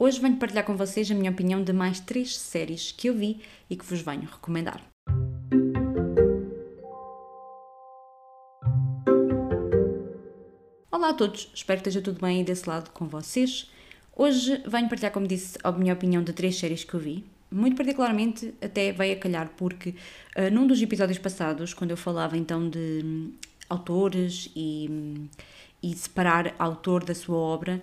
Hoje 0.00 0.20
venho 0.20 0.36
partilhar 0.36 0.64
com 0.64 0.76
vocês 0.76 1.10
a 1.10 1.14
minha 1.14 1.32
opinião 1.32 1.64
de 1.64 1.72
mais 1.72 1.98
três 1.98 2.38
séries 2.38 2.92
que 2.92 3.08
eu 3.08 3.14
vi 3.14 3.40
e 3.68 3.74
que 3.74 3.84
vos 3.84 4.00
venho 4.00 4.28
recomendar. 4.30 4.80
Olá 10.88 11.08
a 11.08 11.14
todos, 11.14 11.50
espero 11.52 11.82
que 11.82 11.88
esteja 11.88 12.00
tudo 12.00 12.20
bem 12.20 12.38
aí 12.38 12.44
desse 12.44 12.68
lado 12.68 12.92
com 12.92 13.08
vocês. 13.08 13.72
Hoje 14.14 14.62
venho 14.68 14.88
partilhar, 14.88 15.10
como 15.10 15.26
disse, 15.26 15.58
a 15.64 15.72
minha 15.72 15.94
opinião 15.94 16.22
de 16.22 16.32
três 16.32 16.56
séries 16.56 16.84
que 16.84 16.94
eu 16.94 17.00
vi. 17.00 17.24
Muito 17.50 17.76
particularmente, 17.76 18.54
até 18.62 18.92
veio 18.92 19.16
a 19.16 19.18
calhar 19.18 19.50
porque 19.56 19.96
uh, 20.36 20.48
num 20.52 20.68
dos 20.68 20.80
episódios 20.80 21.18
passados, 21.18 21.74
quando 21.74 21.90
eu 21.90 21.96
falava 21.96 22.36
então 22.36 22.70
de 22.70 23.02
um, 23.04 23.32
autores 23.68 24.48
e, 24.54 24.86
um, 24.88 25.28
e 25.82 25.92
separar 25.96 26.54
autor 26.56 27.02
da 27.02 27.16
sua 27.16 27.36
obra, 27.36 27.82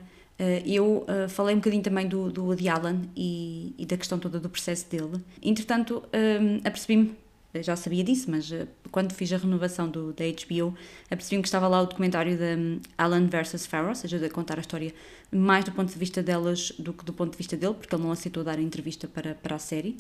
eu 0.66 1.06
uh, 1.08 1.30
falei 1.30 1.56
um 1.56 1.60
bocadinho 1.60 1.82
também 1.82 2.08
do, 2.08 2.30
do 2.30 2.46
Woody 2.46 2.68
Allen 2.68 3.10
e, 3.16 3.74
e, 3.78 3.86
da 3.86 3.96
questão 3.96 4.20
toda 4.20 4.40
do 4.40 4.50
processo 4.50 4.90
dele. 4.90 5.24
Entretanto, 5.42 6.04
um, 6.14 6.58
apercebi-me, 6.68 7.16
já 7.62 7.78
sabia 7.78 8.04
disso, 8.04 8.30
mas 8.30 8.52
uh, 8.52 8.68
quando 8.92 9.14
fiz 9.14 9.32
a 9.32 9.38
renovação 9.38 9.88
do, 9.88 10.12
da 10.12 10.26
HBO, 10.26 10.76
apercebi-me 11.10 11.42
que 11.42 11.48
estava 11.48 11.70
lá 11.70 11.82
o 11.82 11.86
documentário 11.86 12.38
da 12.38 12.58
um, 12.58 12.82
Allen 12.98 13.28
vs. 13.28 13.66
Farrow, 13.66 13.90
ou 13.90 13.96
seja, 13.96 14.20
de 14.20 14.30
contar 14.30 14.58
a 14.58 14.62
história 14.62 14.94
mais 15.32 15.64
do 15.64 15.72
ponto 15.72 15.92
de 15.92 15.98
vista 15.98 16.22
delas 16.22 16.74
do 16.78 16.92
que 16.92 17.06
do 17.06 17.14
ponto 17.14 17.32
de 17.32 17.38
vista 17.38 17.56
dele, 17.56 17.74
porque 17.74 17.96
ele 17.96 18.04
não 18.04 18.12
aceitou 18.12 18.44
dar 18.44 18.58
a 18.58 18.62
entrevista 18.62 19.08
para, 19.08 19.36
para 19.36 19.56
a 19.56 19.60
série. 19.60 19.96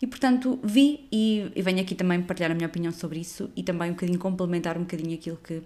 E 0.00 0.06
portanto 0.06 0.58
vi 0.62 1.08
e, 1.12 1.50
e 1.54 1.62
venho 1.62 1.80
aqui 1.80 1.94
também 1.94 2.20
partilhar 2.22 2.50
a 2.50 2.54
minha 2.54 2.66
opinião 2.66 2.92
sobre 2.92 3.20
isso 3.20 3.50
e 3.54 3.62
também 3.62 3.90
um 3.90 3.94
bocadinho 3.94 4.18
complementar 4.18 4.76
um 4.76 4.80
bocadinho 4.80 5.14
aquilo 5.14 5.36
que 5.36 5.62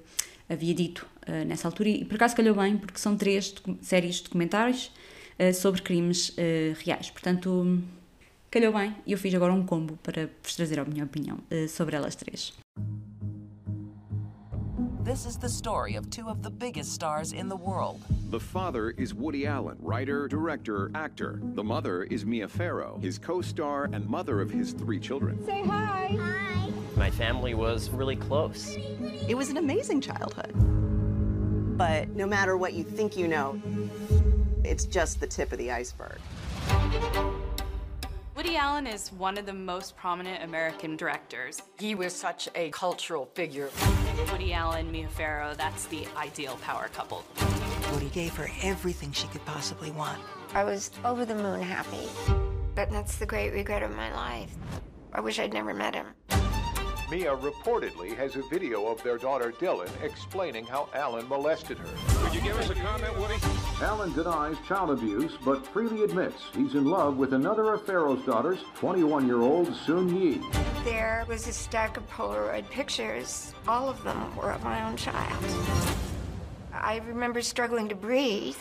havia 0.49 0.75
dito 0.75 1.07
uh, 1.29 1.45
nessa 1.47 1.69
altura, 1.69 1.89
e 1.89 2.05
por 2.05 2.17
acaso 2.17 2.37
calhou 2.37 2.55
bem, 2.55 2.77
porque 2.77 2.99
são 2.99 3.17
três 3.17 3.51
docu 3.53 3.77
séries 3.83 4.17
de 4.17 4.25
documentários 4.25 4.91
uh, 5.39 5.53
sobre 5.55 5.83
crimes 5.83 6.31
uh, 6.31 6.77
reais. 6.85 7.11
Portanto, 7.11 7.83
calhou 8.51 8.73
bem, 8.73 8.95
e 9.07 9.13
eu 9.13 9.19
fiz 9.19 9.35
agora 9.35 9.53
um 9.53 9.65
combo 9.65 9.99
para 10.03 10.31
vos 10.43 10.57
trazer 10.57 10.79
a 10.79 10.85
minha 10.85 11.05
opinião 11.05 11.39
sobre 11.69 11.97
elas 11.97 12.15
três. 12.15 12.53
This 15.07 15.25
is 15.25 15.37
the 15.37 15.49
story 15.49 15.95
of 15.95 16.11
two 16.11 16.29
of 16.29 16.43
the 16.43 16.51
biggest 16.51 16.93
stars 16.93 17.33
in 17.33 17.49
the 17.49 17.55
world. 17.55 18.01
The 18.31 18.41
father 18.41 18.91
is 18.91 19.15
Woody 19.15 19.47
Allen, 19.47 19.77
writer, 19.81 20.27
director, 20.27 20.91
actor. 20.97 21.39
The 21.55 21.63
mother 21.63 22.03
is 22.03 22.27
Mia 22.27 22.49
Farrow, 22.49 22.99
his 23.01 23.17
co 23.17 23.41
star 23.41 23.85
and 23.93 24.05
mother 24.09 24.41
of 24.41 24.51
his 24.51 24.73
three 24.73 24.99
children. 24.99 25.45
Say 25.47 25.63
hi. 25.63 26.17
Hi. 26.19 26.71
My 26.97 27.09
family 27.09 27.55
was 27.55 27.89
really 27.91 28.17
close. 28.17 28.77
It 29.29 29.37
was 29.37 29.49
an 29.49 29.59
amazing 29.59 30.01
childhood. 30.01 30.53
But 31.77 32.09
no 32.17 32.27
matter 32.27 32.57
what 32.57 32.73
you 32.73 32.83
think 32.83 33.19
you 33.19 33.29
know, 33.29 33.61
it's 34.65 34.87
just 34.87 35.21
the 35.21 35.27
tip 35.27 35.53
of 35.53 35.59
the 35.59 35.71
iceberg. 35.71 36.19
Woody 38.35 38.57
Allen 38.57 38.87
is 38.87 39.13
one 39.13 39.37
of 39.37 39.45
the 39.45 39.53
most 39.53 39.95
prominent 39.97 40.43
American 40.43 40.97
directors. 40.97 41.61
He 41.79 41.95
was 41.95 42.15
such 42.15 42.49
a 42.55 42.71
cultural 42.71 43.27
figure. 43.35 43.69
Woody 44.33 44.55
Allen, 44.55 44.91
Mia 44.91 45.09
Farrow, 45.09 45.55
that's 45.55 45.87
the 45.87 46.07
ideal 46.17 46.57
power 46.63 46.89
couple. 46.89 47.25
Woody 47.93 48.09
gave 48.09 48.35
her 48.37 48.49
everything 48.63 49.13
she 49.13 49.27
could 49.29 49.45
possibly 49.45 49.91
want. 49.91 50.19
I 50.55 50.65
was 50.65 50.91
over 51.05 51.27
the 51.27 51.35
moon 51.35 51.61
happy. 51.61 52.09
But 52.75 52.91
that's 52.91 53.17
the 53.17 53.27
great 53.27 53.51
regret 53.51 53.83
of 53.83 53.95
my 53.95 54.15
life. 54.15 54.55
I 55.13 55.21
wish 55.21 55.39
I'd 55.39 55.53
never 55.53 55.75
met 55.75 55.95
him. 55.95 56.07
Mia 57.09 57.37
reportedly 57.37 58.17
has 58.17 58.35
a 58.35 58.43
video 58.43 58.89
of 58.89 59.01
their 59.05 59.17
daughter 59.17 59.53
Dylan 59.53 59.89
explaining 60.03 60.67
how 60.67 60.89
Alan 60.93 61.29
molested 61.29 61.79
her. 61.79 61.89
Could 62.25 62.35
you 62.35 62.41
give 62.41 62.59
us 62.59 62.69
a 62.69 62.75
comment, 62.75 63.17
Woody? 63.17 63.37
Alan 63.81 64.13
denies 64.13 64.57
child 64.67 64.91
abuse, 64.91 65.33
but 65.45 65.65
freely 65.69 66.03
admits 66.03 66.43
he's 66.53 66.75
in 66.75 66.85
love 66.85 67.17
with 67.17 67.33
another 67.33 67.73
of 67.73 67.87
Pharaoh's 67.87 68.25
daughters, 68.27 68.59
21 68.75 69.25
year 69.25 69.41
old 69.41 69.73
Soon 69.73 70.17
Yi. 70.17 70.41
There 70.83 71.25
was 71.29 71.47
a 71.47 71.53
stack 71.53 71.97
of 71.97 72.11
Polaroid 72.11 72.69
pictures. 72.71 73.55
All 73.69 73.89
of 73.89 74.03
them 74.03 74.35
were 74.35 74.51
of 74.51 74.65
my 74.65 74.85
own 74.85 74.97
child. 74.97 75.45
I 76.73 77.01
remember 77.07 77.41
struggling 77.41 77.89
to 77.89 77.95
breathe. 77.95 78.59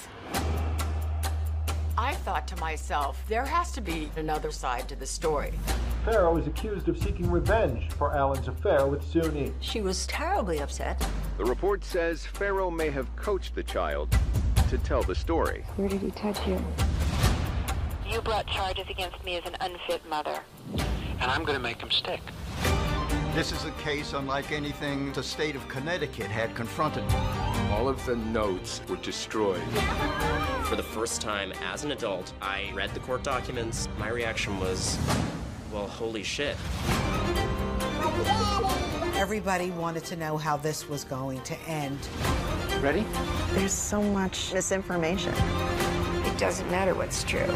I 1.98 2.14
thought 2.14 2.48
to 2.50 2.56
myself, 2.58 3.24
there 3.28 3.46
has 3.46 3.72
to 3.72 3.81
be 3.81 4.12
another 4.18 4.52
side 4.52 4.88
to 4.90 4.96
the 4.96 5.08
story. 5.08 5.53
Pharaoh 6.06 6.38
is 6.38 6.46
accused 6.46 6.88
of 6.88 7.00
seeking 7.00 7.32
revenge 7.32 7.92
for 7.94 8.16
Alan's 8.16 8.48
affair 8.48 8.86
with 8.86 9.02
Suni. 9.12 9.52
She 9.60 9.82
was 9.82 10.06
terribly 10.06 10.60
upset. 10.60 11.04
The 11.40 11.46
report 11.46 11.84
says 11.84 12.24
Pharaoh 12.24 12.70
may 12.70 12.92
have 12.92 13.14
coached 13.16 13.56
the 13.56 13.64
child 13.64 14.16
to 14.70 14.78
tell 14.78 15.02
the 15.02 15.16
story. 15.16 15.66
Where 15.78 15.90
did 15.90 16.02
he 16.02 16.12
touch 16.12 16.48
you? 16.48 16.64
You 18.08 18.22
brought 18.22 18.46
charges 18.46 18.86
against 18.88 19.24
me 19.26 19.38
as 19.38 19.46
an 19.46 19.58
unfit 19.62 20.08
mother. 20.08 20.42
And 21.20 21.32
I'm 21.32 21.44
going 21.44 21.58
to 21.58 21.64
make 21.64 21.80
them 21.80 21.90
stick. 21.90 22.22
This 23.34 23.52
is 23.52 23.66
a 23.66 23.72
case 23.72 24.14
unlike 24.14 24.52
anything 24.52 25.12
the 25.14 25.24
state 25.24 25.56
of 25.56 25.68
Connecticut 25.68 26.28
had 26.28 26.54
confronted. 26.56 27.04
All 27.72 27.90
of 27.90 28.06
the 28.06 28.16
notes 28.16 28.80
were 28.88 28.98
destroyed. 28.98 29.64
For 30.66 30.76
the 30.76 30.84
first 30.84 31.20
time 31.20 31.52
as 31.64 31.84
an 31.84 31.92
adult, 31.94 32.32
I 32.44 32.72
read 32.76 32.94
the 32.94 33.00
court 33.00 33.24
documents. 33.24 33.90
My 33.98 34.10
reaction 34.10 34.60
was 34.60 35.00
well, 35.75 35.88
holy 35.88 36.24
shit. 36.24 36.56
Everybody 39.16 39.72
wanted 39.72 40.06
to 40.06 40.16
know 40.16 40.38
how 40.38 40.56
this 40.56 40.88
was 40.88 41.03
going 41.03 41.41
to 41.41 41.56
end. 41.68 42.00
Ready? 42.81 43.06
There's 43.52 43.74
so 43.74 44.02
much 44.02 44.53
misinformation. 44.53 45.34
It 46.25 46.38
doesn't 46.38 46.69
matter 46.72 46.94
what's 46.96 47.24
true. 47.25 47.53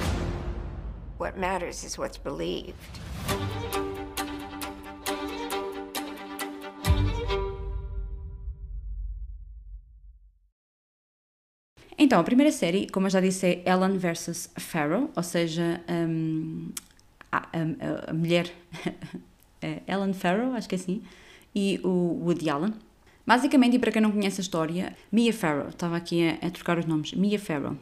What 1.18 1.38
matters 1.38 1.84
is 1.86 1.98
what's 1.98 2.18
believed. 2.18 2.76
Então, 11.98 12.20
a 12.20 12.24
primeira 12.24 12.52
série, 12.52 12.88
como 12.88 13.08
eu 13.08 13.12
já 13.12 13.20
disse, 13.20 13.46
é 13.46 13.70
Ellen 13.70 13.98
vs. 13.98 14.50
Pharaoh, 14.58 15.10
ou 15.16 15.22
seja, 15.24 15.82
um, 15.90 16.72
a, 17.32 17.38
a, 17.38 18.12
a 18.12 18.14
mulher 18.14 18.52
Ellen 19.88 20.14
Farrow, 20.14 20.54
acho 20.54 20.68
que 20.70 20.76
é 20.76 20.78
assim, 20.78 21.02
e 21.54 21.80
o 21.84 22.22
Woody 22.24 22.50
Allen. 22.50 22.74
Basicamente, 23.26 23.76
e 23.76 23.80
para 23.80 23.92
quem 23.92 24.02
não 24.02 24.12
conhece 24.12 24.42
a 24.42 24.44
história, 24.44 24.96
Mia 25.12 25.34
Farrow, 25.34 25.70
estava 25.70 25.96
aqui 25.96 26.28
a, 26.28 26.48
a 26.48 26.50
trocar 26.50 26.80
os 26.80 26.86
nomes, 26.86 27.14
Mia 27.14 27.40
Farrow. 27.40 27.78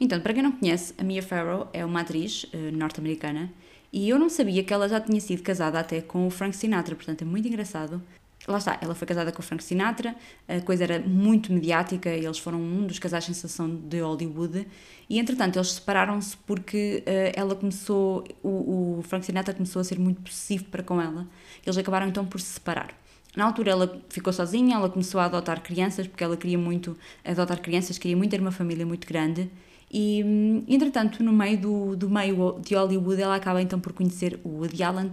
Então, 0.00 0.20
para 0.20 0.34
quem 0.34 0.42
não 0.42 0.52
conhece, 0.52 0.94
a 0.98 1.02
Mia 1.02 1.22
Farrow 1.22 1.68
é 1.72 1.84
uma 1.84 2.02
atriz 2.02 2.44
uh, 2.44 2.76
norte-americana 2.76 3.50
e 3.92 4.08
eu 4.08 4.18
não 4.18 4.28
sabia 4.28 4.62
que 4.62 4.72
ela 4.72 4.88
já 4.88 5.00
tinha 5.00 5.20
sido 5.20 5.42
casada 5.42 5.80
até 5.80 6.00
com 6.00 6.26
o 6.26 6.30
Frank 6.30 6.54
Sinatra, 6.54 6.94
portanto 6.94 7.22
é 7.22 7.24
muito 7.24 7.48
engraçado 7.48 8.02
lá 8.46 8.58
está, 8.58 8.78
ela 8.80 8.94
foi 8.94 9.06
casada 9.06 9.32
com 9.32 9.40
o 9.40 9.42
Frank 9.42 9.62
Sinatra, 9.62 10.14
a 10.46 10.60
coisa 10.60 10.84
era 10.84 11.00
muito 11.00 11.52
mediática, 11.52 12.08
eles 12.08 12.38
foram 12.38 12.60
um 12.60 12.86
dos 12.86 12.98
casais 12.98 13.24
sensação 13.24 13.68
de 13.68 14.00
Hollywood, 14.00 14.66
e 15.08 15.18
entretanto 15.18 15.56
eles 15.56 15.72
separaram-se 15.72 16.36
porque 16.38 17.02
uh, 17.06 17.32
ela 17.34 17.54
começou, 17.54 18.24
o, 18.42 18.98
o, 18.98 19.02
Frank 19.02 19.26
Sinatra 19.26 19.52
começou 19.52 19.80
a 19.80 19.84
ser 19.84 19.98
muito 19.98 20.20
possessivo 20.20 20.64
para 20.66 20.82
com 20.82 21.00
ela, 21.00 21.26
eles 21.64 21.76
acabaram 21.76 22.06
então 22.06 22.24
por 22.24 22.40
se 22.40 22.54
separar. 22.54 22.94
Na 23.36 23.44
altura 23.44 23.70
ela 23.70 24.02
ficou 24.08 24.32
sozinha, 24.32 24.76
ela 24.76 24.88
começou 24.88 25.20
a 25.20 25.26
adotar 25.26 25.62
crianças, 25.62 26.06
porque 26.06 26.24
ela 26.24 26.36
queria 26.36 26.56
muito 26.56 26.96
adotar 27.22 27.60
crianças, 27.60 27.98
queria 27.98 28.16
muito 28.16 28.30
ter 28.30 28.40
uma 28.40 28.52
família 28.52 28.86
muito 28.86 29.06
grande, 29.06 29.50
e 29.92 30.22
hum, 30.24 30.64
entretanto 30.68 31.22
no 31.22 31.32
meio 31.32 31.58
do, 31.58 31.96
do 31.96 32.10
meio 32.10 32.58
de 32.60 32.74
Hollywood 32.74 33.20
ela 33.20 33.36
acaba 33.36 33.60
então 33.62 33.78
por 33.78 33.92
conhecer 33.92 34.38
o 34.42 34.60
Woody 34.60 34.82
Allen, 34.82 35.12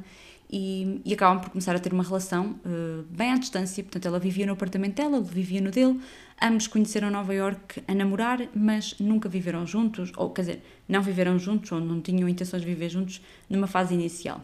e, 0.56 1.02
e, 1.04 1.12
acabam 1.16 1.42
por 1.42 1.50
começar 1.50 1.76
a 1.76 1.80
ter 1.80 1.92
uma 1.92 2.04
relação 2.04 2.60
uh, 2.64 3.04
bem 3.10 3.32
à 3.32 3.38
distância. 3.40 3.84
Portanto, 3.84 4.06
ela 4.06 4.20
vivia 4.20 4.46
no 4.46 4.54
apartamento 4.54 4.98
dela, 4.98 5.18
ele 5.18 5.26
vivia 5.26 5.60
no 5.60 5.72
dele. 5.72 6.00
Ambos 6.40 6.68
conheceram 6.68 7.10
Nova 7.10 7.34
York 7.34 7.82
a 7.88 7.96
namorar, 7.96 8.40
mas 8.54 8.94
nunca 9.00 9.28
viveram 9.28 9.66
juntos, 9.66 10.12
ou 10.16 10.30
quer 10.30 10.42
dizer, 10.42 10.64
não 10.88 11.02
viveram 11.02 11.40
juntos 11.40 11.72
ou 11.72 11.80
não 11.80 12.00
tinham 12.00 12.30
intenções 12.30 12.62
de 12.62 12.68
viver 12.68 12.90
juntos 12.90 13.20
numa 13.50 13.66
fase 13.66 13.96
inicial. 13.96 14.44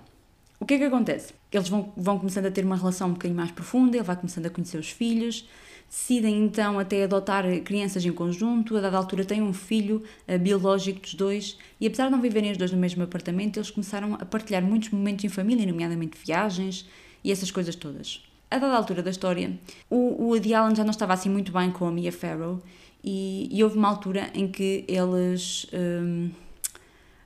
O 0.60 0.66
que 0.66 0.74
é 0.74 0.78
que 0.80 0.84
acontece? 0.86 1.32
Eles 1.52 1.70
vão, 1.70 1.94
vão 1.96 2.18
começando 2.18 2.48
a 2.48 2.52
ter 2.52 2.66
uma 2.66 2.76
relação 2.76 3.10
um 3.10 3.14
bocadinho 3.14 3.38
mais 3.38 3.52
profunda, 3.52 3.96
ele 3.96 4.04
vai 4.04 4.16
começando 4.16 4.48
a 4.48 4.50
conhecer 4.50 4.80
os 4.80 4.90
filhos, 4.90 5.48
decidem 5.90 6.44
então 6.44 6.78
até 6.78 7.04
adotar 7.04 7.44
crianças 7.62 8.06
em 8.06 8.12
conjunto, 8.12 8.78
a 8.78 8.82
dada 8.82 8.96
altura 8.96 9.26
têm 9.26 9.42
um 9.42 9.54
filho 9.54 10.04
uh, 10.28 10.38
biológico 10.38 11.02
dos 11.02 11.16
dois, 11.16 11.58
e 11.82 11.88
apesar 11.88 12.06
de 12.06 12.12
não 12.12 12.22
viverem 12.22 12.52
os 12.52 12.58
dois 12.58 12.72
no 12.72 12.78
mesmo 12.78 13.04
apartamento, 13.04 13.58
eles 13.58 13.72
começaram 13.72 14.14
a 14.14 14.26
partilhar 14.26 14.64
muitos 14.64 14.90
momentos 14.92 15.26
em 15.26 15.30
família, 15.30 15.66
nomeadamente 15.66 16.18
viagens 16.24 16.88
e 17.24 17.32
essas 17.32 17.50
coisas 17.50 17.76
todas. 17.76 18.24
A 18.52 18.58
dada 18.58 18.76
altura 18.76 19.02
da 19.02 19.10
história, 19.10 19.58
o, 19.90 20.24
o 20.24 20.28
Woody 20.28 20.54
Allen 20.54 20.76
já 20.76 20.84
não 20.84 20.92
estava 20.92 21.14
assim 21.14 21.30
muito 21.30 21.52
bem 21.52 21.72
com 21.72 21.88
a 21.88 21.92
Mia 21.92 22.12
Farrow, 22.12 22.62
e, 23.04 23.50
e 23.52 23.64
houve 23.64 23.78
uma 23.78 23.88
altura 23.88 24.30
em 24.34 24.48
que 24.48 24.86
eles... 24.88 25.66
Um, 25.74 26.30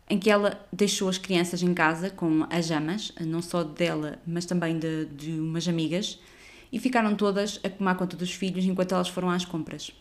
em 0.10 0.20
que 0.20 0.30
ela 0.30 0.60
deixou 0.72 1.10
as 1.10 1.18
crianças 1.18 1.64
em 1.64 1.74
casa 1.74 2.10
com 2.10 2.46
as 2.50 2.70
amas, 2.70 3.12
não 3.22 3.42
só 3.42 3.64
dela, 3.64 4.20
mas 4.28 4.46
também 4.46 4.78
de, 4.78 5.06
de 5.06 5.32
umas 5.40 5.68
amigas, 5.68 6.20
e 6.74 6.80
ficaram 6.80 7.16
todas 7.16 7.60
a 7.64 7.70
tomar 7.70 7.94
conta 7.94 8.18
dos 8.18 8.34
filhos 8.34 8.66
enquanto 8.66 8.94
elas 8.94 9.08
foram 9.08 9.30
às 9.30 9.46
compras. 9.46 9.92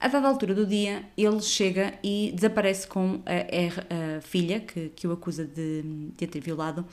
A 0.00 0.08
dada 0.08 0.26
altura 0.26 0.54
do 0.54 0.66
dia, 0.66 1.04
ele 1.16 1.40
chega 1.40 1.94
e 2.02 2.32
desaparece 2.34 2.86
com 2.88 3.20
a, 3.24 4.16
a, 4.16 4.16
a 4.18 4.20
filha 4.20 4.58
que, 4.58 4.88
que 4.96 5.06
o 5.06 5.12
acusa 5.12 5.44
de, 5.44 5.82
de 6.16 6.26
ter 6.26 6.40
violado 6.40 6.84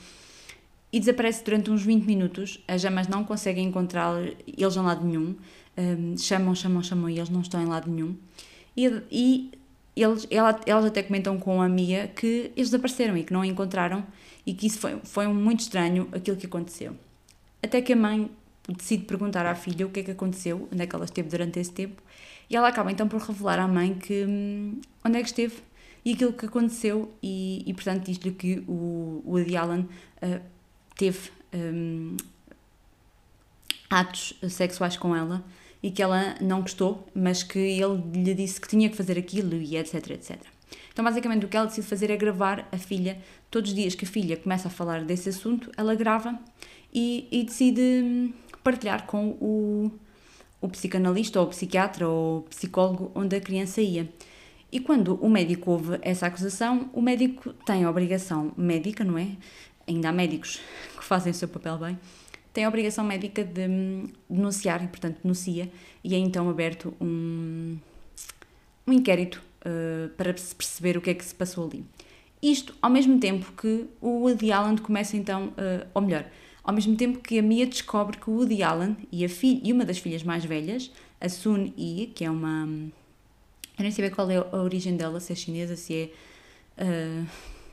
e 0.92 1.00
desaparece 1.00 1.42
durante 1.44 1.68
uns 1.68 1.82
20 1.82 2.04
minutos. 2.04 2.62
As 2.68 2.84
amas 2.84 3.08
não 3.08 3.24
conseguem 3.24 3.66
encontrar 3.66 4.14
eles 4.46 4.76
em 4.76 4.82
lado 4.82 5.04
nenhum. 5.04 5.34
Um, 5.76 6.16
chamam, 6.16 6.54
chamam, 6.54 6.82
chamam 6.82 7.10
e 7.10 7.16
eles 7.18 7.28
não 7.28 7.40
estão 7.40 7.60
em 7.60 7.66
lado 7.66 7.90
nenhum. 7.90 8.14
E, 8.76 8.86
e 9.10 9.50
eles, 9.96 10.28
ela, 10.30 10.60
elas 10.64 10.84
até 10.84 11.02
comentam 11.02 11.38
com 11.38 11.60
a 11.60 11.68
Mia 11.68 12.06
que 12.06 12.52
eles 12.54 12.70
desapareceram 12.70 13.16
e 13.16 13.24
que 13.24 13.32
não 13.32 13.40
a 13.40 13.46
encontraram 13.46 14.06
e 14.46 14.54
que 14.54 14.66
isso 14.66 14.78
foi, 14.78 15.00
foi 15.02 15.26
muito 15.26 15.60
estranho 15.60 16.08
aquilo 16.12 16.36
que 16.36 16.46
aconteceu. 16.46 16.94
Até 17.60 17.82
que 17.82 17.92
a 17.92 17.96
mãe 17.96 18.30
decide 18.68 19.04
perguntar 19.04 19.46
à 19.46 19.54
filha 19.54 19.86
o 19.86 19.90
que 19.90 20.00
é 20.00 20.02
que 20.02 20.10
aconteceu, 20.10 20.68
onde 20.72 20.82
é 20.82 20.86
que 20.86 20.94
ela 20.94 21.04
esteve 21.04 21.28
durante 21.28 21.58
esse 21.58 21.72
tempo, 21.72 22.02
e 22.50 22.56
ela 22.56 22.68
acaba 22.68 22.90
então 22.90 23.08
por 23.08 23.20
revelar 23.20 23.58
à 23.58 23.68
mãe 23.68 23.94
que 23.94 24.24
hum, 24.24 24.80
onde 25.04 25.18
é 25.18 25.22
que 25.22 25.28
esteve 25.28 25.56
e 26.04 26.12
aquilo 26.12 26.32
que 26.32 26.46
aconteceu, 26.46 27.12
e, 27.22 27.62
e 27.66 27.74
portanto 27.74 28.04
diz-lhe 28.04 28.32
que 28.32 28.64
o, 28.66 29.22
o 29.24 29.32
Woody 29.32 29.56
Allen 29.56 29.80
uh, 29.80 30.40
teve 30.96 31.30
um, 31.54 32.16
atos 33.90 34.34
sexuais 34.48 34.96
com 34.96 35.14
ela 35.14 35.44
e 35.82 35.90
que 35.90 36.02
ela 36.02 36.34
não 36.40 36.60
gostou, 36.60 37.06
mas 37.14 37.42
que 37.42 37.58
ele 37.58 38.24
lhe 38.24 38.34
disse 38.34 38.60
que 38.60 38.68
tinha 38.68 38.88
que 38.88 38.96
fazer 38.96 39.18
aquilo 39.18 39.54
e 39.54 39.76
etc, 39.76 40.10
etc. 40.10 40.38
Então, 40.92 41.04
basicamente, 41.04 41.46
o 41.46 41.48
que 41.48 41.56
ela 41.56 41.66
decide 41.66 41.86
fazer 41.86 42.10
é 42.10 42.16
gravar 42.16 42.68
a 42.72 42.76
filha. 42.76 43.20
Todos 43.50 43.70
os 43.70 43.76
dias 43.76 43.94
que 43.94 44.04
a 44.04 44.08
filha 44.08 44.36
começa 44.36 44.66
a 44.68 44.70
falar 44.70 45.04
desse 45.04 45.28
assunto, 45.28 45.70
ela 45.76 45.94
grava 45.94 46.38
e, 46.92 47.28
e 47.30 47.44
decide 47.44 47.80
hum, 47.80 48.32
partilhar 48.62 49.06
com 49.06 49.30
o, 49.40 49.90
o 50.60 50.68
psicanalista 50.68 51.40
ou 51.40 51.46
o 51.46 51.50
psiquiatra 51.50 52.08
ou 52.08 52.38
o 52.38 52.42
psicólogo 52.42 53.10
onde 53.14 53.36
a 53.36 53.40
criança 53.40 53.80
ia. 53.80 54.08
E 54.70 54.80
quando 54.80 55.14
o 55.14 55.30
médico 55.30 55.70
ouve 55.70 55.98
essa 56.02 56.26
acusação, 56.26 56.90
o 56.92 57.00
médico 57.00 57.52
tem 57.64 57.84
a 57.84 57.90
obrigação 57.90 58.52
médica, 58.56 59.02
não 59.02 59.16
é? 59.16 59.28
Ainda 59.86 60.10
há 60.10 60.12
médicos 60.12 60.60
que 60.96 61.04
fazem 61.04 61.30
o 61.30 61.34
seu 61.34 61.48
papel 61.48 61.78
bem, 61.78 61.98
tem 62.52 62.64
a 62.64 62.68
obrigação 62.68 63.04
médica 63.04 63.44
de 63.44 63.66
hum, 63.66 64.08
denunciar 64.28 64.82
e, 64.82 64.88
portanto, 64.88 65.20
denuncia, 65.22 65.70
e 66.04 66.14
é 66.14 66.18
então 66.18 66.50
aberto 66.50 66.94
um, 67.00 67.78
um 68.86 68.92
inquérito 68.92 69.42
uh, 69.64 70.08
para 70.10 70.36
se 70.36 70.54
perceber 70.54 70.96
o 70.96 71.00
que 71.00 71.10
é 71.10 71.14
que 71.14 71.24
se 71.24 71.34
passou 71.34 71.66
ali. 71.66 71.84
Isto 72.42 72.74
ao 72.80 72.90
mesmo 72.90 73.18
tempo 73.18 73.52
que 73.52 73.86
o 74.00 74.24
Woody 74.24 74.52
Allen 74.52 74.76
começa 74.76 75.16
então, 75.16 75.48
uh, 75.48 75.86
ou 75.94 76.02
melhor, 76.02 76.26
ao 76.68 76.74
mesmo 76.74 76.94
tempo 76.96 77.20
que 77.20 77.38
a 77.38 77.42
Mia 77.42 77.66
descobre 77.66 78.18
que 78.18 78.28
Woody 78.28 78.62
Allen 78.62 78.94
e, 79.10 79.24
a 79.24 79.28
filha, 79.28 79.58
e 79.64 79.72
uma 79.72 79.86
das 79.86 79.96
filhas 79.96 80.22
mais 80.22 80.44
velhas, 80.44 80.92
a 81.18 81.26
Sun 81.26 81.72
Yi, 81.78 82.08
que 82.14 82.26
é 82.26 82.30
uma. 82.30 82.68
Eu 83.78 83.82
nem 83.82 83.90
sei 83.90 84.10
qual 84.10 84.30
é 84.30 84.36
a 84.36 84.56
origem 84.58 84.94
dela, 84.94 85.18
se 85.18 85.32
é 85.32 85.34
chinesa, 85.34 85.76
se 85.76 86.12
é. 86.76 86.84
Uh, 86.84 87.26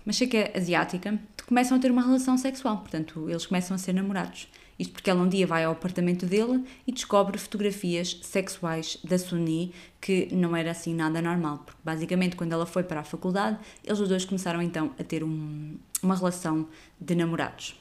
mas 0.06 0.16
sei 0.16 0.28
que 0.28 0.38
é 0.38 0.54
asiática, 0.56 1.20
começam 1.46 1.76
a 1.76 1.80
ter 1.82 1.92
uma 1.92 2.02
relação 2.02 2.38
sexual, 2.38 2.78
portanto, 2.78 3.30
eles 3.30 3.46
começam 3.46 3.76
a 3.76 3.78
ser 3.78 3.92
namorados. 3.92 4.48
Isto 4.80 4.94
porque 4.94 5.10
ela 5.10 5.22
um 5.22 5.28
dia 5.28 5.46
vai 5.46 5.66
ao 5.66 5.74
apartamento 5.74 6.26
dele 6.26 6.64
e 6.88 6.94
descobre 6.94 7.38
fotografias 7.38 8.18
sexuais 8.24 8.98
da 9.04 9.18
Suni, 9.18 9.74
que 10.00 10.34
não 10.34 10.56
era 10.56 10.72
assim 10.72 10.96
nada 10.96 11.22
normal, 11.22 11.64
porque 11.66 11.82
basicamente 11.84 12.38
quando 12.38 12.54
ela 12.54 12.66
foi 12.66 12.84
para 12.84 13.02
a 13.02 13.04
faculdade, 13.04 13.60
eles 13.84 14.00
os 14.00 14.08
dois 14.08 14.24
começaram 14.24 14.62
então 14.62 14.92
a 14.98 15.04
ter 15.04 15.22
um, 15.22 15.76
uma 16.02 16.16
relação 16.16 16.70
de 16.98 17.14
namorados. 17.14 17.76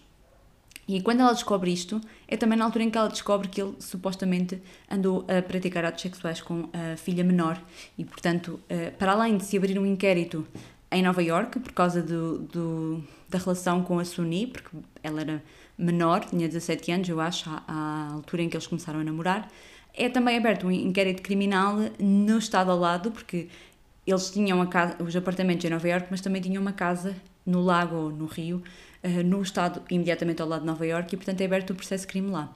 E 0.87 1.01
quando 1.01 1.21
ela 1.21 1.33
descobre 1.33 1.73
isto, 1.73 2.01
é 2.29 2.37
também 2.37 2.59
na 2.59 2.65
altura 2.65 2.85
em 2.85 2.91
que 2.91 2.99
ela 2.99 3.09
descobre 3.09 3.49
que 3.49 3.61
ele 3.61 3.75
supostamente 3.79 4.61
andou 4.91 5.25
a 5.29 5.41
praticar 5.41 5.85
atos 5.85 6.03
sexuais 6.03 6.41
com 6.41 6.69
a 6.73 6.97
filha 6.97 7.25
menor. 7.25 7.61
E, 7.97 8.05
portanto, 8.05 8.61
eh, 8.69 8.91
para 8.91 9.13
além 9.13 9.37
de 9.37 9.45
se 9.45 9.57
abrir 9.57 9.79
um 9.79 9.87
inquérito 9.87 10.47
em 10.91 11.03
Nova 11.03 11.23
York 11.23 11.59
por 11.59 11.73
causa 11.73 12.03
do, 12.03 12.39
do 12.39 13.05
da 13.29 13.39
relação 13.39 13.83
com 13.83 13.99
a 13.99 14.05
Suni, 14.05 14.47
porque 14.47 14.77
ela 15.03 15.21
era 15.21 15.43
menor, 15.77 16.25
tinha 16.25 16.47
17 16.47 16.93
anos, 16.93 17.09
eu 17.09 17.21
acho, 17.21 17.51
à, 17.51 17.65
à 17.67 18.13
altura 18.13 18.43
em 18.43 18.49
que 18.49 18.57
eles 18.57 18.67
começaram 18.67 19.01
a 19.01 19.05
namorar, 19.05 19.51
é 19.93 20.09
também 20.09 20.37
aberto 20.37 20.67
um 20.67 20.71
inquérito 20.71 21.23
criminal 21.23 21.77
no 21.99 22.39
estado 22.39 22.71
ao 22.71 22.79
lado, 22.79 23.11
porque 23.11 23.49
eles 24.07 24.31
tinham 24.31 24.61
a 24.61 24.67
casa, 24.67 24.97
os 25.03 25.17
apartamentos 25.17 25.65
em 25.65 25.71
Nova 25.71 25.89
York, 25.89 26.07
mas 26.11 26.21
também 26.21 26.41
tinham 26.41 26.61
uma 26.61 26.73
casa 26.73 27.17
no 27.45 27.61
lago 27.61 27.97
ou 27.97 28.11
no 28.11 28.27
rio, 28.27 28.63
no 29.25 29.43
estado 29.43 29.83
imediatamente 29.91 30.41
ao 30.41 30.49
lado 30.49 30.61
de 30.61 30.67
Nova 30.67 30.87
York 30.87 31.15
e, 31.15 31.17
portanto, 31.17 31.41
é 31.41 31.45
aberto 31.45 31.71
o 31.71 31.75
processo 31.75 32.07
crime 32.07 32.31
lá. 32.31 32.55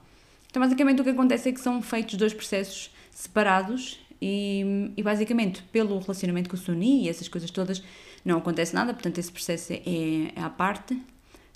Então, 0.49 0.61
basicamente, 0.61 0.99
o 1.01 1.03
que 1.03 1.11
acontece 1.11 1.49
é 1.49 1.51
que 1.51 1.59
são 1.59 1.81
feitos 1.81 2.15
dois 2.15 2.33
processos 2.33 2.91
separados 3.11 3.99
e, 4.21 4.91
e 4.97 5.03
basicamente, 5.03 5.61
pelo 5.71 5.99
relacionamento 5.99 6.49
com 6.49 6.55
o 6.55 6.59
Suni 6.59 7.05
e 7.05 7.09
essas 7.09 7.27
coisas 7.27 7.51
todas, 7.51 7.83
não 8.25 8.39
acontece 8.39 8.73
nada, 8.73 8.93
portanto, 8.93 9.17
esse 9.19 9.31
processo 9.31 9.73
é, 9.73 9.81
é 10.35 10.41
à 10.41 10.49
parte. 10.49 10.99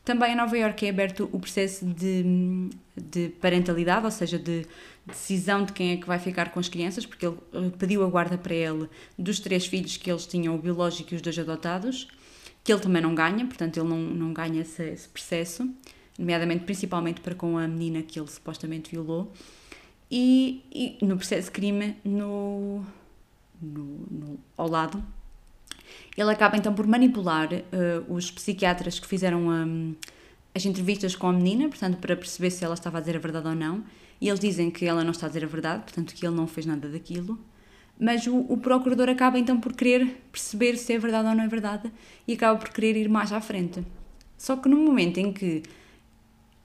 Também 0.05 0.33
em 0.33 0.35
Nova 0.35 0.57
York 0.57 0.85
é 0.85 0.89
aberto 0.89 1.29
o 1.31 1.39
processo 1.39 1.85
de, 1.85 2.69
de 2.95 3.29
parentalidade, 3.41 4.05
ou 4.05 4.11
seja, 4.11 4.37
de 4.37 4.65
decisão 5.05 5.65
de 5.65 5.73
quem 5.73 5.91
é 5.91 5.97
que 5.97 6.05
vai 6.05 6.19
ficar 6.19 6.51
com 6.51 6.59
as 6.59 6.69
crianças, 6.69 7.05
porque 7.05 7.25
ele 7.25 7.37
eh, 7.53 7.71
pediu 7.77 8.03
a 8.03 8.07
guarda 8.07 8.37
para 8.37 8.53
ele 8.53 8.89
dos 9.17 9.39
três 9.39 9.65
filhos 9.65 9.97
que 9.97 10.11
eles 10.11 10.25
tinham, 10.25 10.55
o 10.55 10.57
biológico 10.57 11.13
e 11.13 11.15
os 11.15 11.21
dois 11.21 11.39
adotados 11.39 12.07
que 12.63 12.71
ele 12.71 12.81
também 12.81 13.01
não 13.01 13.13
ganha, 13.13 13.45
portanto 13.45 13.77
ele 13.77 13.89
não, 13.89 13.97
não 13.97 14.33
ganha 14.33 14.61
esse, 14.61 14.83
esse 14.83 15.09
processo, 15.09 15.69
nomeadamente 16.17 16.63
principalmente 16.63 17.19
para 17.19 17.35
com 17.35 17.57
a 17.57 17.67
menina 17.67 18.01
que 18.01 18.19
ele 18.19 18.29
supostamente 18.29 18.91
violou. 18.91 19.31
E, 20.09 20.63
e 20.71 21.05
no 21.05 21.17
processo 21.17 21.47
de 21.47 21.51
crime, 21.51 21.97
no, 22.05 22.85
no, 23.61 23.83
no, 24.09 24.39
ao 24.55 24.69
lado, 24.69 25.03
ele 26.15 26.31
acaba 26.31 26.55
então 26.55 26.73
por 26.73 26.85
manipular 26.85 27.49
uh, 27.51 28.13
os 28.13 28.29
psiquiatras 28.29 28.99
que 28.99 29.07
fizeram 29.07 29.47
um, 29.47 29.95
as 30.53 30.65
entrevistas 30.65 31.15
com 31.15 31.27
a 31.27 31.33
menina, 31.33 31.67
portanto, 31.67 31.97
para 31.97 32.15
perceber 32.15 32.51
se 32.51 32.63
ela 32.63 32.75
estava 32.75 32.99
a 32.99 33.01
dizer 33.01 33.15
a 33.15 33.19
verdade 33.19 33.47
ou 33.47 33.55
não. 33.55 33.83
E 34.21 34.29
eles 34.29 34.39
dizem 34.39 34.69
que 34.69 34.85
ela 34.85 35.03
não 35.03 35.11
está 35.11 35.25
a 35.25 35.29
dizer 35.29 35.43
a 35.43 35.47
verdade, 35.47 35.83
portanto, 35.83 36.13
que 36.13 36.25
ele 36.25 36.35
não 36.35 36.47
fez 36.47 36.65
nada 36.65 36.87
daquilo 36.87 37.37
mas 38.03 38.27
o, 38.27 38.45
o, 38.49 38.57
procurador 38.57 39.07
acaba 39.07 39.39
então 39.39 39.57
por 39.57 39.71
querer 39.71 40.21
perceber 40.29 40.75
se 40.75 40.91
é 40.91 40.99
verdade 40.99 41.29
ou 41.29 41.33
não 41.33 41.41
é 41.41 41.47
verdade 41.47 41.89
e 42.27 42.33
acaba 42.33 42.59
por 42.59 42.67
querer 42.67 42.97
ir 42.97 43.07
mais 43.07 43.31
à 43.31 43.39
frente. 43.39 43.81
Só 44.37 44.57
que 44.57 44.67
no 44.67 44.75
momento 44.75 45.19
em 45.19 45.31
que 45.31 45.63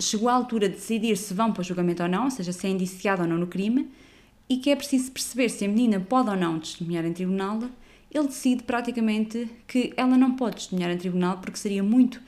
chegou 0.01 0.29
a 0.29 0.33
altura 0.33 0.69
de 0.69 0.75
decidir 0.75 1.17
se 1.17 1.33
vão 1.33 1.53
para 1.53 1.61
o 1.61 1.65
julgamento 1.65 2.03
ou 2.03 2.09
não, 2.09 2.25
ou 2.25 2.31
seja, 2.33 2.53
se 2.53 2.67
é 2.67 2.71
indiciado 2.71 3.23
ou 3.23 3.29
não 3.29 3.39
no 3.39 3.47
crime, 3.47 3.89
e 4.49 4.57
que 4.57 4.69
é 4.69 4.75
preciso 4.75 5.13
perceber 5.13 5.49
se 5.49 5.65
a 5.65 5.69
menina 5.69 6.01
pode 6.01 6.29
ou 6.29 6.37
não 6.37 6.59
testemunhar 6.59 7.05
em 7.05 7.13
tribunal, 7.13 7.63
ele 8.11 8.27
decide 8.27 8.65
praticamente 8.65 9.49
que 9.69 9.93
ela 9.97 10.17
não 10.17 10.35
pode 10.35 10.57
testemunhar 10.57 10.91
em 10.91 10.99
tribunal 10.99 11.39
porque 11.39 11.57
seria 11.57 11.85
muito 11.85 12.21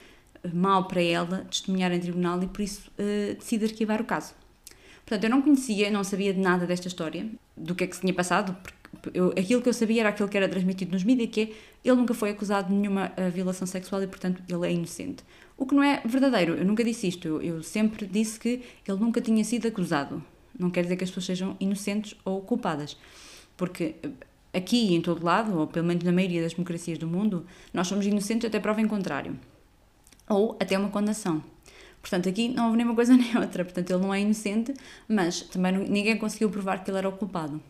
eh, 0.45 0.51
mal 0.55 0.85
para 0.85 1.03
ela 1.03 1.39
testemunhar 1.51 1.91
em 1.91 1.99
tribunal 1.99 2.41
e 2.45 2.47
por 2.47 2.61
isso 2.61 2.89
uh, 2.91 3.35
decide 3.35 3.65
arquivar 3.65 4.01
o 4.01 4.05
caso. 4.05 4.35
Portanto, 5.05 5.25
eu 5.25 5.31
não 5.31 5.43
conhecia, 5.43 5.91
não 5.91 6.05
sabia 6.05 6.33
de 6.33 6.39
nada 6.39 6.65
desta 6.65 6.87
história, 6.87 7.27
do 7.57 7.75
que 7.75 7.83
é 7.83 7.87
que 7.89 7.97
se 7.97 8.03
tinha 8.03 8.15
passado, 8.15 8.57
porque 8.63 8.80
eu, 9.15 9.29
aquilo 9.31 9.63
que 9.63 9.69
eu 9.69 9.73
sabia 9.73 10.03
era 10.03 10.09
aquilo 10.09 10.29
que 10.29 10.37
era 10.37 10.49
transmitido 10.49 10.93
nos 10.93 11.05
mídias, 11.05 11.31
que 11.31 11.41
é 11.41 11.53
ele 11.85 11.97
nunca 11.97 12.13
foi 12.13 12.31
acusado 12.31 12.69
de 12.69 12.75
nenhuma 12.75 13.13
uh, 13.17 13.31
violação 13.31 13.67
sexual 13.67 14.03
e, 14.03 14.07
portanto, 14.07 14.43
ele 14.49 14.67
é 14.67 14.73
inocente. 14.73 15.25
O 15.57 15.67
que 15.67 15.75
não 15.75 15.83
é 15.83 16.03
verdadeiro, 16.05 16.55
eu 16.55 16.65
nunca 16.65 16.83
disse 16.83 17.09
isto, 17.09 17.27
eu, 17.27 17.43
eu 17.43 17.63
sempre 17.63 18.07
disse 18.07 18.39
que 18.39 18.63
ele 18.87 18.99
nunca 18.99 19.21
tinha 19.21 19.45
sido 19.45 19.69
acusado. 19.69 20.23
Não 20.59 20.71
quer 20.71 20.83
dizer 20.83 20.97
que 20.97 21.05
as 21.05 21.11
pessoas 21.11 21.27
sejam 21.27 21.57
inocentes 21.61 22.15
ou 22.25 22.41
culpadas, 22.43 22.97
porque 23.57 23.95
eh, 24.03 24.11
aqui 24.59 24.95
em 24.95 25.01
todo 25.01 25.25
lado, 25.25 25.59
ou 25.59 25.67
pelo 25.67 25.87
menos 25.87 26.05
na 26.05 26.13
maioria 26.13 26.43
das 26.43 26.53
democracias 26.53 26.99
do 26.99 27.07
mundo, 27.07 27.47
nós 27.73 27.87
somos 27.87 28.05
inocentes 28.05 28.47
até 28.47 28.59
prova 28.59 28.81
em 28.81 28.89
contrário, 28.89 29.39
ou 30.29 30.57
até 30.61 30.77
uma 30.77 30.91
condenação. 30.91 31.43
Portanto, 32.01 32.29
aqui 32.29 32.49
não 32.49 32.67
houve 32.67 32.77
nem 32.77 32.87
uma 32.87 32.95
coisa 32.95 33.15
nem 33.17 33.37
outra. 33.39 33.65
Portanto, 33.65 33.91
ele 33.91 34.03
não 34.03 34.13
é 34.13 34.21
inocente, 34.21 34.75
mas 35.09 35.43
também 35.43 35.73
ninguém 35.89 36.17
conseguiu 36.17 36.51
provar 36.51 36.83
que 36.83 36.91
ele 36.91 36.99
era 36.99 37.09
o 37.09 37.13
culpado. 37.13 37.61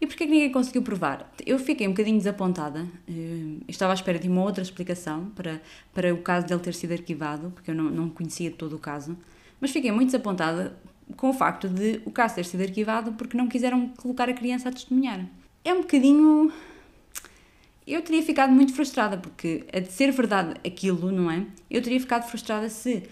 E 0.00 0.06
porquê 0.06 0.26
que 0.26 0.30
ninguém 0.30 0.52
conseguiu 0.52 0.82
provar? 0.82 1.32
Eu 1.44 1.58
fiquei 1.58 1.86
um 1.86 1.90
bocadinho 1.90 2.18
desapontada. 2.18 2.86
Eh, 3.08 3.64
estava 3.66 3.92
à 3.92 3.94
espera 3.94 4.18
de 4.18 4.28
uma 4.28 4.42
outra 4.42 4.62
explicação 4.62 5.26
para, 5.34 5.60
para 5.92 6.14
o 6.14 6.18
caso 6.18 6.46
dele 6.46 6.60
ter 6.60 6.74
sido 6.74 6.92
arquivado, 6.92 7.50
porque 7.50 7.72
eu 7.72 7.74
não, 7.74 7.84
não 7.84 8.08
conhecia 8.08 8.50
todo 8.50 8.76
o 8.76 8.78
caso. 8.78 9.16
Mas 9.60 9.72
fiquei 9.72 9.90
muito 9.90 10.06
desapontada 10.06 10.78
com 11.16 11.30
o 11.30 11.32
facto 11.32 11.68
de 11.68 12.00
o 12.04 12.10
caso 12.10 12.36
ter 12.36 12.44
sido 12.44 12.62
arquivado 12.62 13.12
porque 13.12 13.36
não 13.36 13.48
quiseram 13.48 13.88
colocar 13.88 14.28
a 14.28 14.32
criança 14.32 14.68
a 14.68 14.72
testemunhar. 14.72 15.26
É 15.64 15.72
um 15.72 15.80
bocadinho. 15.80 16.52
Eu 17.86 18.02
teria 18.02 18.22
ficado 18.22 18.52
muito 18.52 18.74
frustrada, 18.74 19.16
porque 19.16 19.64
a 19.72 19.80
de 19.80 19.90
ser 19.90 20.12
verdade 20.12 20.54
aquilo, 20.64 21.10
não 21.10 21.30
é? 21.30 21.44
Eu 21.70 21.82
teria 21.82 21.98
ficado 21.98 22.28
frustrada 22.28 22.68
se 22.68 23.02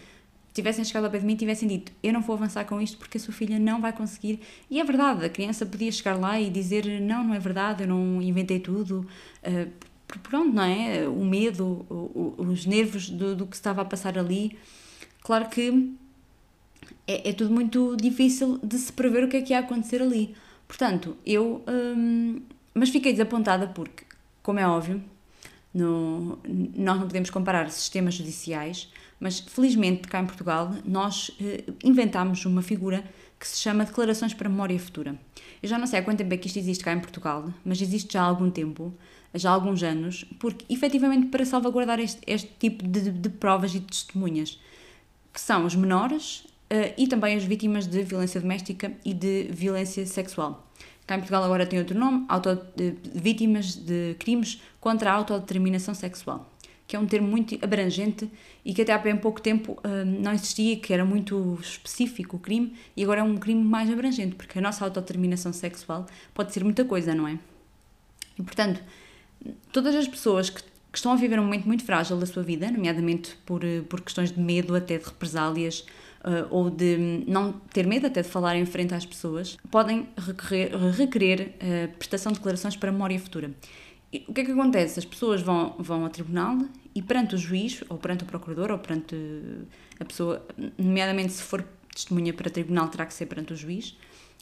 tivessem 0.57 0.85
chegado 0.85 1.05
ao 1.05 1.11
pé 1.11 1.19
de 1.19 1.27
mim 1.27 1.35
e 1.35 1.37
tivessem 1.37 1.69
dito 1.69 1.93
eu 2.03 2.13
não 2.13 2.21
vou 2.21 2.35
avançar 2.35 2.65
com 2.65 2.81
isto 2.81 2.97
porque 2.99 3.19
a 3.19 3.21
sua 3.21 3.33
filha 3.33 3.59
não 3.59 3.81
vai 3.81 3.93
conseguir. 3.93 4.41
E 4.71 4.81
é 4.81 4.85
verdade, 4.85 5.25
a 5.25 5.29
criança 5.29 5.65
podia 5.65 5.93
chegar 5.93 6.19
lá 6.19 6.41
e 6.41 6.51
dizer 6.51 7.01
não, 7.01 7.23
não 7.25 7.35
é 7.35 7.39
verdade, 7.39 7.85
eu 7.85 7.89
não 7.89 8.21
inventei 8.23 8.59
tudo. 8.59 9.07
Uh, 9.43 9.71
pronto, 10.23 10.53
não 10.55 10.63
é? 10.63 11.07
O 11.09 11.25
medo, 11.25 11.87
o, 11.91 12.35
o, 12.39 12.43
os 12.49 12.67
nervos 12.67 13.11
do, 13.11 13.37
do, 13.37 13.47
que 13.47 13.57
estava 13.57 13.83
a 13.83 13.85
passar 13.85 14.19
ali. 14.19 14.57
Claro 15.23 15.49
que 15.49 15.93
é, 17.07 17.31
é, 17.31 17.33
tudo 17.33 17.53
muito 17.53 17.97
difícil 17.97 18.59
de 18.63 18.79
se 18.79 18.93
prever 18.93 19.25
o 19.25 19.29
que 19.29 19.37
é 19.37 19.43
que 19.43 19.53
ia 19.53 19.61
acontecer 19.61 20.03
ali. 20.03 20.35
Portanto, 20.67 21.17
eu 21.25 21.63
hum, 21.69 22.41
Mas 22.75 22.91
fiquei 22.91 23.13
desapontada 23.13 23.69
porque, 23.69 24.05
como 24.43 24.59
é 24.59 24.67
óbvio, 24.67 25.03
no, 25.77 26.39
nós 26.75 26.99
não 26.99 27.07
podemos 27.07 27.29
comparar 27.29 27.71
sistemas 27.71 28.15
judiciais, 28.15 28.91
mas 29.21 29.41
felizmente 29.41 30.09
cá 30.09 30.21
em 30.21 30.27
Portugal 30.27 30.75
nós 30.87 31.31
eh, 31.39 31.65
inventámos 31.85 32.45
uma 32.47 32.63
figura 32.63 33.05
que 33.39 33.47
se 33.47 33.59
chama 33.59 33.85
Declarações 33.85 34.33
para 34.33 34.49
Memória 34.49 34.79
Futura. 34.79 35.19
Eu 35.63 35.69
já 35.69 35.79
não 35.79 35.87
sei 35.87 35.99
há 35.99 36.03
quanto 36.03 36.19
tempo 36.19 36.33
é 36.33 36.37
que 36.39 36.47
isto 36.47 36.59
existe 36.59 36.83
cá 36.83 36.95
em 36.95 37.01
Portugal, 37.01 37.53
mas 37.63 37.83
existe 37.83 38.15
já 38.15 38.23
há 38.23 38.25
algum 38.25 38.51
tempo, 38.51 38.95
já 39.35 39.51
há 39.51 39.53
alguns 39.53 39.83
anos, 39.83 40.25
porque 40.39 40.65
efetivamente 40.73 41.27
para 41.27 41.45
salvaguardar 41.45 42.01
este, 42.01 42.21
este 42.27 42.51
tipo 42.59 42.87
de, 42.87 43.11
de, 43.11 43.29
provas 43.29 43.75
e 43.75 43.81
de 43.81 43.87
testemunhas, 43.87 44.59
que 45.31 45.41
são 45.41 45.67
os 45.67 45.75
menores 45.77 46.47
uh, 46.73 46.95
e 46.97 47.07
também 47.07 47.37
as 47.37 47.45
vítimas 47.45 47.87
de 47.87 48.03
violência 48.03 48.41
doméstica 48.41 48.93
e 49.05 49.13
de 49.13 49.49
violência 49.51 50.07
sexual. 50.07 50.66
Cá 51.07 51.15
em 51.15 51.19
Portugal 51.19 51.45
agora 51.45 51.65
tem 51.65 51.79
outro 51.79 51.99
nome, 51.99 52.25
auto, 52.29 52.55
de, 52.75 52.95
vítimas 53.15 53.75
de 53.75 54.17
crimes 54.19 54.61
contra 54.81 55.11
a 55.11 55.15
autodeterminação 55.15 55.95
sexual 55.95 56.51
que 56.87 56.95
é 56.95 56.99
um 56.99 57.07
termo 57.07 57.27
muito 57.29 57.59
abrangente 57.65 58.31
e 58.65 58.73
que 58.73 58.83
até 58.83 58.93
há 58.93 58.99
bem 58.99 59.17
pouco 59.17 59.41
tempo 59.41 59.79
hum, 59.85 60.21
não 60.23 60.33
existia, 60.33 60.77
que 60.77 60.93
era 60.93 61.05
muito 61.05 61.59
específico 61.61 62.37
o 62.37 62.39
crime, 62.39 62.75
e 62.97 63.03
agora 63.03 63.21
é 63.21 63.23
um 63.25 63.37
crime 63.37 63.63
mais 63.63 63.91
abrangente, 63.91 64.37
porque 64.37 64.59
a 64.59 64.63
nossa 64.63 64.85
autodeterminação 64.85 65.53
sexual 65.53 66.07
pode 66.33 66.53
ser 66.53 66.63
muita 66.63 66.85
coisa, 66.85 67.15
não 67.15 67.27
é? 67.27 67.39
E 68.39 68.43
portanto, 68.43 68.81
todas 69.73 69.95
as 69.95 70.07
pessoas 70.07 70.51
que, 70.51 70.63
que 70.63 70.99
estão 70.99 71.13
a 71.13 71.17
viver 71.17 71.41
um 71.41 71.45
momento 71.45 71.67
muito 71.67 71.85
frágil 71.85 72.19
da 72.19 72.27
sua 72.27 72.43
vida, 72.43 72.71
nomeadamente 72.71 73.37
por, 73.45 73.65
eh, 73.65 73.83
por 73.89 74.01
questões 74.01 74.31
de 74.31 74.41
medo, 74.41 74.75
até 74.75 74.99
de 74.99 75.05
represálias, 75.05 75.85
uh, 76.25 76.47
ou 76.51 76.71
de 76.71 77.25
não 77.27 77.53
ter 77.73 77.87
medo 77.87 78.07
até 78.07 78.23
de 78.23 78.29
falar 78.29 78.57
em 78.57 78.65
frente 78.65 78.95
às 78.95 79.05
pessoas, 79.05 79.57
podem 79.71 80.09
requerer, 80.17 80.77
requerer 80.77 81.55
uh, 81.57 81.97
prestação 81.97 82.33
de 82.33 82.39
declarações 82.39 82.77
para 82.77 82.91
memória 82.93 83.19
futura 83.19 83.51
o 84.29 84.33
que 84.33 84.41
é 84.41 84.45
que 84.45 84.53
acontece? 84.53 84.99
As 84.99 85.05
pessoas 85.05 85.43
vão, 85.43 85.75
vão 85.79 86.05
ao 86.05 86.11
tribunal 86.11 86.59
e 86.95 87.03
perante 87.03 87.35
o 87.35 87.39
juiz, 87.39 87.83
ou 87.89 87.99
perante 87.99 88.25
o 88.25 88.27
procurador, 88.27 88.71
ou 88.71 88.79
perante 88.79 89.17
a 89.99 90.05
pessoa, 90.05 90.47
nomeadamente 90.79 91.33
se 91.33 91.43
for 91.43 91.65
testemunha 91.93 92.33
para 92.33 92.51
tribunal, 92.51 92.89
terá 92.89 93.05
que 93.05 93.15
ser 93.15 93.27
perante 93.27 93.53
o 93.53 93.57
juiz, 93.57 93.97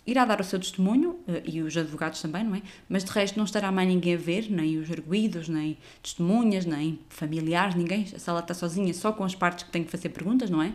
irá 0.07 0.25
dar 0.25 0.41
o 0.41 0.45
seu 0.45 0.59
testemunho, 0.59 1.19
eh, 1.27 1.43
e 1.47 1.63
os 1.63 1.77
advogados 1.77 2.21
também, 2.21 2.45
não 2.45 2.55
é? 2.55 2.63
Mas 2.89 3.05
de 3.05 3.11
resto 3.11 3.37
não 3.37 3.45
estará 3.45 3.73
mais 3.73 3.89
ninguém 3.89 4.15
a 4.15 4.19
ver, 4.19 4.51
nem 4.51 4.77
os 4.77 4.91
arguídos, 4.91 5.49
nem 5.49 5.79
testemunhas, 6.03 6.67
nem 6.67 6.99
familiares, 7.09 7.75
ninguém. 7.75 8.07
A 8.15 8.19
sala 8.19 8.41
está 8.41 8.53
sozinha, 8.55 8.93
só 8.93 9.13
com 9.13 9.25
as 9.25 9.35
partes 9.35 9.65
que 9.65 9.71
têm 9.71 9.83
que 9.83 9.91
fazer 9.91 10.11
perguntas, 10.11 10.51
não 10.51 10.61
é? 10.61 10.75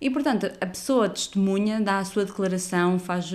E 0.00 0.08
portanto, 0.10 0.50
a 0.60 0.66
pessoa 0.66 1.08
testemunha, 1.08 1.80
dá 1.80 1.98
a 1.98 2.04
sua 2.04 2.24
declaração, 2.24 2.98
faz, 2.98 3.30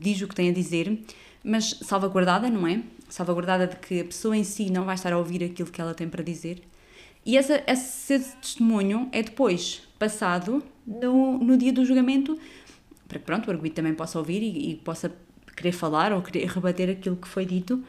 diz 0.00 0.20
o 0.20 0.28
que 0.28 0.34
tem 0.34 0.50
a 0.50 0.52
dizer, 0.52 0.98
mas 1.44 1.78
salvaguardada, 1.82 2.50
não 2.50 2.66
é? 2.66 2.82
salvaguardada 3.08 3.66
de 3.66 3.76
que 3.76 4.00
a 4.00 4.04
pessoa 4.04 4.36
em 4.36 4.44
si 4.44 4.70
não 4.70 4.84
vai 4.84 4.94
estar 4.94 5.12
a 5.12 5.18
ouvir 5.18 5.42
aquilo 5.42 5.70
que 5.70 5.80
ela 5.80 5.94
tem 5.94 6.08
para 6.08 6.22
dizer. 6.22 6.62
E 7.24 7.36
essa, 7.36 7.62
esse 7.66 8.18
testemunho 8.18 9.08
é 9.12 9.22
depois 9.22 9.82
passado 9.98 10.62
no, 10.86 11.38
no 11.38 11.56
dia 11.56 11.72
do 11.72 11.84
julgamento 11.84 12.38
para 13.08 13.18
que 13.18 13.24
pronto, 13.24 13.48
o 13.48 13.50
arguido 13.50 13.74
também 13.74 13.94
possa 13.94 14.18
ouvir 14.18 14.42
e, 14.42 14.70
e 14.70 14.74
possa 14.76 15.10
querer 15.56 15.72
falar 15.72 16.12
ou 16.12 16.22
querer 16.22 16.46
rebater 16.46 16.90
aquilo 16.90 17.16
que 17.16 17.26
foi 17.26 17.46
dito, 17.46 17.82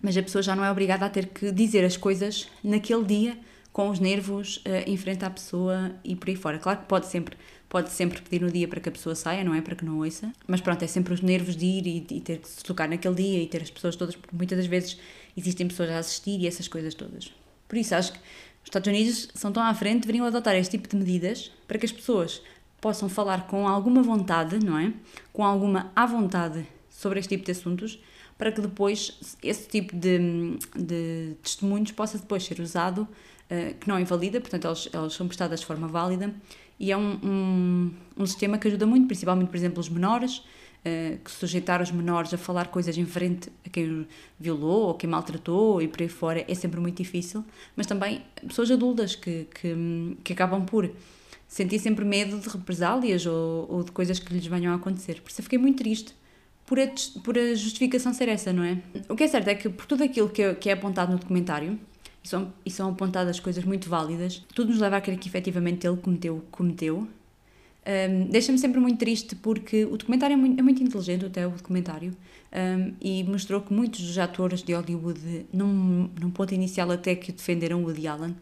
mas 0.00 0.16
a 0.16 0.22
pessoa 0.22 0.42
já 0.42 0.56
não 0.56 0.64
é 0.64 0.70
obrigada 0.70 1.04
a 1.04 1.10
ter 1.10 1.26
que 1.26 1.52
dizer 1.52 1.84
as 1.84 1.96
coisas 1.96 2.48
naquele 2.64 3.04
dia 3.04 3.38
com 3.78 3.90
os 3.90 4.00
nervos 4.00 4.56
uh, 4.66 4.90
em 4.90 4.96
frente 4.96 5.24
à 5.24 5.30
pessoa 5.30 5.92
e 6.02 6.16
por 6.16 6.28
aí 6.28 6.34
fora. 6.34 6.58
Claro 6.58 6.80
que 6.80 6.86
pode 6.86 7.06
sempre 7.06 7.36
pode 7.68 7.90
sempre 7.90 8.20
pedir 8.20 8.44
no 8.44 8.50
dia 8.50 8.66
para 8.66 8.80
que 8.80 8.88
a 8.88 8.90
pessoa 8.90 9.14
saia, 9.14 9.44
não 9.44 9.54
é? 9.54 9.60
Para 9.60 9.76
que 9.76 9.84
não 9.84 9.98
ouça. 9.98 10.32
Mas 10.48 10.60
pronto, 10.60 10.82
é 10.82 10.88
sempre 10.88 11.14
os 11.14 11.20
nervos 11.20 11.54
de 11.54 11.64
ir 11.64 11.86
e, 11.86 11.98
e 12.16 12.20
ter 12.20 12.38
que 12.38 12.48
se 12.48 12.64
tocar 12.64 12.88
naquele 12.88 13.14
dia 13.14 13.40
e 13.40 13.46
ter 13.46 13.62
as 13.62 13.70
pessoas 13.70 13.94
todas, 13.94 14.16
porque 14.16 14.34
muitas 14.34 14.58
das 14.58 14.66
vezes 14.66 14.98
existem 15.36 15.68
pessoas 15.68 15.90
a 15.90 15.98
assistir 15.98 16.40
e 16.40 16.48
essas 16.48 16.66
coisas 16.66 16.92
todas. 16.92 17.32
Por 17.68 17.78
isso 17.78 17.94
acho 17.94 18.14
que 18.14 18.18
os 18.18 18.64
Estados 18.64 18.88
Unidos 18.88 19.28
são 19.32 19.52
tão 19.52 19.62
à 19.62 19.72
frente, 19.72 20.00
deveriam 20.00 20.26
adotar 20.26 20.56
este 20.56 20.76
tipo 20.76 20.88
de 20.88 20.96
medidas 20.96 21.52
para 21.68 21.78
que 21.78 21.86
as 21.86 21.92
pessoas 21.92 22.42
possam 22.80 23.08
falar 23.08 23.46
com 23.46 23.68
alguma 23.68 24.02
vontade, 24.02 24.58
não 24.58 24.76
é? 24.76 24.92
Com 25.32 25.44
alguma 25.44 25.92
à 25.94 26.04
vontade 26.04 26.66
sobre 26.90 27.20
este 27.20 27.36
tipo 27.36 27.44
de 27.44 27.52
assuntos, 27.52 28.02
para 28.36 28.50
que 28.50 28.60
depois 28.60 29.36
esse 29.40 29.68
tipo 29.68 29.94
de, 29.94 30.58
de 30.74 31.36
testemunhos 31.44 31.92
possa 31.92 32.18
depois 32.18 32.42
ser 32.42 32.58
usado, 32.58 33.06
uh, 33.50 33.74
que 33.78 33.88
não 33.88 33.98
invalida, 33.98 34.40
portanto 34.40 34.66
eles, 34.66 34.88
eles 34.92 35.12
são 35.12 35.26
prestadas 35.26 35.60
de 35.60 35.66
forma 35.66 35.88
válida 35.88 36.34
e 36.78 36.92
é 36.92 36.96
um, 36.96 37.18
um, 37.22 37.94
um 38.16 38.26
sistema 38.26 38.56
que 38.56 38.68
ajuda 38.68 38.86
muito, 38.86 39.06
principalmente, 39.06 39.48
por 39.48 39.56
exemplo, 39.56 39.80
os 39.80 39.88
menores, 39.88 40.38
uh, 40.38 41.18
que 41.24 41.30
sujeitar 41.30 41.82
os 41.82 41.90
menores 41.90 42.32
a 42.32 42.38
falar 42.38 42.68
coisas 42.68 42.96
em 42.96 43.06
frente 43.06 43.50
a 43.66 43.68
quem 43.68 44.06
violou 44.38 44.88
ou 44.88 44.94
quem 44.94 45.10
maltratou 45.10 45.82
e 45.82 45.88
por 45.88 46.02
aí 46.02 46.08
fora 46.08 46.44
é 46.46 46.54
sempre 46.54 46.80
muito 46.80 47.02
difícil, 47.02 47.44
mas 47.76 47.86
também 47.86 48.22
pessoas 48.46 48.70
adultas 48.70 49.14
que, 49.14 49.46
que, 49.54 50.16
que 50.22 50.32
acabam 50.32 50.64
por 50.64 50.90
sentir 51.48 51.78
sempre 51.78 52.04
medo 52.04 52.38
de 52.38 52.48
represálias 52.48 53.24
ou, 53.26 53.66
ou, 53.70 53.82
de 53.82 53.90
coisas 53.90 54.18
que 54.18 54.32
lhes 54.32 54.46
venham 54.46 54.72
a 54.72 54.76
acontecer. 54.76 55.20
Por 55.22 55.30
isso 55.30 55.40
eu 55.40 55.42
fiquei 55.44 55.58
muito 55.58 55.78
triste 55.78 56.14
por 56.66 56.78
a, 56.78 56.86
por 57.24 57.38
a 57.38 57.54
justificação 57.54 58.12
ser 58.12 58.28
essa, 58.28 58.52
não 58.52 58.62
é? 58.62 58.78
O 59.08 59.16
que 59.16 59.24
é 59.24 59.28
certo 59.28 59.48
é 59.48 59.54
que 59.54 59.68
por 59.70 59.86
tudo 59.86 60.04
aquilo 60.04 60.28
que, 60.28 60.54
que 60.56 60.68
é 60.68 60.74
apontado 60.74 61.10
no 61.10 61.18
documentário, 61.18 61.80
e 62.28 62.30
são, 62.30 62.52
e 62.66 62.70
são 62.70 62.90
apontadas 62.90 63.40
coisas 63.40 63.64
muito 63.64 63.88
válidas, 63.88 64.44
tudo 64.54 64.70
nos 64.70 64.80
leva 64.80 64.98
a 64.98 65.00
crer 65.00 65.18
que 65.18 65.28
efetivamente 65.28 65.86
ele 65.86 65.96
cometeu 65.96 66.44
cometeu. 66.50 67.08
Um, 67.86 68.26
Deixa-me 68.30 68.58
sempre 68.58 68.78
muito 68.78 68.98
triste 68.98 69.34
porque 69.34 69.86
o 69.86 69.96
documentário 69.96 70.34
é 70.34 70.36
muito, 70.36 70.60
é 70.60 70.62
muito 70.62 70.82
inteligente, 70.82 71.24
até 71.24 71.46
o 71.46 71.50
documentário, 71.50 72.14
um, 72.52 72.92
e 73.00 73.24
mostrou 73.24 73.62
que 73.62 73.72
muitos 73.72 74.02
dos 74.02 74.18
atores 74.18 74.62
de 74.62 74.74
Hollywood, 74.74 75.46
num, 75.52 76.10
num 76.20 76.30
ponto 76.30 76.52
inicial 76.52 76.90
até 76.90 77.14
que 77.14 77.32
defenderam 77.32 77.82
Woody 77.82 78.06
Allen, 78.06 78.36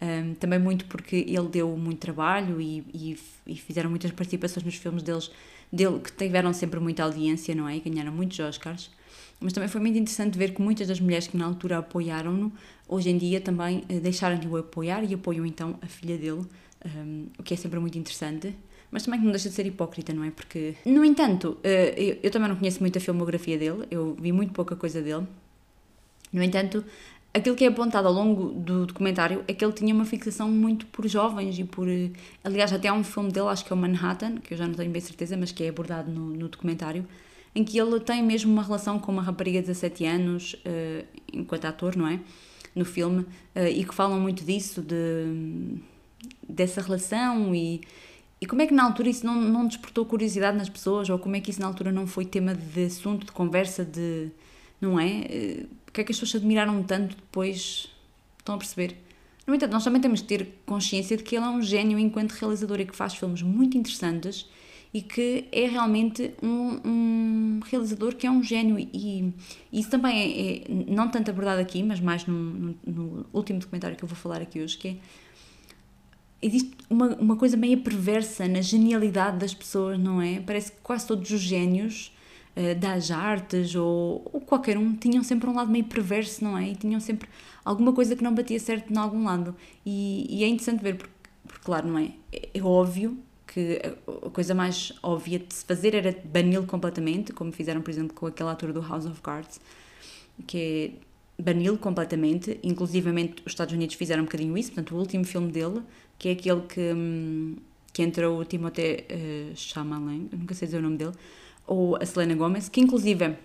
um, 0.00 0.34
também 0.34 0.58
muito 0.58 0.86
porque 0.86 1.16
ele 1.16 1.48
deu 1.48 1.76
muito 1.76 1.98
trabalho 1.98 2.60
e, 2.60 2.84
e, 2.94 3.18
e, 3.46 3.54
fizeram 3.56 3.90
muitas 3.90 4.10
participações 4.10 4.64
nos 4.64 4.74
filmes 4.74 5.02
deles, 5.02 5.30
dele 5.70 6.00
que 6.00 6.10
tiveram 6.12 6.52
sempre 6.52 6.80
muita 6.80 7.04
audiência, 7.04 7.54
não 7.54 7.68
é? 7.68 7.76
E 7.76 7.80
ganharam 7.80 8.12
muitos 8.12 8.38
Oscars. 8.38 8.90
Mas 9.38 9.52
também 9.52 9.68
foi 9.68 9.80
muito 9.80 9.98
interessante 9.98 10.38
ver 10.38 10.54
que 10.54 10.60
muitas 10.60 10.88
das 10.88 11.00
mulheres 11.00 11.26
que 11.26 11.36
na 11.36 11.44
altura 11.46 11.78
apoiaram-no, 11.78 12.52
hoje 12.88 13.10
em 13.10 13.18
dia 13.18 13.40
também 13.40 13.84
eh, 13.88 13.98
deixaram 13.98 14.38
de 14.38 14.46
o 14.46 14.56
apoiar 14.56 15.02
e 15.02 15.14
apoiam 15.14 15.46
então 15.46 15.78
a 15.80 15.86
filha 15.86 16.16
dele, 16.16 16.44
um, 16.84 17.26
o 17.38 17.42
que 17.42 17.54
é 17.54 17.56
sempre 17.56 17.78
muito 17.78 17.98
interessante. 17.98 18.54
Mas 18.90 19.04
também 19.04 19.20
que 19.20 19.24
não 19.24 19.32
deixa 19.32 19.48
de 19.48 19.54
ser 19.54 19.66
hipócrita, 19.66 20.12
não 20.12 20.24
é? 20.24 20.30
Porque, 20.30 20.74
no 20.84 21.04
entanto, 21.04 21.58
uh, 21.64 21.68
eu, 21.96 22.18
eu 22.22 22.30
também 22.30 22.48
não 22.48 22.56
conheço 22.56 22.80
muito 22.80 22.98
a 22.98 23.00
filmografia 23.00 23.56
dele, 23.56 23.86
eu 23.90 24.16
vi 24.20 24.32
muito 24.32 24.52
pouca 24.52 24.74
coisa 24.74 25.00
dele. 25.00 25.26
No 26.32 26.42
entanto, 26.42 26.84
aquilo 27.32 27.56
que 27.56 27.64
é 27.64 27.68
apontado 27.68 28.08
ao 28.08 28.14
longo 28.14 28.52
do 28.52 28.86
documentário 28.86 29.44
é 29.46 29.54
que 29.54 29.64
ele 29.64 29.72
tinha 29.72 29.94
uma 29.94 30.04
fixação 30.04 30.50
muito 30.50 30.86
por 30.86 31.06
jovens 31.08 31.58
e 31.58 31.64
por. 31.64 31.88
Eh, 31.88 32.10
aliás, 32.42 32.72
até 32.72 32.88
há 32.88 32.92
um 32.92 33.04
filme 33.04 33.30
dele, 33.30 33.48
acho 33.48 33.64
que 33.64 33.72
é 33.72 33.76
o 33.76 33.78
Manhattan, 33.78 34.36
que 34.38 34.54
eu 34.54 34.58
já 34.58 34.66
não 34.66 34.74
tenho 34.74 34.90
bem 34.90 35.00
certeza, 35.00 35.36
mas 35.36 35.52
que 35.52 35.64
é 35.64 35.68
abordado 35.68 36.10
no, 36.10 36.30
no 36.30 36.48
documentário, 36.48 37.06
em 37.54 37.64
que 37.64 37.78
ele 37.78 38.00
tem 38.00 38.22
mesmo 38.22 38.52
uma 38.52 38.62
relação 38.62 38.98
com 38.98 39.12
uma 39.12 39.22
rapariga 39.22 39.60
de 39.60 39.66
17 39.68 40.04
anos, 40.06 40.54
uh, 40.54 41.06
enquanto 41.32 41.64
ator, 41.66 41.96
não 41.96 42.06
é? 42.06 42.20
No 42.74 42.84
filme, 42.84 43.20
uh, 43.20 43.66
e 43.68 43.84
que 43.84 43.94
falam 43.94 44.20
muito 44.20 44.44
disso, 44.44 44.82
de, 44.82 45.78
dessa 46.48 46.80
relação 46.80 47.54
e, 47.54 47.80
e 48.40 48.46
como 48.46 48.62
é 48.62 48.66
que 48.66 48.72
na 48.74 48.84
altura 48.84 49.08
isso 49.08 49.26
não, 49.26 49.40
não 49.40 49.66
despertou 49.66 50.04
curiosidade 50.06 50.56
nas 50.56 50.68
pessoas, 50.68 51.10
ou 51.10 51.18
como 51.18 51.36
é 51.36 51.40
que 51.40 51.50
isso 51.50 51.60
na 51.60 51.66
altura 51.66 51.92
não 51.92 52.06
foi 52.06 52.24
tema 52.24 52.54
de 52.54 52.84
assunto, 52.84 53.26
de 53.26 53.32
conversa, 53.32 53.84
de. 53.84 54.30
Não 54.80 54.98
é? 54.98 55.06
Uh, 55.06 55.68
porque 55.84 56.00
é 56.00 56.04
que 56.04 56.12
as 56.12 56.16
pessoas 56.16 56.30
se 56.30 56.36
admiraram 56.36 56.82
tanto 56.82 57.16
depois? 57.16 57.88
Estão 58.38 58.54
a 58.54 58.58
perceber? 58.58 58.96
No 59.46 59.54
entanto, 59.54 59.72
nós 59.72 59.82
também 59.82 60.00
temos 60.00 60.20
de 60.20 60.26
ter 60.26 60.48
consciência 60.64 61.16
de 61.16 61.22
que 61.22 61.34
ele 61.34 61.44
é 61.44 61.48
um 61.48 61.60
gênio 61.60 61.98
enquanto 61.98 62.32
realizador 62.32 62.80
e 62.80 62.86
que 62.86 62.94
faz 62.94 63.14
filmes 63.14 63.42
muito 63.42 63.76
interessantes 63.76 64.46
e 64.92 65.02
que 65.02 65.46
é 65.52 65.66
realmente 65.66 66.32
um, 66.42 66.80
um, 66.84 67.60
realizador 67.64 68.14
que 68.14 68.26
é 68.26 68.30
um 68.30 68.42
gênio 68.42 68.78
e, 68.78 69.32
isso 69.72 69.88
também 69.88 70.16
é, 70.18 70.56
é, 70.58 70.84
não 70.92 71.08
tanto 71.08 71.30
abordado 71.30 71.60
aqui, 71.60 71.82
mas 71.82 72.00
mais 72.00 72.26
no, 72.26 72.34
no, 72.34 72.76
no, 72.86 73.26
último 73.32 73.58
documentário 73.60 73.96
que 73.96 74.02
eu 74.02 74.08
vou 74.08 74.16
falar 74.16 74.40
aqui 74.40 74.60
hoje, 74.60 74.76
que 74.76 74.88
é 74.88 74.96
existe 76.42 76.70
uma, 76.88 77.08
uma 77.16 77.36
coisa 77.36 77.56
meio 77.56 77.78
perversa 77.78 78.48
na 78.48 78.60
genialidade 78.60 79.38
das 79.38 79.54
pessoas, 79.54 79.98
não 79.98 80.20
é? 80.22 80.40
Parece 80.40 80.72
que 80.72 80.78
quase 80.82 81.06
todos 81.06 81.30
os 81.30 81.40
gênios 81.40 82.12
uh, 82.56 82.74
das 82.78 83.10
artes 83.10 83.74
ou, 83.74 84.28
ou, 84.32 84.40
qualquer 84.40 84.76
um 84.78 84.94
tinham 84.94 85.22
sempre 85.22 85.48
um 85.48 85.54
lado 85.54 85.70
meio 85.70 85.84
perverso, 85.84 86.44
não 86.44 86.56
é? 86.56 86.70
E 86.70 86.76
tinham 86.76 87.00
sempre 87.00 87.28
alguma 87.64 87.92
coisa 87.92 88.16
que 88.16 88.22
não 88.22 88.34
batia 88.34 88.58
certo 88.58 88.92
em 88.92 88.96
algum 88.96 89.24
lado 89.24 89.54
e, 89.84 90.26
e 90.28 90.44
é 90.44 90.48
interessante 90.48 90.82
ver 90.82 90.96
porque, 90.96 91.12
porque 91.46 91.64
claro, 91.64 91.88
não 91.88 91.98
é? 91.98 92.12
É, 92.32 92.50
é 92.54 92.62
óbvio 92.62 93.18
que 93.46 93.80
a 94.24 94.30
coisa 94.30 94.54
mais 94.54 94.92
óbvia 95.02 95.40
de 95.40 95.52
se 95.52 95.64
fazer 95.64 95.94
era 95.94 96.16
bani-lo 96.24 96.66
completamente, 96.66 97.32
como 97.32 97.50
fizeram, 97.50 97.82
por 97.82 97.90
exemplo, 97.90 98.14
com 98.14 98.26
aquele 98.26 98.48
ator 98.48 98.72
do 98.72 98.80
House 98.80 99.06
of 99.06 99.20
Cards, 99.20 99.60
que 100.46 100.94
é 101.38 101.42
bani-lo 101.42 101.76
completamente, 101.78 102.60
inclusivamente 102.62 103.42
os 103.44 103.52
Estados 103.52 103.74
Unidos 103.74 103.96
fizeram 103.96 104.22
um 104.22 104.26
bocadinho 104.26 104.56
isso, 104.56 104.70
portanto, 104.70 104.94
o 104.94 104.98
último 104.98 105.24
filme 105.24 105.50
dele, 105.50 105.82
que 106.18 106.28
é 106.28 106.32
aquele 106.32 106.60
que, 106.62 106.92
hum, 106.92 107.56
que 107.92 108.02
entrou 108.02 108.38
o 108.38 108.44
Timothée 108.44 109.04
uh, 109.10 109.56
Chalamet, 109.56 110.28
nunca 110.36 110.54
sei 110.54 110.66
dizer 110.66 110.78
o 110.78 110.82
nome 110.82 110.96
dele, 110.96 111.12
ou 111.70 111.94
a 111.94 112.04
Selena 112.04 112.34
Gomez, 112.34 112.68
que 112.68 112.80
inclusive 112.80 113.36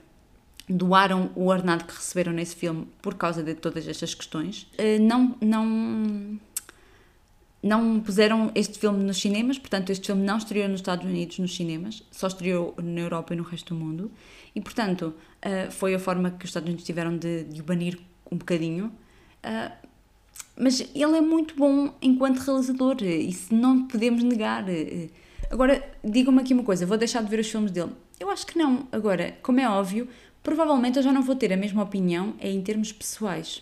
doaram 0.68 1.30
o 1.36 1.46
ordenado 1.46 1.86
que 1.86 1.94
receberam 1.94 2.34
nesse 2.34 2.56
filme 2.56 2.88
por 3.00 3.14
causa 3.14 3.44
de 3.44 3.54
todas 3.54 3.88
estas 3.88 4.16
questões, 4.16 4.64
uh, 4.80 5.00
não, 5.00 5.36
não, 5.40 6.40
não 7.62 8.00
puseram 8.00 8.52
este 8.56 8.80
filme 8.80 9.04
nos 9.04 9.22
cinemas, 9.22 9.60
portanto, 9.60 9.92
este 9.92 10.08
filme 10.08 10.24
não 10.24 10.40
estreou 10.40 10.68
nos 10.68 10.80
Estados 10.80 11.06
Unidos 11.06 11.38
nos 11.38 11.56
cinemas, 11.56 12.02
só 12.10 12.26
estreou 12.26 12.74
na 12.82 13.02
Europa 13.02 13.36
e 13.36 13.38
no 13.38 13.44
resto 13.44 13.76
do 13.76 13.80
mundo, 13.80 14.12
e 14.56 14.60
portanto, 14.60 15.14
uh, 15.46 15.72
foi 15.72 15.94
a 15.94 16.00
forma 16.00 16.32
que 16.32 16.46
os 16.46 16.50
Estados 16.50 16.68
Unidos 16.68 16.84
tiveram 16.84 17.16
de, 17.16 17.44
de 17.44 17.62
o 17.62 17.64
banir 17.64 18.00
um 18.32 18.38
bocadinho. 18.38 18.92
Uh, 19.46 19.86
mas 20.58 20.80
ele 20.96 21.18
é 21.18 21.22
muito 21.22 21.56
bom 21.56 21.94
enquanto 22.02 22.40
realizador, 22.40 23.04
isso 23.04 23.54
não 23.54 23.86
podemos 23.88 24.24
negar. 24.24 24.66
Agora, 25.52 25.84
digam-me 26.04 26.42
aqui 26.42 26.54
uma 26.54 26.64
coisa, 26.64 26.86
vou 26.86 26.98
deixar 26.98 27.22
de 27.22 27.30
ver 27.30 27.40
os 27.40 27.50
filmes 27.50 27.72
dele? 27.72 27.92
Eu 28.20 28.30
acho 28.30 28.46
que 28.46 28.58
não. 28.58 28.88
Agora, 28.92 29.38
como 29.42 29.60
é 29.60 29.70
óbvio, 29.70 30.08
provavelmente 30.42 30.98
eu 30.98 31.04
já 31.04 31.12
não 31.12 31.22
vou 31.22 31.36
ter 31.36 31.52
a 31.52 31.58
mesma 31.58 31.84
opinião 31.84 32.36
em 32.40 32.62
termos 32.62 32.92
pessoais. 32.92 33.62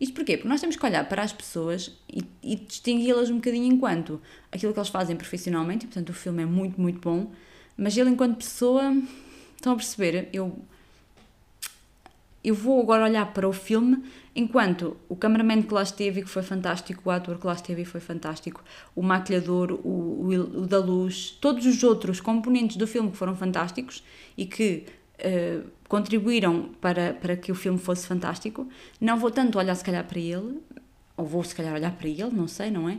Isto 0.00 0.14
porquê? 0.14 0.36
Porque 0.36 0.48
nós 0.48 0.60
temos 0.60 0.76
que 0.76 0.84
olhar 0.84 1.08
para 1.08 1.22
as 1.22 1.32
pessoas 1.32 1.96
e, 2.12 2.24
e 2.42 2.56
distingui-las 2.56 3.30
um 3.30 3.36
bocadinho 3.36 3.72
enquanto 3.72 4.20
aquilo 4.50 4.72
que 4.72 4.78
eles 4.78 4.88
fazem 4.88 5.14
profissionalmente, 5.14 5.86
portanto 5.86 6.08
o 6.08 6.12
filme 6.12 6.42
é 6.42 6.46
muito, 6.46 6.80
muito 6.80 6.98
bom, 7.00 7.30
mas 7.76 7.96
ele 7.96 8.10
enquanto 8.10 8.36
pessoa, 8.36 8.96
estão 9.54 9.72
a 9.72 9.76
perceber, 9.76 10.28
eu 10.32 10.58
eu 12.44 12.54
vou 12.54 12.80
agora 12.80 13.04
olhar 13.04 13.32
para 13.32 13.48
o 13.48 13.52
filme 13.52 14.02
enquanto 14.34 14.96
o 15.08 15.14
cameraman 15.14 15.62
que 15.62 15.72
lá 15.72 15.82
esteve 15.82 16.22
que 16.22 16.28
foi 16.28 16.42
fantástico, 16.42 17.02
o 17.04 17.10
ator 17.10 17.38
que 17.38 17.46
lá 17.46 17.52
esteve 17.52 17.84
foi 17.84 18.00
fantástico, 18.00 18.64
o 18.96 19.02
maquilhador, 19.02 19.72
o, 19.72 19.88
o, 19.88 20.60
o, 20.62 20.66
da 20.66 20.78
luz, 20.78 21.36
todos 21.40 21.66
os 21.66 21.82
outros 21.82 22.20
componentes 22.20 22.76
do 22.76 22.86
filme 22.86 23.10
que 23.10 23.16
foram 23.16 23.36
fantásticos 23.36 24.02
e 24.36 24.44
que 24.46 24.84
uh, 25.18 25.68
contribuíram 25.88 26.70
para, 26.80 27.12
para 27.14 27.36
que 27.36 27.52
o 27.52 27.54
filme 27.54 27.78
fosse 27.78 28.06
fantástico. 28.06 28.66
Não 29.00 29.18
vou 29.18 29.30
tanto 29.30 29.58
olhar 29.58 29.74
se 29.74 29.84
calhar 29.84 30.04
para 30.04 30.18
ele, 30.18 30.60
ou 31.16 31.26
vou 31.26 31.44
se 31.44 31.54
calhar 31.54 31.74
olhar 31.74 31.92
para 31.92 32.08
ele, 32.08 32.30
não 32.32 32.48
sei, 32.48 32.70
não 32.70 32.88
é? 32.88 32.98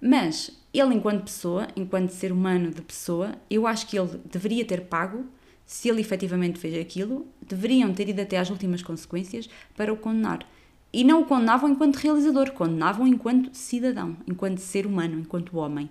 Mas 0.00 0.52
ele 0.72 0.94
enquanto 0.94 1.24
pessoa, 1.24 1.66
enquanto 1.74 2.10
ser 2.10 2.30
humano 2.30 2.70
de 2.70 2.82
pessoa, 2.82 3.32
eu 3.50 3.66
acho 3.66 3.86
que 3.86 3.98
ele 3.98 4.20
deveria 4.30 4.64
ter 4.64 4.82
pago 4.82 5.24
se 5.66 5.88
ele 5.88 6.00
efetivamente 6.00 6.60
fez 6.60 6.80
aquilo, 6.80 7.26
deveriam 7.42 7.92
ter 7.92 8.08
ido 8.08 8.22
até 8.22 8.38
às 8.38 8.48
últimas 8.48 8.82
consequências 8.82 9.50
para 9.76 9.92
o 9.92 9.96
condenar. 9.96 10.46
E 10.92 11.02
não 11.02 11.20
o 11.20 11.24
condenavam 11.26 11.68
enquanto 11.68 11.96
realizador, 11.96 12.52
condenavam 12.52 13.06
enquanto 13.06 13.54
cidadão, 13.54 14.16
enquanto 14.26 14.58
ser 14.58 14.86
humano, 14.86 15.18
enquanto 15.18 15.58
homem. 15.58 15.90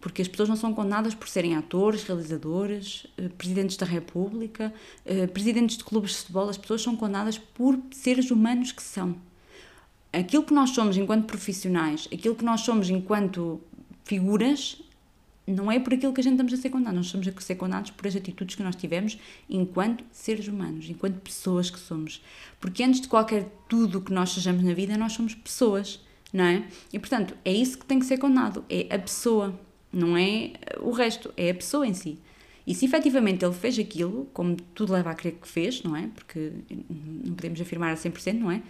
Porque 0.00 0.22
as 0.22 0.28
pessoas 0.28 0.48
não 0.48 0.56
são 0.56 0.72
condenadas 0.72 1.14
por 1.14 1.28
serem 1.28 1.54
atores, 1.54 2.02
realizadores, 2.04 3.06
eh, 3.18 3.28
presidentes 3.28 3.76
da 3.76 3.84
República, 3.84 4.72
eh, 5.04 5.26
presidentes 5.26 5.76
de 5.76 5.84
clubes 5.84 6.12
de 6.12 6.16
futebol, 6.16 6.48
as 6.48 6.56
pessoas 6.56 6.80
são 6.80 6.96
condenadas 6.96 7.36
por 7.36 7.78
seres 7.92 8.30
humanos 8.30 8.72
que 8.72 8.82
são. 8.82 9.14
Aquilo 10.10 10.42
que 10.42 10.54
nós 10.54 10.70
somos 10.70 10.96
enquanto 10.96 11.26
profissionais, 11.26 12.08
aquilo 12.12 12.34
que 12.34 12.44
nós 12.44 12.62
somos 12.62 12.88
enquanto 12.88 13.60
figuras, 14.02 14.82
não 15.50 15.70
é 15.70 15.78
por 15.78 15.94
aquilo 15.94 16.12
que 16.12 16.20
a 16.20 16.24
gente 16.24 16.34
estamos 16.34 16.52
a 16.52 16.56
ser 16.56 16.70
condenados, 16.70 16.96
nós 16.96 17.06
estamos 17.06 17.28
a 17.28 17.40
ser 17.40 17.54
condenados 17.54 17.90
por 17.90 18.06
as 18.06 18.16
atitudes 18.16 18.56
que 18.56 18.62
nós 18.62 18.76
tivemos 18.76 19.18
enquanto 19.48 20.04
seres 20.10 20.48
humanos, 20.48 20.88
enquanto 20.88 21.20
pessoas 21.20 21.70
que 21.70 21.78
somos. 21.78 22.22
Porque 22.60 22.82
antes 22.82 23.00
de 23.00 23.08
qualquer 23.08 23.48
tudo 23.68 24.00
que 24.00 24.12
nós 24.12 24.30
sejamos 24.30 24.62
na 24.62 24.74
vida, 24.74 24.96
nós 24.96 25.12
somos 25.12 25.34
pessoas, 25.34 26.00
não 26.32 26.44
é? 26.44 26.64
E 26.92 26.98
portanto, 26.98 27.34
é 27.44 27.52
isso 27.52 27.78
que 27.78 27.86
tem 27.86 27.98
que 27.98 28.06
ser 28.06 28.18
condenado, 28.18 28.64
é 28.68 28.94
a 28.94 28.98
pessoa, 28.98 29.58
não 29.92 30.16
é 30.16 30.52
o 30.80 30.90
resto, 30.90 31.32
é 31.36 31.50
a 31.50 31.54
pessoa 31.54 31.86
em 31.86 31.94
si. 31.94 32.18
E 32.66 32.74
se 32.74 32.84
efetivamente 32.84 33.44
ele 33.44 33.54
fez 33.54 33.78
aquilo, 33.78 34.28
como 34.32 34.56
tudo 34.74 34.92
leva 34.92 35.10
a 35.10 35.14
crer 35.14 35.34
que 35.40 35.48
fez, 35.48 35.82
não 35.82 35.96
é? 35.96 36.08
Porque 36.14 36.52
não 37.24 37.34
podemos 37.34 37.60
afirmar 37.60 37.92
a 37.92 37.96
100%, 37.96 38.34
não 38.34 38.50
é? 38.50 38.62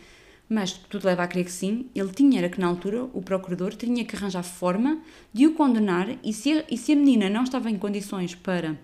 Mas 0.51 0.73
tudo 0.73 1.07
leva 1.07 1.23
a 1.23 1.29
crer 1.29 1.45
que 1.45 1.53
sim, 1.53 1.87
ele 1.95 2.11
tinha 2.11 2.41
era 2.41 2.49
que 2.49 2.61
na 2.61 2.67
altura 2.67 3.05
o 3.05 3.23
procurador 3.23 3.73
tinha 3.73 4.05
que 4.05 4.17
arranjar 4.17 4.43
forma 4.43 5.01
de 5.33 5.47
o 5.47 5.55
condenar 5.55 6.19
e 6.25 6.33
se 6.33 6.53
a, 6.53 6.65
e 6.69 6.77
se 6.77 6.91
a 6.91 6.97
menina 6.97 7.31
não 7.31 7.45
estava 7.45 7.71
em 7.71 7.79
condições 7.79 8.35
para, 8.35 8.77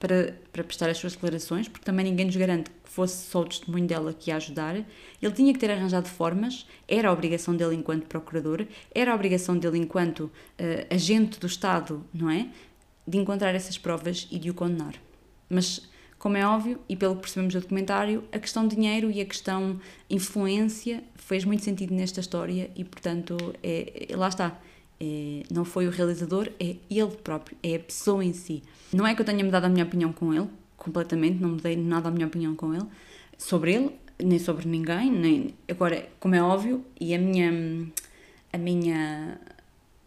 para, 0.00 0.36
para 0.52 0.64
prestar 0.64 0.90
as 0.90 0.98
suas 0.98 1.12
declarações, 1.12 1.68
porque 1.68 1.84
também 1.84 2.06
ninguém 2.06 2.26
nos 2.26 2.34
garante 2.34 2.70
que 2.70 2.90
fosse 2.90 3.30
só 3.30 3.42
o 3.42 3.44
testemunho 3.44 3.86
dela 3.86 4.12
que 4.12 4.30
ia 4.30 4.36
ajudar, 4.36 4.74
ele 4.74 5.32
tinha 5.32 5.52
que 5.52 5.60
ter 5.60 5.70
arranjado 5.70 6.08
formas, 6.08 6.66
era 6.88 7.08
a 7.08 7.12
obrigação 7.12 7.54
dele 7.54 7.76
enquanto 7.76 8.06
procurador, 8.06 8.66
era 8.92 9.12
a 9.12 9.14
obrigação 9.14 9.56
dele 9.56 9.78
enquanto 9.78 10.24
uh, 10.24 10.32
agente 10.92 11.38
do 11.38 11.46
Estado, 11.46 12.04
não 12.12 12.28
é? 12.28 12.48
De 13.06 13.16
encontrar 13.16 13.54
essas 13.54 13.78
provas 13.78 14.26
e 14.28 14.40
de 14.40 14.50
o 14.50 14.54
condenar. 14.54 14.94
Mas 15.48 15.88
como 16.22 16.36
é 16.36 16.46
óbvio, 16.46 16.78
e 16.88 16.94
pelo 16.94 17.16
que 17.16 17.22
percebemos 17.22 17.52
do 17.52 17.60
documentário, 17.60 18.22
a 18.30 18.38
questão 18.38 18.68
dinheiro 18.68 19.10
e 19.10 19.20
a 19.20 19.24
questão 19.24 19.80
influência 20.08 21.02
fez 21.16 21.44
muito 21.44 21.64
sentido 21.64 21.92
nesta 21.92 22.20
história 22.20 22.70
e, 22.76 22.84
portanto, 22.84 23.36
é, 23.60 24.06
é, 24.08 24.16
lá 24.16 24.28
está. 24.28 24.56
É, 25.00 25.42
não 25.52 25.64
foi 25.64 25.88
o 25.88 25.90
realizador, 25.90 26.48
é 26.60 26.76
ele 26.88 27.10
próprio, 27.24 27.56
é 27.60 27.74
a 27.74 27.80
pessoa 27.80 28.24
em 28.24 28.32
si. 28.32 28.62
Não 28.92 29.04
é 29.04 29.16
que 29.16 29.20
eu 29.20 29.26
tenha 29.26 29.44
mudado 29.44 29.64
a 29.64 29.68
minha 29.68 29.84
opinião 29.84 30.12
com 30.12 30.32
ele, 30.32 30.46
completamente, 30.76 31.42
não 31.42 31.48
mudei 31.48 31.74
nada 31.74 32.08
a 32.08 32.12
minha 32.12 32.28
opinião 32.28 32.54
com 32.54 32.72
ele, 32.72 32.86
sobre 33.36 33.74
ele, 33.74 33.90
nem 34.22 34.38
sobre 34.38 34.68
ninguém. 34.68 35.10
Nem... 35.10 35.54
Agora, 35.68 36.08
como 36.20 36.36
é 36.36 36.42
óbvio, 36.42 36.84
e 37.00 37.16
a 37.16 37.18
minha. 37.18 37.90
A 38.52 38.58
minha 38.58 39.40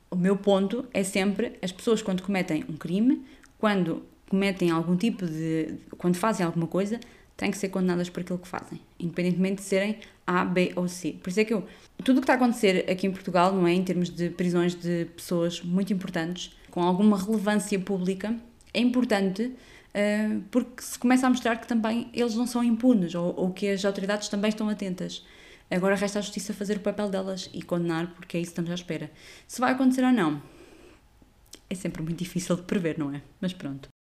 o 0.10 0.16
meu 0.16 0.38
ponto 0.38 0.86
é 0.94 1.04
sempre 1.04 1.60
as 1.62 1.74
pessoas 1.74 2.02
quando 2.02 2.24
cometem 2.24 2.64
um 2.70 2.78
crime, 2.78 3.26
quando 3.58 4.02
cometem 4.36 4.70
algum 4.70 4.98
tipo 4.98 5.26
de. 5.26 5.76
quando 5.98 6.18
fazem 6.18 6.46
alguma 6.46 6.68
coisa, 6.68 7.00
têm 7.38 7.50
que 7.50 7.58
ser 7.58 7.70
condenadas 7.70 8.10
por 8.10 8.20
aquilo 8.20 8.38
que 8.38 8.48
fazem, 8.48 8.82
independentemente 9.00 9.62
de 9.62 9.62
serem 9.62 9.98
A, 10.28 10.44
B 10.44 10.74
ou 10.76 10.90
C. 10.90 11.16
Por 11.24 11.30
isso 11.30 11.40
é 11.40 11.46
que 11.46 11.54
eu. 11.54 11.66
Tudo 12.04 12.18
o 12.18 12.22
que 12.22 12.26
está 12.26 12.34
a 12.34 12.36
acontecer 12.36 12.90
aqui 12.92 13.08
em 13.08 13.12
Portugal, 13.12 13.54
não 13.54 13.66
é? 13.66 13.72
Em 13.72 13.82
termos 13.82 14.10
de 14.10 14.30
prisões 14.30 14.76
de 14.76 15.06
pessoas 15.16 15.62
muito 15.62 15.94
importantes, 15.94 16.54
com 16.70 16.82
alguma 16.82 17.18
relevância 17.18 17.80
pública, 17.80 18.36
é 18.74 18.82
importante 18.82 19.44
uh, 19.44 20.42
porque 20.52 20.82
se 20.82 21.00
começa 21.00 21.26
a 21.26 21.30
mostrar 21.30 21.56
que 21.56 21.68
também 21.68 22.10
eles 22.14 22.36
não 22.36 22.46
são 22.46 22.62
impunes 22.62 23.16
ou, 23.16 23.34
ou 23.38 23.52
que 23.52 23.70
as 23.70 23.86
autoridades 23.86 24.28
também 24.28 24.50
estão 24.50 24.68
atentas. 24.68 25.26
Agora 25.72 25.96
resta 25.96 26.20
à 26.20 26.22
justiça 26.22 26.54
fazer 26.54 26.78
o 26.78 26.82
papel 26.82 27.10
delas 27.10 27.50
e 27.54 27.62
condenar, 27.62 28.14
porque 28.16 28.36
é 28.36 28.42
isso 28.42 28.50
que 28.50 28.60
estamos 28.60 28.72
à 28.72 28.76
espera. 28.76 29.10
Se 29.48 29.62
vai 29.62 29.72
acontecer 29.72 30.04
ou 30.04 30.12
não, 30.12 30.42
é 31.70 31.74
sempre 31.74 32.04
muito 32.04 32.20
difícil 32.20 32.58
de 32.58 32.64
prever, 32.64 33.00
não 33.00 33.16
é? 33.16 33.22
Mas 33.40 33.54
pronto. 33.54 33.95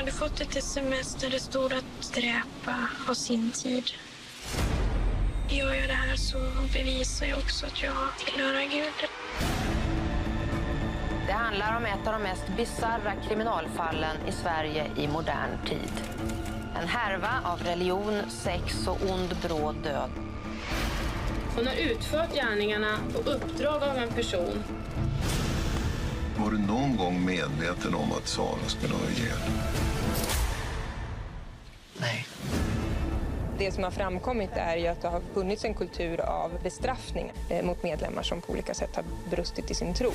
Hade 0.00 0.12
fått 0.12 0.40
ett 0.40 0.56
sms 0.56 1.14
där 1.14 1.30
det 1.30 1.40
stod 1.40 1.72
att 1.72 2.12
dräpa 2.14 2.88
har 3.06 3.14
sin 3.14 3.50
tid. 3.50 3.84
Gör 5.48 5.74
jag 5.74 5.88
det 5.88 5.94
här 5.94 6.16
så 6.16 6.38
bevisar 6.72 7.26
jag 7.26 7.38
också 7.38 7.66
att 7.66 7.82
jag 7.82 7.94
tillhör 8.18 8.70
Gud. 8.70 9.08
Det 11.26 11.32
handlar 11.32 11.76
om 11.76 11.84
ett 11.84 12.06
av 12.06 12.12
de 12.12 12.22
mest 12.22 12.42
bizarra 12.56 13.14
kriminalfallen 13.28 14.16
i 14.28 14.32
Sverige 14.32 14.90
i 14.96 15.08
modern 15.08 15.66
tid. 15.66 15.92
En 16.82 16.88
härva 16.88 17.40
av 17.44 17.62
religion, 17.62 18.22
sex 18.28 18.88
och 18.88 18.98
ond 19.10 19.36
bråd 19.42 19.76
död. 19.82 20.10
Hon 21.56 21.66
har 21.66 21.74
utfört 21.74 22.34
gärningarna 22.34 22.98
på 23.12 23.30
uppdrag 23.30 23.82
av 23.82 23.96
en 23.96 24.08
person. 24.08 24.64
Var 26.38 26.50
du 26.50 26.58
någon 26.58 26.96
gång 26.96 27.24
medveten 27.24 27.94
om 27.94 28.12
att 28.12 28.28
Sara 28.28 28.68
skulle 28.68 28.94
ha 28.94 29.04
ihjäl? 29.04 29.89
Nej. 32.00 32.26
Det 33.58 33.72
som 33.72 33.84
har 33.84 33.90
framkommit 33.90 34.50
är 34.54 34.76
ju 34.76 34.86
att 34.86 35.02
det 35.02 35.08
har 35.08 35.20
funnits 35.34 35.64
en 35.64 35.74
kultur 35.74 36.20
av 36.20 36.50
bestraffning 36.62 37.32
eh, 37.48 37.64
mot 37.64 37.82
medlemmar 37.82 38.22
som 38.22 38.40
på 38.40 38.52
olika 38.52 38.74
sätt 38.74 38.96
har 38.96 39.04
brustit 39.30 39.70
i 39.70 39.74
sin 39.74 39.94
tro. 39.94 40.10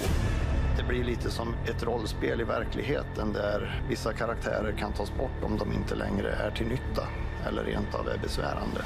Det 0.78 0.84
blir 0.84 1.04
lite 1.04 1.32
som 1.32 1.56
ett 1.68 1.84
rollspel 1.84 2.42
i 2.42 2.44
verkligheten 2.44 3.34
där 3.34 3.84
vissa 3.90 4.14
karaktärer 4.14 4.76
kan 4.80 4.94
tas 4.94 5.12
bort 5.18 5.44
om 5.44 5.58
de 5.58 5.74
inte 5.74 5.96
längre 5.96 6.32
är 6.32 6.52
till 6.52 6.68
nytta 6.68 7.08
eller 7.48 7.64
rent 7.64 7.96
av 7.96 8.08
är 8.08 8.18
besvärande. 8.18 8.82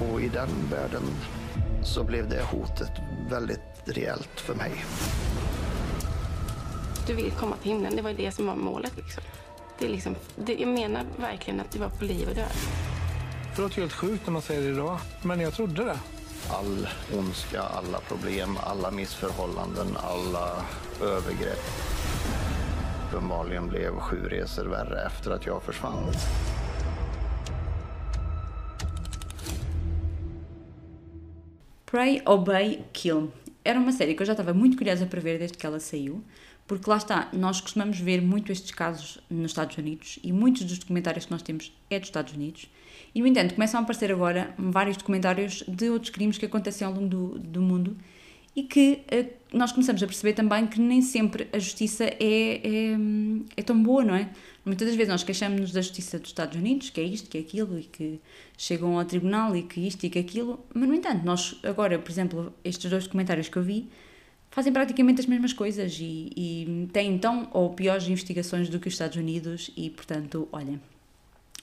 Och 0.00 0.20
i 0.20 0.28
den 0.28 0.48
världen 0.70 1.02
så 1.82 2.04
blev 2.04 2.28
det 2.28 2.42
hotet 2.42 2.92
väldigt 3.30 3.60
reellt 3.84 4.40
för 4.40 4.54
mig. 4.54 4.72
Du 7.06 7.14
vill 7.14 7.30
komma 7.30 7.56
till 7.56 7.70
himlen, 7.70 7.96
det 7.96 8.02
var 8.02 8.12
det 8.12 8.30
som 8.30 8.46
var 8.46 8.56
målet. 8.56 8.96
Liksom. 8.96 9.22
Det 9.78 9.84
är 9.84 9.88
liksom, 9.88 10.16
det, 10.36 10.54
jag 10.54 10.68
menar 10.68 11.04
verkligen 11.16 11.60
att 11.60 11.70
det 11.70 11.78
var 11.78 11.88
på 11.88 12.04
liv 12.04 12.28
och 12.28 12.34
död. 12.34 12.52
Det 13.56 13.62
låter 13.62 13.80
helt 13.80 13.92
sjukt 13.92 14.26
när 14.26 14.32
man 14.32 14.42
säger 14.42 14.62
det 14.62 14.68
idag, 14.68 14.98
men 15.22 15.40
jag 15.40 15.54
trodde 15.54 15.84
det. 15.84 15.98
All 16.50 16.88
ondska, 17.18 17.60
alla 17.62 18.00
problem, 18.00 18.58
alla 18.62 18.90
missförhållanden, 18.90 19.96
alla 19.96 20.64
övergrepp. 21.02 21.64
Uppenbarligen 23.08 23.68
blev 23.68 23.98
sju 23.98 24.28
resor 24.28 24.64
värre 24.64 25.06
efter 25.06 25.30
att 25.30 25.46
jag 25.46 25.62
försvann. 25.62 26.12
Pray, 31.86 32.20
Obey, 32.26 32.78
Kill. 32.92 33.30
Era 33.64 33.78
uma 33.78 33.92
série 33.92 34.14
que 34.14 34.22
eu 34.22 34.26
já 34.26 34.32
estava 34.32 34.54
muito 34.54 34.76
curiosa 34.76 35.06
para 35.06 35.20
ver 35.20 35.38
desde 35.38 35.56
que 35.56 35.66
ela 35.66 35.80
saiu, 35.80 36.22
Porque 36.66 36.90
lá 36.90 36.96
está, 36.96 37.28
nós 37.32 37.60
costumamos 37.60 37.98
ver 37.98 38.20
muito 38.20 38.50
estes 38.50 38.72
casos 38.72 39.18
nos 39.30 39.52
Estados 39.52 39.76
Unidos 39.78 40.18
e 40.22 40.32
muitos 40.32 40.64
dos 40.64 40.78
documentários 40.78 41.24
que 41.24 41.30
nós 41.30 41.42
temos 41.42 41.72
é 41.88 41.98
dos 41.98 42.08
Estados 42.08 42.32
Unidos. 42.34 42.68
E, 43.14 43.20
no 43.20 43.26
entanto, 43.26 43.54
começam 43.54 43.80
a 43.80 43.82
aparecer 43.82 44.10
agora 44.10 44.54
vários 44.58 44.96
documentários 44.96 45.62
de 45.68 45.88
outros 45.88 46.10
crimes 46.10 46.38
que 46.38 46.46
acontecem 46.46 46.86
ao 46.86 46.92
longo 46.92 47.08
do, 47.08 47.38
do 47.38 47.62
mundo 47.62 47.96
e 48.56 48.62
que 48.62 49.02
uh, 49.12 49.56
nós 49.56 49.70
começamos 49.70 50.02
a 50.02 50.06
perceber 50.06 50.32
também 50.32 50.66
que 50.66 50.80
nem 50.80 51.02
sempre 51.02 51.46
a 51.52 51.58
justiça 51.58 52.04
é, 52.04 52.16
é, 52.18 52.96
é 53.56 53.62
tão 53.62 53.80
boa, 53.80 54.02
não 54.02 54.14
é? 54.14 54.30
Muitas 54.64 54.88
das 54.88 54.96
vezes 54.96 55.12
nós 55.12 55.22
queixamos-nos 55.22 55.72
da 55.72 55.80
justiça 55.80 56.18
dos 56.18 56.30
Estados 56.30 56.58
Unidos, 56.58 56.90
que 56.90 57.00
é 57.00 57.04
isto, 57.04 57.28
que 57.28 57.38
é 57.38 57.40
aquilo, 57.42 57.78
e 57.78 57.84
que 57.84 58.20
chegam 58.56 58.98
ao 58.98 59.04
tribunal 59.04 59.54
e 59.54 59.62
que 59.62 59.80
isto 59.80 60.04
e 60.04 60.10
que 60.10 60.18
aquilo, 60.18 60.58
mas 60.74 60.88
no 60.88 60.94
entanto, 60.94 61.24
nós 61.24 61.60
agora, 61.62 61.98
por 61.98 62.10
exemplo, 62.10 62.52
estes 62.64 62.90
dois 62.90 63.04
documentários 63.04 63.48
que 63.48 63.56
eu 63.56 63.62
vi, 63.62 63.88
fazem 64.56 64.72
praticamente 64.72 65.20
as 65.20 65.26
mesmas 65.26 65.52
coisas 65.52 65.98
e, 66.00 66.30
e 66.34 66.88
têm 66.90 67.12
então 67.12 67.46
ou 67.52 67.74
piores 67.74 68.08
investigações 68.08 68.70
do 68.70 68.80
que 68.80 68.88
os 68.88 68.94
Estados 68.94 69.18
Unidos 69.18 69.70
e, 69.76 69.90
portanto, 69.90 70.48
olhem, 70.50 70.80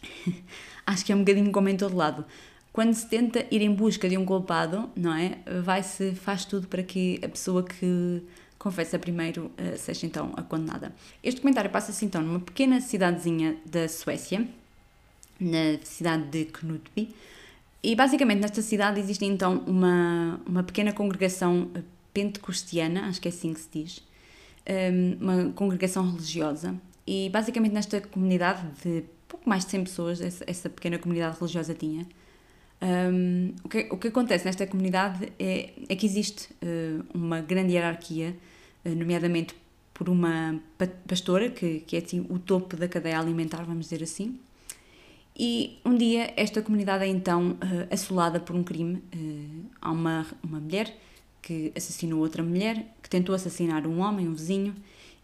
acho 0.86 1.04
que 1.04 1.12
é 1.12 1.16
um 1.16 1.22
bocadinho 1.22 1.52
como 1.52 1.68
em 1.70 1.76
todo 1.76 1.96
lado. 1.96 2.24
Quando 2.72 2.94
se 2.94 3.08
tenta 3.08 3.48
ir 3.50 3.64
em 3.64 3.74
busca 3.74 4.08
de 4.08 4.16
um 4.16 4.24
culpado, 4.24 4.92
não 4.96 5.12
é? 5.12 5.40
Vai-se, 5.64 6.14
faz 6.14 6.46
tudo 6.46 6.68
para 6.68 6.84
que 6.84 7.20
a 7.24 7.30
pessoa 7.30 7.64
que 7.64 8.22
confessa 8.60 9.00
primeiro 9.00 9.46
uh, 9.58 9.76
seja 9.76 10.06
então 10.06 10.32
a 10.38 10.44
condenada. 10.44 10.94
Este 11.24 11.38
documentário 11.38 11.72
passa-se 11.72 12.06
então 12.06 12.22
numa 12.22 12.42
pequena 12.42 12.80
cidadezinha 12.80 13.58
da 13.66 13.90
Suécia, 13.90 14.48
na 15.40 15.80
cidade 15.84 16.26
de 16.26 16.46
Knutby, 16.46 17.10
e 17.82 17.96
basicamente 17.96 18.40
nesta 18.40 18.62
cidade 18.62 19.00
existe 19.00 19.26
então 19.26 19.64
uma, 19.66 20.40
uma 20.46 20.64
pequena 20.64 20.94
congregação 20.94 21.70
pentecostiana, 22.14 23.08
acho 23.08 23.20
que 23.20 23.28
é 23.28 23.32
assim 23.32 23.54
que 23.54 23.60
se 23.60 23.70
diz, 23.74 24.04
uma 25.20 25.52
congregação 25.54 26.10
religiosa, 26.10 26.76
e 27.06 27.30
basicamente 27.30 27.74
nesta 27.74 28.00
comunidade 28.00 28.66
de 28.84 29.04
pouco 29.28 29.50
mais 29.50 29.66
de 29.66 29.72
100 29.72 29.84
pessoas, 29.84 30.22
essa, 30.22 30.70
pequena 30.70 30.98
comunidade 30.98 31.38
religiosa 31.38 31.74
tinha, 31.74 32.08
o, 33.64 33.70
que, 33.70 33.88
o 33.92 33.98
que 33.98 34.08
acontece 34.10 34.46
nesta 34.46 34.68
comunidade 34.68 35.32
é, 35.40 35.74
é 35.88 35.96
que 35.96 36.06
existe 36.06 36.50
uh, 36.54 37.06
uma 37.14 37.40
grande 37.40 37.74
hierarquia 37.74 38.36
eh, 38.84 38.94
nomeadamente 38.94 39.56
por 39.94 40.10
uma 40.10 40.60
pastora, 41.08 41.50
que, 41.50 41.80
que 41.82 41.96
é 41.96 42.00
assim, 42.00 42.26
o 42.30 42.40
topo 42.40 42.76
da 42.76 42.88
cadeia 42.88 43.20
alimentar, 43.20 43.64
vamos 43.64 43.86
dizer 43.86 44.04
assim. 44.04 44.38
E 45.38 45.80
um 45.86 45.96
dia 45.96 46.34
esta 46.36 46.62
comunidade 46.62 47.06
é 47.06 47.08
então 47.08 47.52
uh, 47.52 47.94
assolada 47.94 48.40
por 48.40 48.56
um 48.56 48.64
crime. 48.64 49.02
Uh, 49.16 49.66
há 49.82 49.92
uma, 49.92 50.26
uma 50.44 50.60
mulher 50.60 50.94
que 51.44 51.72
assassinou 51.76 52.22
outra 52.22 52.42
mulher, 52.42 52.88
que 53.04 53.10
tentou 53.10 53.36
assassinar 53.36 53.86
um 53.86 54.00
homem, 54.00 54.28
um 54.28 54.34
vizinho, 54.34 54.74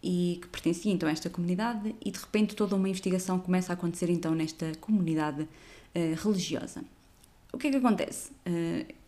e 0.04 0.38
que 0.42 0.48
pertencia 0.50 0.92
então 0.92 1.10
a 1.10 1.12
esta 1.12 1.30
comunidade, 1.30 1.96
e 2.06 2.12
de 2.12 2.20
repente 2.20 2.56
toda 2.56 2.76
uma 2.76 2.88
investigação 2.88 3.40
começa 3.40 3.72
a 3.72 3.76
acontecer 3.76 4.10
então 4.10 4.36
nesta 4.36 4.72
comunidade 4.80 5.42
uh, 5.42 6.24
religiosa. 6.24 6.84
O 7.52 7.58
que 7.58 7.68
é 7.68 7.72
que 7.72 7.78
acontece? 7.78 8.32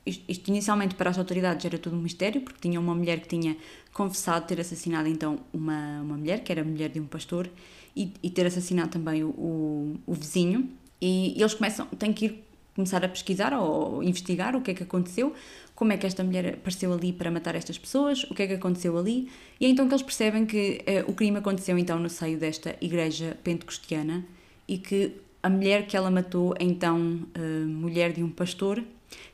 Isto, 0.04 0.24
isto, 0.28 0.48
inicialmente 0.48 0.96
para 0.96 1.12
as 1.12 1.18
autoridades 1.20 1.64
era 1.64 1.78
tudo 1.78 1.96
um 1.96 2.02
mistério, 2.02 2.42
porque 2.42 2.60
tinha 2.60 2.80
uma 2.80 2.96
mulher 2.96 3.20
que 3.20 3.28
tinha 3.28 3.56
confessado 3.94 4.48
ter 4.48 4.60
assassinado 4.60 5.08
então 5.08 5.40
uma, 5.54 6.02
uma 6.02 6.18
mulher, 6.18 6.44
que 6.44 6.52
era 6.52 6.64
mulher 6.64 6.90
de 6.90 7.00
um 7.00 7.06
pastor, 7.06 7.48
e, 7.96 8.12
e 8.24 8.30
ter 8.30 8.48
assassinado 8.48 8.90
também 8.90 9.24
o, 9.24 9.30
o, 9.30 9.96
o, 10.08 10.14
vizinho. 10.14 10.70
E, 11.00 11.38
e 11.38 11.42
eles 11.42 11.54
começam, 11.54 11.86
têm 11.86 12.12
que 12.12 12.26
ir 12.26 12.44
começar 12.76 13.04
a 13.04 13.10
pesquisar 13.10 13.54
ou 13.54 14.02
investigar 14.02 14.56
o 14.56 14.62
que 14.62 14.72
é 14.72 14.74
que 14.74 14.84
aconteceu, 14.84 15.34
como 15.82 15.94
é 15.94 15.98
que 15.98 16.06
esta 16.06 16.24
mulher 16.24 16.46
apareceu 16.54 16.94
ali 16.94 17.12
para 17.12 17.32
matar 17.32 17.56
estas 17.56 17.76
pessoas, 17.76 18.24
o 18.26 18.36
que 18.36 18.44
é 18.44 18.46
que 18.46 18.54
aconteceu 18.54 18.96
ali, 18.96 19.32
e 19.60 19.66
é 19.66 19.68
então 19.68 19.88
que 19.88 19.96
eles 19.96 20.04
percebem 20.04 20.46
que 20.46 20.80
eh, 20.86 21.04
o 21.08 21.14
crime 21.14 21.38
aconteceu 21.38 21.76
então 21.76 21.98
no 21.98 22.08
seio 22.08 22.38
desta 22.38 22.76
igreja 22.80 23.36
pentecostiana 23.44 24.24
e 24.68 24.78
que 24.78 25.14
a 25.42 25.50
mulher 25.50 25.88
que 25.88 25.98
ela 25.98 26.12
matou 26.12 26.54
é 26.60 26.64
então 26.64 27.26
uh, 27.36 27.68
mulher 27.68 28.14
de 28.14 28.22
um 28.22 28.30
pastor 28.30 28.84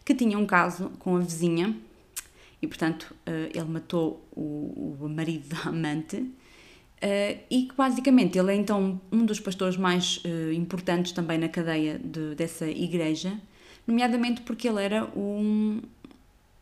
que 0.05 0.15
tinha 0.15 0.39
um 0.39 0.45
caso 0.45 0.89
com 0.99 1.17
a 1.17 1.19
vizinha 1.19 1.75
e, 2.61 2.65
portanto, 2.65 3.13
uh, 3.27 3.49
ele 3.53 3.69
matou 3.69 4.25
o, 4.31 4.95
o 5.01 5.09
marido 5.09 5.49
da 5.49 5.63
amante 5.69 6.15
uh, 6.15 7.39
e 7.49 7.63
que, 7.63 7.75
basicamente, 7.75 8.39
ele 8.39 8.53
é 8.53 8.55
então 8.55 9.01
um 9.11 9.25
dos 9.25 9.41
pastores 9.41 9.75
mais 9.75 10.23
uh, 10.23 10.53
importantes 10.53 11.11
também 11.11 11.37
na 11.37 11.49
cadeia 11.49 11.99
de, 11.99 12.35
dessa 12.35 12.69
igreja, 12.69 13.37
nomeadamente 13.85 14.43
porque 14.43 14.65
ele 14.65 14.81
era 14.81 15.03
um, 15.13 15.81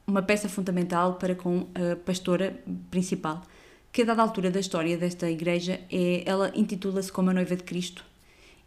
uma 0.08 0.22
peça 0.22 0.48
fundamental 0.48 1.16
para 1.16 1.36
com 1.36 1.68
a 1.74 1.96
pastora 1.96 2.60
principal, 2.92 3.42
que 3.92 4.02
a 4.02 4.06
dada 4.06 4.22
altura 4.22 4.52
da 4.52 4.60
história 4.60 4.98
desta 4.98 5.30
igreja, 5.30 5.80
é, 5.92 6.24
ela 6.26 6.52
intitula-se 6.56 7.12
como 7.12 7.30
a 7.30 7.34
noiva 7.34 7.56
de 7.56 7.64
Cristo, 7.64 8.04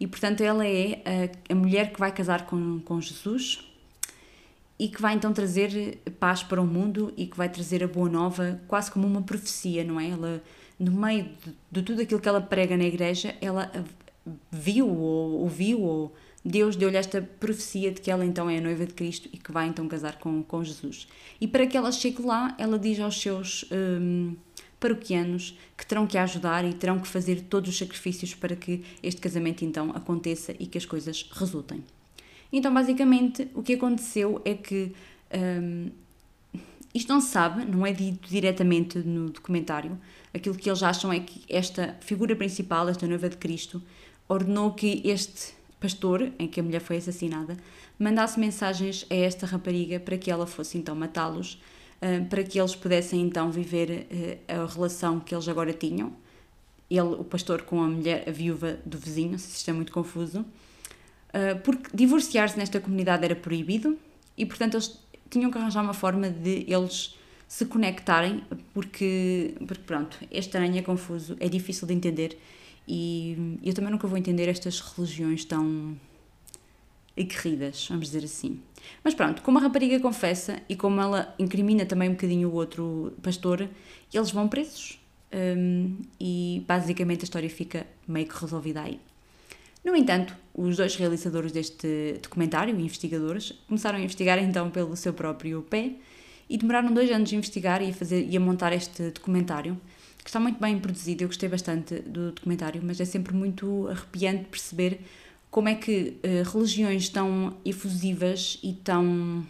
e 0.00 0.06
portanto 0.06 0.40
ela 0.40 0.66
é 0.66 1.02
a, 1.04 1.52
a 1.52 1.54
mulher 1.54 1.92
que 1.92 2.00
vai 2.00 2.12
casar 2.12 2.46
com, 2.46 2.80
com 2.80 3.00
Jesus, 3.00 3.68
e 4.78 4.88
que 4.88 5.02
vai 5.02 5.14
então 5.14 5.32
trazer 5.32 5.98
paz 6.20 6.42
para 6.42 6.60
o 6.60 6.66
mundo 6.66 7.12
e 7.16 7.26
que 7.26 7.36
vai 7.36 7.48
trazer 7.48 7.82
a 7.82 7.88
boa 7.88 8.08
nova, 8.08 8.60
quase 8.68 8.90
como 8.90 9.06
uma 9.06 9.22
profecia, 9.22 9.82
não 9.82 9.98
é? 9.98 10.10
Ela, 10.10 10.42
no 10.78 10.92
meio 10.92 11.24
de, 11.24 11.54
de 11.72 11.82
tudo 11.82 12.02
aquilo 12.02 12.20
que 12.20 12.28
ela 12.28 12.40
prega 12.40 12.76
na 12.76 12.84
igreja, 12.84 13.34
ela 13.40 13.72
viu 14.52 14.88
ou 14.88 15.40
ouviu 15.40 15.80
ou 15.80 16.14
Deus 16.48 16.76
deu-lhe 16.76 16.96
esta 16.96 17.20
profecia 17.20 17.92
de 17.92 18.00
que 18.00 18.10
ela 18.10 18.24
então 18.24 18.48
é 18.48 18.56
a 18.56 18.60
noiva 18.60 18.86
de 18.86 18.94
Cristo 18.94 19.28
e 19.30 19.36
que 19.36 19.52
vai 19.52 19.68
então 19.68 19.86
casar 19.86 20.18
com, 20.18 20.42
com 20.42 20.64
Jesus. 20.64 21.06
E 21.38 21.46
para 21.46 21.66
que 21.66 21.76
ela 21.76 21.92
chegue 21.92 22.22
lá, 22.22 22.54
ela 22.58 22.78
diz 22.78 22.98
aos 23.00 23.20
seus 23.20 23.66
um, 23.70 24.34
paroquianos 24.80 25.58
que 25.76 25.84
terão 25.84 26.06
que 26.06 26.16
ajudar 26.16 26.64
e 26.64 26.72
terão 26.72 26.98
que 26.98 27.06
fazer 27.06 27.42
todos 27.42 27.68
os 27.68 27.76
sacrifícios 27.76 28.34
para 28.34 28.56
que 28.56 28.82
este 29.02 29.20
casamento 29.20 29.62
então 29.62 29.90
aconteça 29.94 30.54
e 30.58 30.66
que 30.66 30.78
as 30.78 30.86
coisas 30.86 31.28
resultem. 31.32 31.84
Então, 32.50 32.72
basicamente, 32.72 33.46
o 33.54 33.62
que 33.62 33.74
aconteceu 33.74 34.40
é 34.42 34.54
que 34.54 34.94
um, 35.62 35.90
isto 36.94 37.12
não 37.12 37.20
se 37.20 37.28
sabe, 37.28 37.66
não 37.66 37.84
é 37.84 37.92
dito 37.92 38.26
diretamente 38.26 38.98
no 39.00 39.28
documentário. 39.28 39.98
Aquilo 40.32 40.54
que 40.54 40.70
eles 40.70 40.82
acham 40.82 41.12
é 41.12 41.20
que 41.20 41.42
esta 41.46 41.94
figura 42.00 42.34
principal, 42.34 42.88
esta 42.88 43.06
noiva 43.06 43.28
de 43.28 43.36
Cristo, 43.36 43.82
ordenou 44.26 44.72
que 44.72 45.02
este 45.04 45.57
pastor, 45.80 46.32
em 46.38 46.48
que 46.48 46.60
a 46.60 46.62
mulher 46.62 46.80
foi 46.80 46.96
assassinada, 46.96 47.56
mandasse 47.98 48.38
mensagens 48.38 49.06
a 49.10 49.14
esta 49.14 49.46
rapariga 49.46 50.00
para 50.00 50.16
que 50.16 50.30
ela 50.30 50.46
fosse 50.46 50.78
então 50.78 50.94
matá-los, 50.94 51.60
hum, 52.02 52.24
para 52.26 52.42
que 52.42 52.58
eles 52.58 52.74
pudessem 52.74 53.20
então 53.20 53.50
viver 53.50 54.06
uh, 54.48 54.62
a 54.62 54.66
relação 54.66 55.20
que 55.20 55.34
eles 55.34 55.48
agora 55.48 55.72
tinham. 55.72 56.12
Ele, 56.90 57.00
o 57.00 57.24
pastor, 57.24 57.62
com 57.62 57.82
a 57.82 57.86
mulher, 57.86 58.24
a 58.26 58.32
viúva 58.32 58.78
do 58.84 58.96
vizinho, 58.96 59.38
se 59.38 59.56
isto 59.56 59.68
é 59.68 59.72
muito 59.74 59.92
confuso. 59.92 60.44
Ah, 61.32 61.58
porque 61.62 61.90
divorciar-se 61.94 62.58
nesta 62.58 62.80
comunidade 62.80 63.24
era 63.24 63.36
proibido 63.36 63.98
e, 64.36 64.46
portanto, 64.46 64.74
eles 64.74 64.98
tinham 65.30 65.50
que 65.50 65.58
arranjar 65.58 65.82
uma 65.82 65.94
forma 65.94 66.30
de 66.30 66.64
eles 66.66 67.16
se 67.46 67.64
conectarem, 67.66 68.42
porque, 68.74 69.54
porque 69.66 69.82
pronto, 69.84 70.18
é 70.30 70.38
estranho, 70.38 70.76
é 70.76 70.82
confuso, 70.82 71.36
é 71.40 71.48
difícil 71.48 71.86
de 71.86 71.94
entender 71.94 72.38
e 72.88 73.58
eu 73.62 73.74
também 73.74 73.90
nunca 73.90 74.08
vou 74.08 74.16
entender 74.16 74.48
estas 74.48 74.80
religiões 74.80 75.44
tão 75.44 75.94
aguerridas, 77.18 77.86
vamos 77.88 78.06
dizer 78.06 78.24
assim. 78.24 78.60
Mas 79.04 79.14
pronto, 79.14 79.42
como 79.42 79.58
a 79.58 79.60
rapariga 79.60 80.00
confessa 80.00 80.60
e 80.68 80.74
como 80.74 81.00
ela 81.00 81.34
incrimina 81.38 81.84
também 81.84 82.08
um 82.08 82.12
bocadinho 82.12 82.48
o 82.48 82.54
outro 82.54 83.12
pastor, 83.22 83.68
eles 84.12 84.30
vão 84.30 84.48
presos 84.48 84.98
um, 85.32 85.96
e 86.18 86.64
basicamente 86.66 87.20
a 87.20 87.24
história 87.24 87.50
fica 87.50 87.86
meio 88.06 88.26
que 88.26 88.40
resolvida 88.40 88.82
aí. 88.82 88.98
No 89.84 89.94
entanto, 89.94 90.34
os 90.54 90.76
dois 90.76 90.96
realizadores 90.96 91.52
deste 91.52 92.18
documentário, 92.22 92.78
investigadores, 92.78 93.52
começaram 93.66 93.98
a 93.98 94.00
investigar 94.00 94.38
então 94.38 94.70
pelo 94.70 94.96
seu 94.96 95.12
próprio 95.12 95.62
pé 95.62 95.92
e 96.48 96.56
demoraram 96.56 96.92
dois 96.92 97.10
anos 97.10 97.32
a 97.32 97.36
investigar 97.36 97.82
e 97.82 97.90
a, 97.90 97.92
fazer, 97.92 98.26
e 98.28 98.36
a 98.36 98.40
montar 98.40 98.72
este 98.72 99.10
documentário, 99.10 99.78
que 100.28 100.30
está 100.30 100.40
muito 100.40 100.60
bem 100.60 100.78
produzido. 100.78 101.24
Eu 101.24 101.28
gostei 101.28 101.48
bastante 101.48 102.00
do 102.00 102.32
documentário, 102.32 102.82
mas 102.84 103.00
é 103.00 103.06
sempre 103.06 103.32
muito 103.34 103.88
arrepiante 103.88 104.44
perceber 104.44 105.00
como 105.50 105.70
é 105.70 105.74
que 105.74 106.18
uh, 106.22 106.50
religiões 106.52 107.08
tão 107.08 107.56
efusivas 107.64 108.60
e 108.62 108.74
tão, 108.74 109.42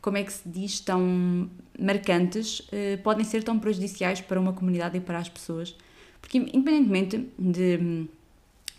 como 0.00 0.16
é 0.16 0.24
que 0.24 0.32
se 0.32 0.48
diz, 0.48 0.80
tão 0.80 1.50
marcantes 1.78 2.60
uh, 2.60 2.96
podem 3.02 3.26
ser 3.26 3.44
tão 3.44 3.58
prejudiciais 3.58 4.22
para 4.22 4.40
uma 4.40 4.54
comunidade 4.54 4.96
e 4.96 5.00
para 5.00 5.18
as 5.18 5.28
pessoas. 5.28 5.76
Porque, 6.18 6.38
independentemente 6.38 7.28
de 7.38 8.06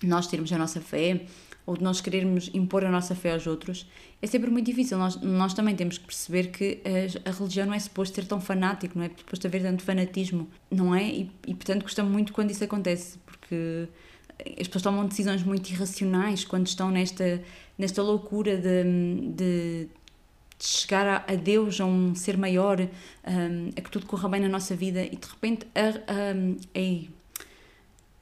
nós 0.02 0.26
termos 0.26 0.52
a 0.52 0.58
nossa 0.58 0.82
fé 0.82 1.28
ou 1.66 1.78
de 1.78 1.84
nós 1.84 2.02
querermos 2.02 2.50
impor 2.54 2.84
a 2.84 2.90
nossa 2.90 3.16
fé 3.16 3.34
aos 3.34 3.48
outros, 3.48 3.88
é 4.22 4.28
sempre 4.28 4.50
muito 4.50 4.66
difícil. 4.66 4.98
Nós, 4.98 5.16
nós 5.22 5.54
também 5.54 5.76
temos 5.76 5.98
que 5.98 6.06
perceber 6.06 6.48
que 6.48 6.80
a, 6.86 7.30
a 7.30 7.34
religião 7.34 7.66
não 7.66 7.74
é 7.74 7.80
suposto 7.80 8.16
ser 8.16 8.26
tão 8.26 8.40
fanático, 8.42 8.98
não 8.98 9.06
é 9.06 9.10
suposto 9.16 9.48
haver 9.48 9.62
tanto 9.62 9.84
fanatismo, 9.84 10.48
não 10.70 10.94
é? 10.94 11.04
E, 11.04 11.32
e 11.48 11.54
portanto 11.54 11.84
custa 11.84 12.04
muito 12.04 12.34
quando 12.34 12.52
isso 12.52 12.64
acontece, 12.64 13.18
porque 13.26 13.88
as 14.60 14.68
pessoas 14.68 14.84
tomam 14.84 15.06
decisões 15.06 15.44
muito 15.44 15.70
irracionais 15.70 16.44
quando 16.44 16.68
estão 16.68 16.90
nesta, 16.90 17.42
nesta 17.78 18.02
loucura 18.02 18.58
de, 18.58 19.32
de 19.36 19.90
de 20.62 20.68
chegar 20.68 21.08
a, 21.08 21.34
a, 21.34 21.36
Deus, 21.36 21.82
a 21.82 21.86
um 21.86 22.14
ser 22.14 22.38
maior, 22.38 22.80
um, 22.80 23.70
a 23.76 23.82
que 23.82 23.90
tudo 23.90 24.06
corra 24.06 24.30
bem 24.30 24.42
na 24.42 24.48
nossa 24.48 24.76
vida 24.76 25.04
e 25.04 25.16
de 25.16 25.28
repente 25.28 25.66
a, 25.74 25.88
a, 25.90 26.32
a, 26.76 27.08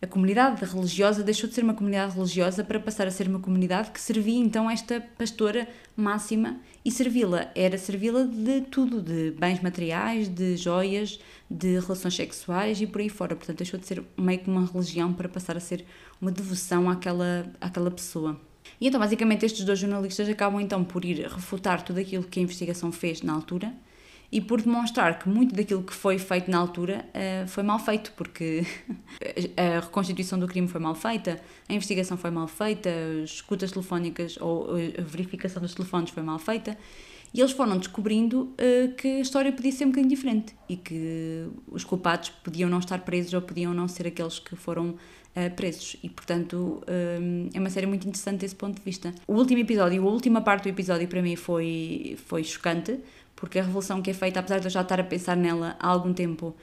comunidade 0.08 0.64
religiosa 0.64 1.24
deixou 1.24 1.50
de 1.50 1.56
ser 1.56 1.64
uma 1.64 1.74
comunidade 1.74 2.16
religiosa 2.16 2.64
para 2.64 2.80
passar 2.80 3.06
a 3.06 3.12
ser 3.12 3.28
uma 3.28 3.40
comunidade 3.40 3.92
que 3.92 4.00
servia 4.00 4.40
então 4.40 4.70
esta 4.70 5.02
pastora 5.18 5.68
máxima 5.96 6.58
e 6.86 6.92
servi-la 6.92 7.52
era 7.54 7.78
servi-la 7.78 8.24
de 8.24 8.62
tudo, 8.62 9.02
de 9.02 9.32
bens 9.32 9.62
materiais, 9.62 10.30
de 10.30 10.56
joias, 10.56 11.20
de 11.52 11.80
relações 11.80 12.16
sexuais 12.16 12.80
e 12.80 12.88
por 12.88 13.02
aí 13.02 13.10
fora. 13.10 13.36
Portanto, 13.36 13.58
deixou 13.58 13.78
de 13.78 13.86
ser 13.86 14.02
meio 14.18 14.40
que 14.40 14.50
uma 14.50 14.66
religião 14.66 15.14
para 15.14 15.28
passar 15.28 15.58
a 15.58 15.60
ser 15.60 15.86
uma 16.22 16.32
devoção 16.32 16.90
àquela, 16.90 17.52
àquela 17.60 17.92
pessoa. 17.92 18.40
E 18.80 18.88
então, 18.88 19.00
basicamente, 19.00 19.46
estes 19.46 19.66
dois 19.66 19.80
jornalistas 19.80 20.30
acabam 20.30 20.62
então 20.62 20.84
por 20.84 21.04
ir 21.04 21.28
refutar 21.28 21.82
tudo 21.84 22.00
aquilo 22.00 22.24
que 22.24 22.40
a 22.40 22.44
investigação 22.44 22.92
fez 22.92 23.22
na 23.22 23.34
altura 23.34 23.74
e 24.32 24.40
por 24.40 24.62
demonstrar 24.62 25.18
que 25.18 25.28
muito 25.28 25.56
daquilo 25.56 25.84
que 25.84 25.94
foi 25.94 26.20
feito 26.20 26.52
na 26.52 26.58
altura 26.58 27.06
uh, 27.10 27.48
foi 27.48 27.64
mal 27.64 27.80
feito, 27.80 28.14
porque 28.16 28.64
a 29.58 29.80
reconstituição 29.80 30.38
do 30.38 30.48
crime 30.48 30.68
foi 30.68 30.80
mal 30.80 30.94
feita, 30.94 31.40
a 31.68 31.74
investigação 31.74 32.18
foi 32.18 32.30
mal 32.30 32.48
feita, 32.48 32.90
as 33.24 33.32
escutas 33.32 33.72
telefónicas 33.72 34.38
ou 34.40 34.70
a 34.76 35.02
verificação 35.02 35.62
dos 35.62 35.74
telefones 35.74 36.12
foi 36.12 36.22
mal 36.22 36.38
feita, 36.38 36.78
e 37.34 37.42
eles 37.42 37.52
foram 37.52 37.78
descobrindo 37.78 38.54
uh, 38.54 38.94
que 38.96 39.08
a 39.08 39.20
história 39.20 39.52
podia 39.52 39.72
ser 39.72 39.86
um 39.86 39.90
bocadinho 39.90 40.10
diferente 40.10 40.56
e 40.68 40.76
que 40.76 41.48
os 41.68 41.84
culpados 41.84 42.30
podiam 42.30 42.70
não 42.70 42.80
estar 42.80 43.00
presos 43.00 43.34
ou 43.34 43.42
podiam 43.42 43.74
não 43.74 43.88
ser 43.88 44.08
aqueles 44.08 44.40
que 44.40 44.56
foram 44.56 44.90
uh, 44.90 45.56
presos. 45.56 45.96
E, 46.04 46.10
portanto, 46.10 46.82
é 47.54 47.60
uma 47.60 47.70
série 47.70 47.86
muito 47.86 48.08
interessante 48.08 48.40
desse 48.40 48.56
ponto 48.56 48.78
de 48.78 48.82
vista. 48.84 49.14
O 49.28 49.34
último 49.34 49.60
episódio, 49.60 50.02
a 50.02 50.10
última 50.10 50.42
parte 50.42 50.64
do 50.64 50.70
episódio, 50.70 51.08
para 51.08 51.22
mim 51.22 51.36
foi, 51.36 52.18
foi 52.26 52.44
chocante, 52.44 53.00
porque 53.40 53.58
a 53.58 53.64
revelação 53.64 54.02
que 54.02 54.12
é 54.12 54.14
feita, 54.14 54.38
apesar 54.42 54.60
de 54.60 54.66
eu 54.66 54.70
já 54.70 54.82
estar 54.82 55.00
a 55.00 55.04
pensar 55.04 55.38
nela 55.38 55.78
há 55.80 55.88
algum 55.88 56.14
tempo, 56.14 56.54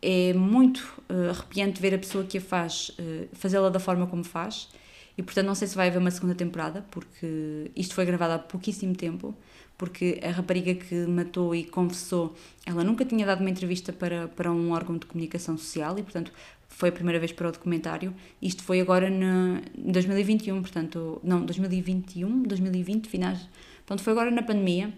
é 0.00 0.32
muito 0.32 0.80
uh, 1.10 1.28
arrepiante 1.28 1.80
ver 1.80 1.94
a 1.94 1.98
pessoa 1.98 2.24
que 2.24 2.38
a 2.38 2.40
faz 2.40 2.90
uh, 2.98 3.28
fazê-la 3.34 3.68
da 3.68 3.78
forma 3.78 4.06
como 4.06 4.24
faz. 4.24 4.70
E 5.16 5.22
portanto, 5.22 5.46
não 5.46 5.54
sei 5.54 5.68
se 5.68 5.76
vai 5.76 5.88
haver 5.88 5.98
uma 5.98 6.10
segunda 6.10 6.34
temporada, 6.34 6.86
porque 6.90 7.70
isto 7.76 7.94
foi 7.94 8.06
gravado 8.06 8.32
há 8.32 8.38
pouquíssimo 8.38 8.94
tempo. 8.96 9.34
Porque 9.76 10.20
a 10.22 10.30
rapariga 10.30 10.74
que 10.74 10.94
matou 11.06 11.54
e 11.54 11.64
confessou, 11.64 12.34
ela 12.64 12.82
nunca 12.82 13.04
tinha 13.04 13.26
dado 13.26 13.40
uma 13.40 13.50
entrevista 13.50 13.92
para, 13.92 14.28
para 14.28 14.50
um 14.50 14.70
órgão 14.72 14.96
de 14.96 15.04
comunicação 15.04 15.58
social 15.58 15.98
e, 15.98 16.02
portanto, 16.02 16.32
foi 16.66 16.88
a 16.88 16.92
primeira 16.92 17.18
vez 17.18 17.32
para 17.32 17.48
o 17.48 17.52
documentário. 17.52 18.14
Isto 18.40 18.62
foi 18.62 18.80
agora 18.80 19.10
em 19.10 19.92
2021, 19.92 20.62
portanto, 20.62 21.20
não, 21.22 21.44
2021, 21.44 22.44
2020, 22.44 23.06
finais. 23.06 23.40
Portanto, 23.84 24.02
foi 24.02 24.12
agora 24.12 24.30
na 24.30 24.42
pandemia 24.42 24.94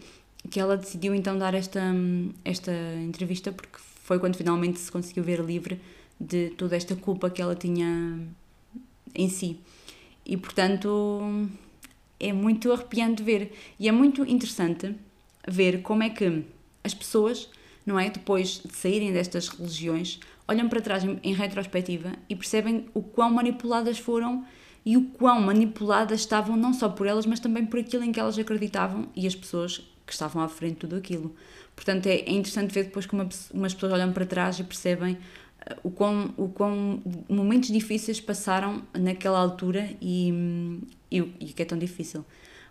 que 0.50 0.60
ela 0.60 0.76
decidiu 0.76 1.14
então 1.14 1.38
dar 1.38 1.54
esta, 1.54 1.80
esta 2.44 2.72
entrevista, 3.02 3.50
porque 3.50 3.78
foi 3.78 4.18
quando 4.18 4.36
finalmente 4.36 4.78
se 4.78 4.90
conseguiu 4.90 5.24
ver 5.24 5.40
livre 5.40 5.80
de 6.20 6.50
toda 6.50 6.76
esta 6.76 6.94
culpa 6.94 7.30
que 7.30 7.40
ela 7.40 7.54
tinha 7.54 8.18
em 9.14 9.28
si. 9.28 9.58
E 10.26 10.36
portanto 10.36 11.48
é 12.18 12.32
muito 12.32 12.72
arrepiante 12.72 13.22
ver. 13.22 13.52
E 13.78 13.88
é 13.88 13.92
muito 13.92 14.24
interessante 14.24 14.94
ver 15.46 15.82
como 15.82 16.02
é 16.02 16.10
que 16.10 16.44
as 16.82 16.94
pessoas, 16.94 17.48
não 17.84 17.98
é? 17.98 18.08
Depois 18.10 18.60
de 18.64 18.74
saírem 18.74 19.12
destas 19.12 19.48
religiões, 19.48 20.20
olham 20.48 20.68
para 20.68 20.80
trás 20.80 21.04
em 21.04 21.34
retrospectiva 21.34 22.12
e 22.28 22.36
percebem 22.36 22.86
o 22.94 23.02
quão 23.02 23.30
manipuladas 23.30 23.98
foram 23.98 24.44
e 24.84 24.96
o 24.96 25.04
quão 25.04 25.40
manipuladas 25.40 26.20
estavam 26.20 26.56
não 26.56 26.74
só 26.74 26.88
por 26.88 27.06
elas, 27.06 27.26
mas 27.26 27.40
também 27.40 27.64
por 27.64 27.80
aquilo 27.80 28.04
em 28.04 28.12
que 28.12 28.20
elas 28.20 28.38
acreditavam 28.38 29.08
e 29.16 29.26
as 29.26 29.34
pessoas 29.34 29.82
que 30.06 30.12
estavam 30.12 30.42
à 30.42 30.48
frente 30.48 30.74
de 30.74 30.80
tudo 30.80 30.96
aquilo. 30.96 31.34
Portanto, 31.74 32.06
é, 32.06 32.16
é 32.16 32.32
interessante 32.32 32.72
ver 32.72 32.84
depois 32.84 33.06
como 33.06 33.28
umas 33.52 33.74
pessoas 33.74 33.92
olham 33.92 34.12
para 34.12 34.26
trás 34.26 34.58
e 34.58 34.64
percebem 34.64 35.14
uh, 35.14 35.18
o 35.82 35.90
quão, 35.90 36.32
o 36.36 36.48
quão 36.48 37.02
momentos 37.28 37.70
difíceis 37.70 38.20
passaram 38.20 38.82
naquela 38.92 39.38
altura 39.38 39.90
e, 40.00 40.32
e, 41.10 41.22
que 41.22 41.62
é 41.62 41.64
tão 41.64 41.78
difícil. 41.78 42.24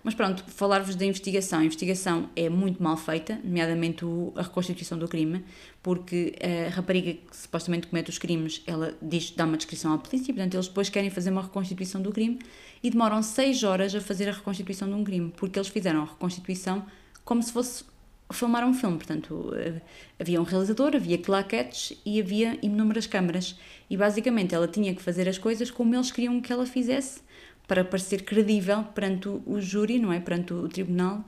Mas 0.03 0.13
pronto, 0.13 0.43
falar-vos 0.47 0.95
da 0.95 1.05
investigação. 1.05 1.59
A 1.59 1.63
investigação 1.63 2.29
é 2.35 2.49
muito 2.49 2.83
mal 2.83 2.97
feita, 2.97 3.39
nomeadamente 3.41 4.03
a 4.35 4.41
reconstituição 4.41 4.97
do 4.97 5.07
crime, 5.07 5.45
porque 5.81 6.35
a 6.41 6.69
rapariga 6.75 7.13
que 7.13 7.37
supostamente 7.37 7.87
comete 7.87 8.09
os 8.09 8.17
crimes, 8.17 8.61
ela 8.67 8.93
diz, 9.01 9.31
dá 9.31 9.45
uma 9.45 9.55
descrição 9.55 9.93
à 9.93 9.97
polícia, 9.97 10.33
portanto 10.33 10.55
eles 10.55 10.67
depois 10.67 10.89
querem 10.89 11.09
fazer 11.09 11.29
uma 11.29 11.41
reconstituição 11.41 12.01
do 12.01 12.11
crime 12.11 12.37
e 12.83 12.89
demoram 12.89 13.23
seis 13.23 13.63
horas 13.63 13.95
a 13.95 14.01
fazer 14.01 14.27
a 14.27 14.33
reconstituição 14.33 14.89
de 14.89 14.93
um 14.93 15.05
crime, 15.05 15.31
porque 15.37 15.57
eles 15.57 15.69
fizeram 15.69 16.01
a 16.01 16.05
reconstituição 16.05 16.85
como 17.23 17.41
se 17.41 17.51
fosse 17.51 17.83
filmar 18.31 18.65
um 18.65 18.73
filme, 18.73 18.97
portanto 18.97 19.53
eh, 19.55 19.81
havia 20.19 20.41
um 20.41 20.43
realizador, 20.43 20.95
havia 20.95 21.17
claquetes 21.17 21.97
e 22.05 22.19
havia 22.19 22.57
inúmeras 22.61 23.05
câmaras 23.05 23.57
e 23.89 23.95
basicamente 23.95 24.55
ela 24.55 24.67
tinha 24.67 24.93
que 24.95 25.01
fazer 25.01 25.29
as 25.29 25.37
coisas 25.37 25.69
como 25.69 25.93
eles 25.93 26.11
queriam 26.11 26.41
que 26.41 26.51
ela 26.51 26.65
fizesse 26.65 27.21
para 27.67 27.85
parecer 27.85 28.23
credível 28.23 28.83
perante 28.95 29.29
o 29.29 29.61
júri, 29.61 29.99
não 29.99 30.11
é? 30.11 30.19
Perante 30.19 30.53
o 30.53 30.67
tribunal. 30.67 31.23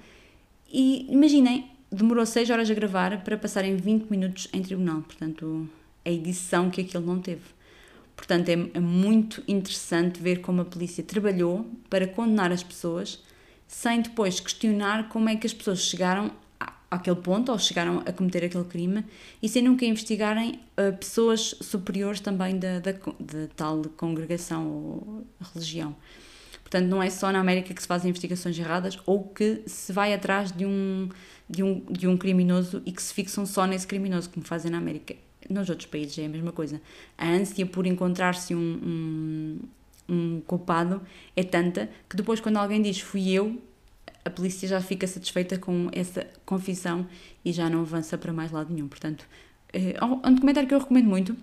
E 0.71 1.08
imaginem, 1.10 1.69
demorou 1.91 2.25
6 2.25 2.49
horas 2.49 2.69
a 2.69 2.73
gravar 2.73 3.23
para 3.23 3.38
passarem 3.38 3.77
20 3.77 4.10
minutos 4.10 4.47
em 4.51 4.62
tribunal, 4.62 5.01
portanto, 5.01 5.69
a 6.03 6.10
edição 6.10 6.69
que 6.69 6.81
aquilo 6.81 7.05
não 7.05 7.19
teve. 7.19 7.43
Portanto, 8.15 8.49
é, 8.49 8.53
é 8.73 8.79
muito 8.79 9.43
interessante 9.47 10.21
ver 10.21 10.41
como 10.41 10.62
a 10.62 10.65
polícia 10.65 11.03
trabalhou 11.03 11.65
para 11.89 12.08
condenar 12.08 12.51
as 12.51 12.63
pessoas 12.63 13.23
sem 13.67 14.01
depois 14.01 14.39
questionar 14.39 15.10
como 15.10 15.30
é 15.30 15.36
que 15.36 15.47
as 15.47 15.54
pessoas 15.54 15.82
chegaram 15.82 16.32
àquele 16.89 17.17
ponto 17.17 17.51
ou 17.51 17.60
chegaram 17.60 18.04
a 18.06 18.12
cometer 18.12 18.43
aquele 18.45 18.63
crime 18.63 19.06
e 19.41 19.49
sem 19.49 19.62
nunca 19.62 19.86
investigarem 19.86 20.60
uh, 20.78 20.95
pessoas 20.97 21.56
superiores 21.62 22.19
também 22.19 22.58
da, 22.58 22.80
da, 22.80 22.91
da 22.91 23.47
tal 23.56 23.82
congregação 23.97 24.67
ou 24.67 25.28
religião. 25.54 25.95
Portanto, 26.62 26.88
não 26.88 27.01
é 27.01 27.10
só 27.10 27.32
na 27.32 27.39
América 27.39 27.73
que 27.73 27.82
se 27.82 27.88
fazem 27.88 28.10
investigações 28.10 28.58
erradas 28.58 28.97
ou 29.06 29.23
que 29.23 29.62
se 29.67 29.93
vai 29.93 30.13
atrás 30.13 30.51
de 30.51 30.65
um, 30.65 31.10
de 31.47 31.62
um, 31.62 31.80
de 31.91 32.08
um 32.08 32.17
criminoso 32.17 32.82
e 32.86 32.91
que 32.91 33.01
se 33.01 33.13
fixam 33.13 33.45
só 33.45 33.67
nesse 33.67 33.86
criminoso, 33.86 34.30
como 34.32 34.45
fazem 34.45 34.71
na 34.71 34.80
América. 34.80 35.15
Nos 35.47 35.69
outros 35.69 35.88
países 35.88 36.17
é 36.17 36.25
a 36.25 36.30
mesma 36.30 36.51
coisa. 36.51 36.82
A 37.17 37.28
ânsia 37.28 37.67
por 37.67 37.86
encontrar-se 37.86 38.56
um, 38.56 38.60
um, 38.60 39.60
um 40.07 40.41
culpado 40.41 41.01
é 41.35 41.43
tanta 41.43 41.89
que 42.09 42.15
depois, 42.15 42.39
quando 42.39 42.57
alguém 42.57 42.81
diz 42.81 42.99
fui 42.99 43.31
eu, 43.31 43.61
a 44.23 44.29
polícia 44.29 44.67
já 44.67 44.81
fica 44.81 45.05
satisfeita 45.05 45.57
com 45.57 45.89
essa 45.91 46.27
confissão 46.45 47.07
e 47.43 47.51
já 47.51 47.69
não 47.69 47.81
avança 47.81 48.17
para 48.17 48.33
mais 48.33 48.51
lado 48.51 48.73
nenhum. 48.73 48.87
Portanto, 48.87 49.25
é 49.71 50.03
um 50.03 50.33
documentário 50.33 50.67
que 50.67 50.73
eu 50.73 50.79
recomendo 50.79 51.07
muito. 51.07 51.35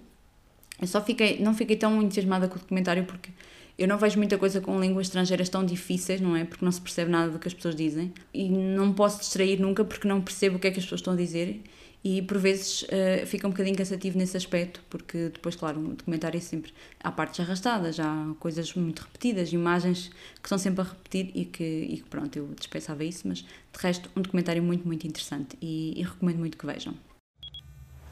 Eu 0.81 0.87
só 0.89 1.01
fiquei, 1.01 1.39
não 1.41 1.55
fiquei 1.55 1.77
tão 1.77 2.03
entusiasmada 2.03 2.49
com 2.49 2.57
o 2.57 2.59
documentário 2.59 3.05
porque 3.05 3.31
eu 3.79 3.87
não 3.87 3.99
vejo 3.99 4.19
muita 4.19 4.37
coisa 4.37 4.61
com 4.61 4.81
línguas 4.81 5.07
estrangeiras 5.07 5.49
tão 5.49 5.65
difíceis, 5.65 6.21
não 6.21 6.37
é? 6.37 6.45
Porque 6.45 6.65
não 6.65 6.73
se 6.73 6.81
percebe 6.81 7.11
nada 7.11 7.31
do 7.31 7.39
que 7.39 7.47
as 7.47 7.55
pessoas 7.55 7.77
dizem. 7.77 8.13
E 8.35 8.49
não 8.49 8.93
posso 8.93 9.21
distrair 9.21 9.61
nunca 9.61 9.85
porque 9.85 10.09
não 10.09 10.21
percebo 10.21 10.57
o 10.57 10.59
que 10.59 10.67
é 10.67 10.71
que 10.71 10.79
as 10.79 10.85
pessoas 10.85 11.01
estão 11.01 11.15
a 11.15 11.17
dizer. 11.17 11.63
E 12.05 12.21
por 12.23 12.39
vezes 12.39 12.83
uh, 12.83 13.27
fica 13.27 13.47
um 13.47 13.51
bocadinho 13.51 13.77
cansativo 13.77 14.19
nesse 14.19 14.37
aspecto, 14.37 14.81
porque 14.91 15.29
depois, 15.29 15.55
claro, 15.55 15.79
o 15.79 15.95
documentário 15.95 16.37
é 16.37 16.41
sempre. 16.41 16.73
Há 17.03 17.13
partes 17.13 17.39
arrastadas, 17.39 18.01
há 18.01 18.35
coisas 18.41 18.75
muito 18.75 19.01
repetidas, 19.01 19.53
imagens 19.53 20.11
que 20.41 20.47
estão 20.47 20.59
sempre 20.59 20.81
a 20.81 20.85
repetir 20.85 21.31
e 21.35 21.45
que, 21.45 21.63
e 21.63 22.03
pronto, 22.11 22.37
eu 22.37 22.49
dispensava 22.59 23.05
isso, 23.05 23.29
mas 23.29 23.39
de 23.39 23.47
resto, 23.79 24.11
um 24.17 24.23
documentário 24.23 24.63
muito, 24.63 24.87
muito 24.87 25.07
interessante 25.07 25.57
e, 25.63 25.95
e 25.97 26.03
recomendo 26.03 26.39
muito 26.39 26.59
que 26.59 26.67
vejam. 26.67 26.95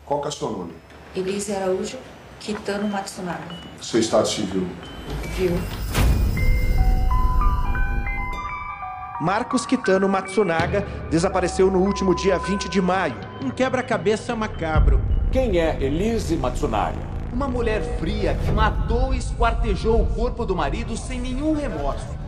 Qual 0.04 0.24
é 0.24 0.28
o 0.28 0.32
seu 0.32 0.50
nome? 0.50 0.72
Elise 1.14 1.52
Araújo 1.52 1.98
Kitano 2.38 2.88
Matsunaga. 2.88 3.54
Seu 3.82 4.00
estado 4.00 4.26
civil? 4.26 4.66
Viu. 5.36 5.99
Marcos 9.20 9.66
Kitano 9.66 10.08
Matsunaga 10.08 10.80
desapareceu 11.10 11.70
no 11.70 11.80
último 11.80 12.14
dia 12.14 12.38
20 12.38 12.70
de 12.70 12.80
maio. 12.80 13.14
Um 13.44 13.50
quebra-cabeça 13.50 14.34
macabro. 14.34 14.98
Quem 15.30 15.58
é 15.58 15.76
Elise 15.78 16.38
Matsunaga? 16.38 16.96
Uma 17.30 17.46
mulher 17.46 17.82
fria 17.98 18.34
que 18.34 18.50
matou 18.50 19.12
e 19.12 19.18
esquartejou 19.18 20.00
o 20.00 20.06
corpo 20.06 20.46
do 20.46 20.56
marido 20.56 20.96
sem 20.96 21.20
nenhum 21.20 21.52
remorso. 21.52 22.18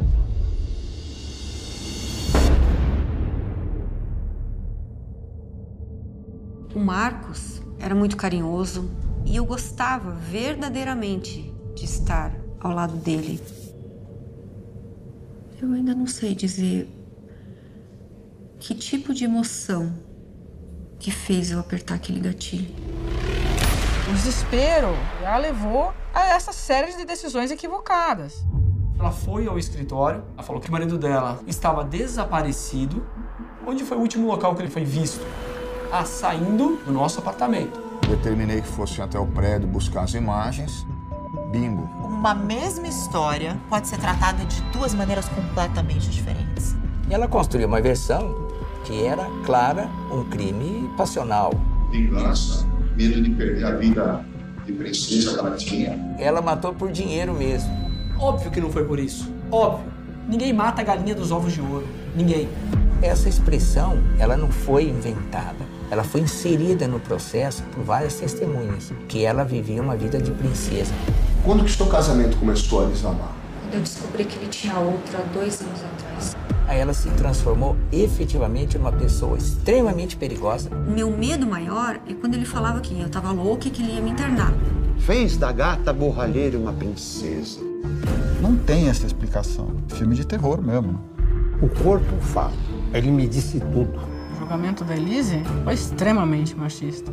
O 6.74 6.78
Marcos 6.78 7.62
era 7.80 7.94
muito 7.94 8.18
carinhoso 8.18 8.90
e 9.24 9.34
eu 9.34 9.46
gostava 9.46 10.10
verdadeiramente 10.10 11.54
de 11.74 11.86
estar 11.86 12.32
ao 12.60 12.74
lado 12.74 12.96
dele. 12.96 13.40
Eu 15.62 15.72
ainda 15.72 15.94
não 15.94 16.06
sei 16.06 16.34
dizer 16.34 16.88
que 18.58 18.74
tipo 18.74 19.14
de 19.14 19.24
emoção 19.24 19.92
que 20.98 21.10
fez 21.10 21.50
eu 21.50 21.58
apertar 21.58 21.94
aquele 21.94 22.20
gatilho. 22.20 22.74
O 24.10 24.12
desespero 24.12 24.88
a 25.24 25.36
levou 25.38 25.94
a 26.12 26.26
essa 26.26 26.52
série 26.52 26.94
de 26.96 27.04
decisões 27.04 27.50
equivocadas. 27.50 28.44
Ela 28.98 29.10
foi 29.10 29.46
ao 29.46 29.58
escritório, 29.58 30.22
ela 30.34 30.42
falou 30.42 30.60
que 30.60 30.68
o 30.68 30.72
marido 30.72 30.98
dela 30.98 31.40
estava 31.46 31.82
desaparecido 31.82 33.04
Onde 33.64 33.84
foi 33.84 33.96
o 33.96 34.00
último 34.00 34.26
local 34.26 34.56
que 34.56 34.62
ele 34.62 34.70
foi 34.70 34.84
visto? 34.84 35.24
Ah, 35.92 36.04
saindo 36.04 36.78
do 36.84 36.92
nosso 36.92 37.20
apartamento. 37.20 37.80
Determinei 38.08 38.60
que 38.60 38.66
fosse 38.66 39.00
até 39.00 39.18
o 39.18 39.26
prédio 39.26 39.68
buscar 39.68 40.02
as 40.02 40.14
imagens. 40.14 40.84
Bingo. 41.52 42.01
Uma 42.22 42.36
mesma 42.36 42.86
história 42.86 43.58
pode 43.68 43.88
ser 43.88 43.98
tratada 43.98 44.44
de 44.44 44.62
duas 44.72 44.94
maneiras 44.94 45.28
completamente 45.28 46.08
diferentes. 46.08 46.76
Ela 47.10 47.26
construiu 47.26 47.66
uma 47.66 47.80
versão 47.80 48.46
que 48.84 49.04
era 49.04 49.26
clara 49.44 49.88
um 50.08 50.22
crime 50.30 50.88
passional. 50.96 51.52
Vingança, 51.90 52.64
medo 52.94 53.20
de 53.20 53.30
perder 53.30 53.64
a 53.64 53.72
vida 53.72 54.24
de 54.64 54.72
princesa 54.72 55.32
que 55.32 55.38
ela 55.40 55.56
tinha. 55.56 56.14
Ela 56.16 56.40
matou 56.40 56.72
por 56.72 56.92
dinheiro 56.92 57.34
mesmo. 57.34 57.72
Óbvio 58.16 58.52
que 58.52 58.60
não 58.60 58.70
foi 58.70 58.84
por 58.84 59.00
isso. 59.00 59.28
Óbvio. 59.50 59.92
Ninguém 60.28 60.52
mata 60.52 60.80
a 60.80 60.84
galinha 60.84 61.16
dos 61.16 61.32
ovos 61.32 61.52
de 61.52 61.60
ouro. 61.60 61.88
Ninguém. 62.14 62.48
Essa 63.02 63.28
expressão, 63.28 63.98
ela 64.16 64.36
não 64.36 64.48
foi 64.48 64.84
inventada. 64.84 65.66
Ela 65.90 66.04
foi 66.04 66.20
inserida 66.20 66.86
no 66.86 67.00
processo 67.00 67.64
por 67.74 67.82
várias 67.82 68.14
testemunhas, 68.14 68.92
que 69.08 69.24
ela 69.24 69.42
vivia 69.42 69.82
uma 69.82 69.96
vida 69.96 70.20
de 70.20 70.30
princesa. 70.30 70.94
Quando 71.44 71.64
que 71.64 71.72
seu 71.72 71.86
casamento 71.86 72.36
começou 72.36 72.84
a 72.84 72.88
desabar? 72.88 73.32
Eu 73.72 73.80
descobri 73.80 74.24
que 74.24 74.38
ele 74.38 74.46
tinha 74.46 74.78
outra 74.78 75.18
há 75.18 75.22
dois 75.34 75.60
anos 75.60 75.80
atrás. 75.82 76.36
Aí 76.68 76.78
ela 76.78 76.94
se 76.94 77.10
transformou 77.10 77.76
efetivamente 77.90 78.78
numa 78.78 78.92
pessoa 78.92 79.36
extremamente 79.36 80.16
perigosa. 80.16 80.70
Meu 80.70 81.10
medo 81.10 81.44
maior 81.44 81.98
é 82.08 82.14
quando 82.14 82.34
ele 82.34 82.44
falava 82.44 82.80
que 82.80 82.98
eu 82.98 83.08
tava 83.08 83.32
louca 83.32 83.66
e 83.66 83.72
que 83.72 83.82
ele 83.82 83.94
ia 83.94 84.00
me 84.00 84.10
internar. 84.10 84.54
Fez 84.98 85.36
da 85.36 85.50
gata 85.50 85.92
borralheira 85.92 86.56
uma 86.56 86.72
princesa. 86.72 87.58
Não 88.40 88.54
tem 88.54 88.88
essa 88.88 89.04
explicação. 89.04 89.68
Filme 89.88 90.14
de 90.14 90.24
terror 90.24 90.62
mesmo. 90.62 91.00
O 91.60 91.68
corpo 91.68 92.20
fala. 92.20 92.52
Ele 92.94 93.10
me 93.10 93.26
disse 93.26 93.58
tudo. 93.58 94.11
O 94.42 94.44
julgamento 94.44 94.82
da 94.82 94.96
Elise 94.96 95.40
foi 95.62 95.72
extremamente 95.72 96.56
machista. 96.56 97.12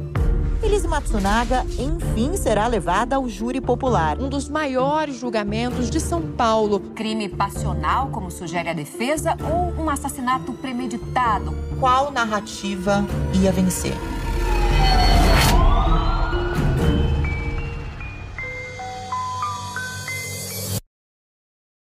Elise 0.63 0.87
Matsunaga, 0.87 1.63
enfim, 1.77 2.35
será 2.35 2.65
levada 2.65 3.17
ao 3.17 3.29
júri 3.29 3.61
popular. 3.61 4.17
Um 4.19 4.27
dos 4.27 4.49
maiores 4.49 5.15
julgamentos 5.15 5.91
de 5.91 5.99
São 5.99 6.23
Paulo. 6.31 6.79
Crime 6.95 7.29
passional, 7.29 8.09
como 8.09 8.31
sugere 8.31 8.69
a 8.69 8.73
defesa, 8.73 9.37
ou 9.43 9.79
um 9.79 9.91
assassinato 9.91 10.53
premeditado? 10.53 11.55
Qual 11.79 12.11
narrativa 12.11 13.05
ia 13.39 13.51
vencer? 13.51 13.93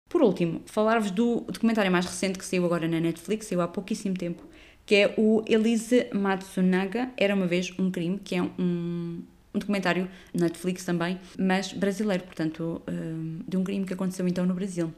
Por 0.09 0.21
último, 0.21 0.61
falar-vos 0.65 1.11
do 1.11 1.41
documentário 1.41 1.91
mais 1.91 2.05
recente 2.05 2.37
que 2.37 2.45
saiu 2.45 2.65
agora 2.65 2.87
na 2.87 2.99
Netflix, 2.99 3.47
saiu 3.47 3.61
há 3.61 3.67
pouquíssimo 3.67 4.15
tempo, 4.15 4.43
que 4.87 4.95
é 4.95 5.13
o 5.17 5.43
Elise 5.45 6.07
Matsunaga, 6.13 7.11
Era 7.17 7.35
Uma 7.35 7.45
Vez 7.45 7.73
Um 7.77 7.91
Crime, 7.91 8.17
que 8.23 8.35
é 8.35 8.41
um, 8.41 9.21
um 9.53 9.59
documentário 9.59 10.07
Netflix 10.33 10.85
também, 10.85 11.19
mas 11.37 11.73
brasileiro, 11.73 12.23
portanto, 12.23 12.81
um, 12.87 13.41
de 13.45 13.57
um 13.57 13.65
crime 13.65 13.85
que 13.85 13.93
aconteceu 13.93 14.25
então 14.25 14.45
no 14.45 14.53
Brasil. 14.53 14.93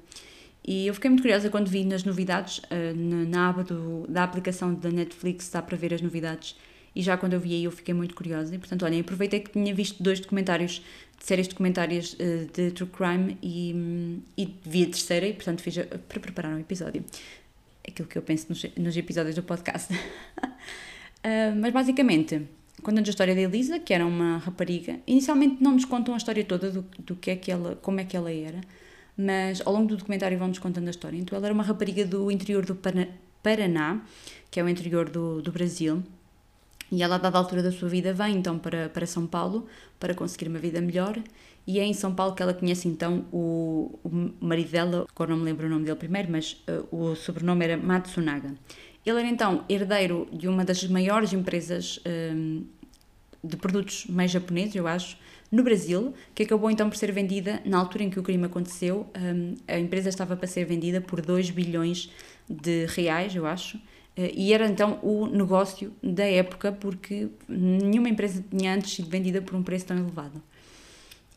E 0.63 0.85
eu 0.85 0.93
fiquei 0.93 1.09
muito 1.09 1.23
curiosa 1.23 1.49
quando 1.49 1.69
vi 1.69 1.83
nas 1.83 2.03
novidades, 2.03 2.59
uh, 2.59 2.95
na, 2.95 3.49
aba 3.49 3.63
do, 3.63 4.05
da 4.07 4.23
aplicação 4.23 4.75
da 4.75 4.91
Netflix, 4.91 5.49
dá 5.49 5.59
para 5.59 5.75
ver 5.75 5.91
as 5.91 6.03
novidades, 6.03 6.55
e 6.95 7.01
já 7.01 7.17
quando 7.17 7.33
eu 7.33 7.39
vi 7.39 7.55
aí 7.55 7.63
eu 7.63 7.71
fiquei 7.71 7.93
muito 7.95 8.13
curiosa. 8.13 8.53
E 8.53 8.59
portanto, 8.59 8.85
olhem, 8.85 8.99
aproveitei 8.99 9.39
que 9.39 9.49
tinha 9.49 9.73
visto 9.73 10.03
dois 10.03 10.19
documentários, 10.19 10.83
de 11.17 11.25
séries 11.25 11.47
documentárias 11.47 12.13
uh, 12.13 12.47
de 12.53 12.69
True 12.71 12.89
Crime, 12.91 13.37
e, 13.41 14.21
e 14.37 14.53
vi 14.63 14.83
a 14.83 14.85
terceira, 14.85 15.25
e 15.25 15.33
portanto 15.33 15.61
fiz 15.63 15.79
a, 15.79 15.83
para 15.83 16.19
preparar 16.19 16.53
um 16.53 16.59
episódio 16.59 17.03
aquilo 17.89 18.07
que 18.07 18.17
eu 18.17 18.21
penso 18.21 18.47
nos, 18.49 18.65
nos 18.77 18.97
episódios 18.97 19.35
do 19.35 19.43
podcast. 19.43 19.93
uh, 19.93 21.55
mas 21.59 21.73
basicamente, 21.73 22.41
contam 22.81 23.03
a 23.05 23.09
história 23.09 23.35
da 23.35 23.41
Elisa, 23.41 23.79
que 23.79 23.93
era 23.93 24.05
uma 24.05 24.37
rapariga. 24.37 24.99
Inicialmente 25.05 25.61
não 25.61 25.73
nos 25.73 25.85
contam 25.85 26.13
a 26.13 26.17
história 26.17 26.43
toda 26.43 26.71
do, 26.71 26.85
do 26.99 27.15
que 27.15 27.31
é 27.31 27.35
que 27.35 27.51
ela, 27.51 27.75
como 27.81 27.99
é 27.99 28.03
que 28.03 28.15
ela 28.15 28.31
era, 28.31 28.61
mas 29.17 29.61
ao 29.65 29.73
longo 29.73 29.87
do 29.87 29.97
documentário 29.97 30.37
vão-nos 30.37 30.59
contando 30.59 30.87
a 30.87 30.91
história. 30.91 31.17
Então 31.17 31.37
ela 31.37 31.47
era 31.47 31.53
uma 31.53 31.63
rapariga 31.63 32.05
do 32.05 32.31
interior 32.31 32.65
do 32.65 32.75
Paraná, 33.43 34.01
que 34.49 34.59
é 34.59 34.63
o 34.63 34.69
interior 34.69 35.09
do, 35.09 35.41
do 35.41 35.51
Brasil, 35.51 36.03
e 36.91 37.03
ela, 37.03 37.15
a 37.15 37.17
dada 37.17 37.37
altura 37.37 37.61
da 37.61 37.71
sua 37.71 37.87
vida, 37.87 38.13
vem 38.13 38.37
então 38.37 38.57
para, 38.57 38.89
para 38.89 39.05
São 39.05 39.27
Paulo 39.27 39.67
para 39.99 40.13
conseguir 40.13 40.47
uma 40.47 40.59
vida 40.59 40.81
melhor. 40.81 41.17
E 41.67 41.79
é 41.79 41.85
em 41.85 41.93
São 41.93 42.15
Paulo 42.15 42.33
que 42.33 42.41
ela 42.41 42.53
conhece 42.53 42.87
então 42.87 43.25
o, 43.31 43.99
o 44.03 44.31
marido 44.39 44.71
dela, 44.71 45.05
agora 45.13 45.31
não 45.31 45.37
me 45.37 45.45
lembro 45.45 45.67
o 45.67 45.69
nome 45.69 45.85
dele 45.85 45.97
primeiro, 45.97 46.31
mas 46.31 46.63
uh, 46.67 46.95
o 46.95 47.15
sobrenome 47.15 47.63
era 47.63 47.77
Matsunaga. 47.77 48.55
Ele 49.05 49.19
era 49.19 49.27
então 49.27 49.63
herdeiro 49.69 50.27
de 50.31 50.47
uma 50.47 50.65
das 50.65 50.83
maiores 50.85 51.31
empresas 51.31 51.99
um, 52.35 52.65
de 53.43 53.55
produtos 53.55 54.05
mais 54.07 54.31
japoneses, 54.31 54.75
eu 54.75 54.87
acho, 54.87 55.17
no 55.51 55.63
Brasil, 55.63 56.13
que 56.35 56.43
acabou 56.43 56.69
então 56.69 56.89
por 56.89 56.95
ser 56.95 57.11
vendida, 57.11 57.61
na 57.65 57.77
altura 57.77 58.03
em 58.03 58.09
que 58.09 58.19
o 58.19 58.23
crime 58.23 58.45
aconteceu, 58.45 59.07
um, 59.15 59.55
a 59.67 59.79
empresa 59.79 60.09
estava 60.09 60.35
para 60.35 60.47
ser 60.47 60.65
vendida 60.65 61.01
por 61.01 61.21
2 61.21 61.51
bilhões 61.51 62.11
de 62.49 62.85
reais, 62.87 63.35
eu 63.35 63.45
acho, 63.45 63.79
e 64.33 64.53
era 64.53 64.67
então 64.67 64.99
o 65.01 65.27
negócio 65.27 65.93
da 66.01 66.25
época, 66.25 66.71
porque 66.71 67.29
nenhuma 67.47 68.09
empresa 68.09 68.43
tinha 68.49 68.73
antes 68.73 68.93
sido 68.93 69.09
vendida 69.09 69.41
por 69.41 69.55
um 69.55 69.63
preço 69.63 69.85
tão 69.85 69.97
elevado. 69.97 70.41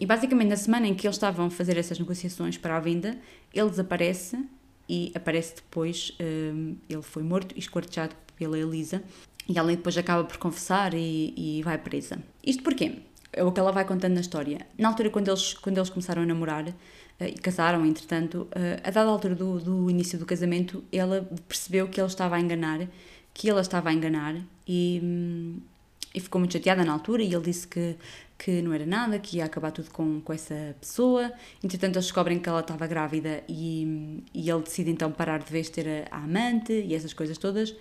E 0.01 0.07
basicamente, 0.07 0.49
na 0.49 0.57
semana 0.57 0.89
em 0.89 0.95
que 0.95 1.07
eles 1.07 1.17
estavam 1.17 1.47
a 1.47 1.51
fazer 1.51 1.77
essas 1.77 1.99
negociações 1.99 2.59
para 2.59 2.77
a 2.77 2.81
venda, 2.81 3.17
ele 3.55 3.71
desaparece 3.71 4.37
e 4.89 5.13
aparece 5.15 5.57
depois. 5.57 6.13
Um, 6.21 6.75
ele 6.89 7.03
foi 7.03 7.23
morto 7.23 7.55
e 7.55 7.61
esquartejado 7.61 8.17
pela 8.37 8.59
Elisa. 8.59 9.03
E 9.49 9.59
ela 9.59 9.71
depois 9.71 9.97
acaba 9.97 10.25
por 10.25 10.37
confessar 10.39 10.95
e, 10.95 11.33
e 11.37 11.63
vai 11.63 11.79
presa. 11.79 12.19
Isto 12.45 12.63
porquê? 12.63 12.99
É 13.33 13.45
o 13.45 13.53
que 13.53 13.61
ela 13.61 13.71
vai 13.71 13.85
contando 13.85 14.15
na 14.15 14.21
história. 14.21 14.67
Na 14.77 14.89
altura, 14.89 15.09
quando 15.09 15.29
eles, 15.29 15.55
quando 15.55 15.79
eles 15.79 15.89
começaram 15.89 16.23
a 16.23 16.27
namorar 16.27 16.67
e 17.29 17.35
casaram, 17.35 17.85
entretanto, 17.87 18.49
uh, 18.51 18.81
a 18.83 18.91
dada 18.91 19.11
altura 19.11 19.35
do, 19.35 19.59
do 19.59 19.91
início 19.91 20.19
do 20.19 20.27
casamento, 20.27 20.83
ela 20.93 21.29
percebeu 21.49 21.89
que 21.89 22.01
ele 22.01 22.09
estava 22.09 22.37
a 22.37 22.41
enganar, 22.41 22.87
que 23.35 23.49
ela 23.49 23.61
estava 23.61 23.91
a 23.91 23.93
enganar 23.93 24.37
e, 24.67 25.01
hum, 25.03 25.61
e 26.15 26.21
ficou 26.21 26.39
muito 26.39 26.53
chateada 26.53 26.85
na 26.85 26.93
altura. 26.93 27.23
E 27.23 27.33
ele 27.33 27.45
disse 27.45 27.67
que 27.67 27.97
que 28.43 28.61
não 28.61 28.73
era 28.73 28.85
nada, 28.85 29.21
que 29.21 29.37
ia 29.37 29.45
acabar 29.45 29.71
tudo 29.71 29.89
com, 29.91 30.21
com 30.21 30.33
essa 30.33 30.75
pessoa. 30.81 31.33
Entretanto, 31.63 31.95
eles 31.95 32.07
descobrem 32.07 32.41
que 32.41 32.49
ela 32.49 32.59
estava 32.59 32.89
grávida 32.89 33.45
e, 33.49 34.21
e 34.35 34.51
ele 34.51 34.63
decide 34.63 34.91
então 34.91 35.13
parar 35.13 35.39
de 35.39 35.53
vez 35.53 35.71
ter 35.71 36.09
a, 36.11 36.17
a, 36.17 36.25
amante 36.25 36.73
e 36.73 36.93
essas 36.93 37.13
coisas 37.13 37.39
todas. 37.39 37.73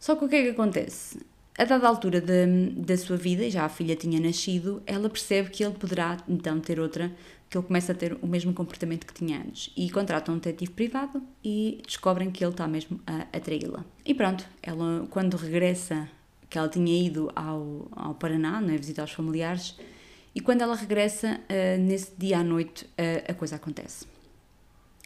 Só 0.00 0.16
que 0.16 0.24
o 0.24 0.28
que 0.28 0.34
é 0.34 0.42
que 0.42 0.48
acontece? 0.48 1.20
A 1.56 1.64
dada 1.64 1.86
altura 1.86 2.20
de, 2.20 2.70
da 2.76 2.96
sua 2.96 3.16
vida, 3.16 3.48
já 3.48 3.64
a 3.64 3.68
filha 3.68 3.94
tinha 3.94 4.18
nascido, 4.18 4.82
ela 4.84 5.08
percebe 5.08 5.50
que 5.50 5.62
ele 5.62 5.74
poderá 5.74 6.16
então 6.28 6.58
ter 6.58 6.80
outra, 6.80 7.12
que 7.54 7.58
ele 7.58 7.66
começa 7.66 7.92
a 7.92 7.94
ter 7.94 8.18
o 8.20 8.26
mesmo 8.26 8.52
comportamento 8.52 9.06
que 9.06 9.14
tinha 9.14 9.38
antes. 9.38 9.72
E 9.76 9.88
contratam 9.90 10.34
um 10.34 10.38
detetive 10.38 10.72
privado 10.72 11.22
e 11.42 11.80
descobrem 11.86 12.30
que 12.30 12.42
ele 12.42 12.50
está 12.50 12.66
mesmo 12.66 13.00
a, 13.06 13.26
a 13.32 13.40
traí-la. 13.40 13.84
E 14.04 14.12
pronto, 14.12 14.44
ela 14.60 15.06
quando 15.10 15.36
regressa 15.36 16.08
que 16.50 16.58
ela 16.58 16.68
tinha 16.68 17.06
ido 17.06 17.30
ao, 17.34 17.88
ao 17.92 18.14
Paraná, 18.14 18.60
né, 18.60 18.76
visitar 18.76 19.04
os 19.04 19.12
familiares, 19.12 19.76
e 20.34 20.40
quando 20.40 20.62
ela 20.62 20.74
regressa, 20.74 21.40
uh, 21.40 21.80
nesse 21.80 22.12
dia 22.18 22.38
à 22.38 22.44
noite, 22.44 22.84
uh, 22.84 23.30
a 23.30 23.34
coisa 23.34 23.54
acontece. 23.54 24.06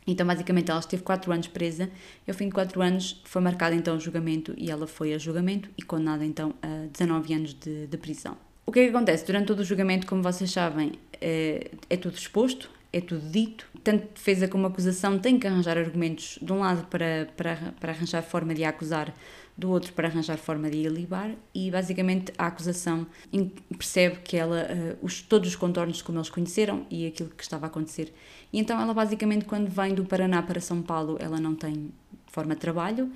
Então, 0.07 0.27
basicamente, 0.27 0.71
ela 0.71 0.81
esteve 0.81 1.03
4 1.03 1.31
anos 1.31 1.49
presa, 1.49 1.91
e 2.27 2.31
ao 2.31 2.35
fim 2.35 2.47
de 2.47 2.53
4 2.53 2.81
anos 2.81 3.21
foi 3.25 3.43
marcado 3.43 3.77
então 3.77 3.95
o 3.97 4.01
julgamento, 4.01 4.55
e 4.57 4.71
ela 4.71 4.87
foi 4.87 5.13
a 5.13 5.19
julgamento 5.19 5.69
e 5.77 5.83
condenada 5.83 6.25
então 6.25 6.55
a 6.63 6.87
19 6.91 7.35
anos 7.35 7.55
de, 7.55 7.87
de 7.87 7.99
prisão. 7.99 8.48
O 8.69 8.71
que 8.71 8.81
é 8.81 8.85
que 8.85 8.91
acontece? 8.91 9.25
Durante 9.25 9.47
todo 9.47 9.61
o 9.61 9.65
julgamento, 9.65 10.07
como 10.07 10.23
vocês 10.23 10.51
sabem, 10.51 10.93
é, 11.23 11.71
é 11.89 11.97
tudo 11.97 12.19
exposto, 12.19 12.71
é 12.93 13.01
tudo 13.01 13.27
dito. 13.31 13.67
Tanto 13.83 14.09
defesa 14.13 14.47
como 14.47 14.67
acusação 14.67 15.19
têm 15.19 15.39
que 15.39 15.47
arranjar 15.47 15.79
argumentos, 15.79 16.39
de 16.43 16.53
um 16.53 16.59
lado, 16.59 16.87
para, 16.89 17.31
para, 17.35 17.57
para 17.81 17.93
arranjar 17.93 18.21
forma 18.21 18.55
de 18.55 18.65
acusar, 18.65 19.15
do 19.57 19.71
outro 19.71 19.95
para 19.95 20.07
arranjar 20.09 20.37
forma 20.37 20.69
de 20.69 20.77
ilibar 20.77 21.31
e 21.55 21.71
basicamente 21.71 22.31
a 22.37 22.47
acusação 22.47 23.07
percebe 23.77 24.19
que 24.23 24.37
ela 24.37 24.69
uh, 24.71 24.99
os, 25.01 25.23
todos 25.23 25.49
os 25.49 25.57
contornos 25.57 26.03
como 26.03 26.19
eles 26.19 26.29
conheceram 26.29 26.87
e 26.91 27.07
aquilo 27.07 27.31
que 27.31 27.43
estava 27.43 27.67
a 27.67 27.69
acontecer 27.69 28.15
e 28.53 28.61
então 28.61 28.81
ela 28.81 28.95
basicamente 28.95 29.47
quando 29.47 29.69
vem 29.69 29.95
do 29.95 30.05
Paraná 30.05 30.41
para 30.45 30.61
São 30.61 30.81
Paulo 30.81 31.16
ela 31.19 31.41
não 31.41 31.57
tem 31.57 31.91
forma 32.29 32.55
de 32.55 32.61
trabalho 32.61 33.11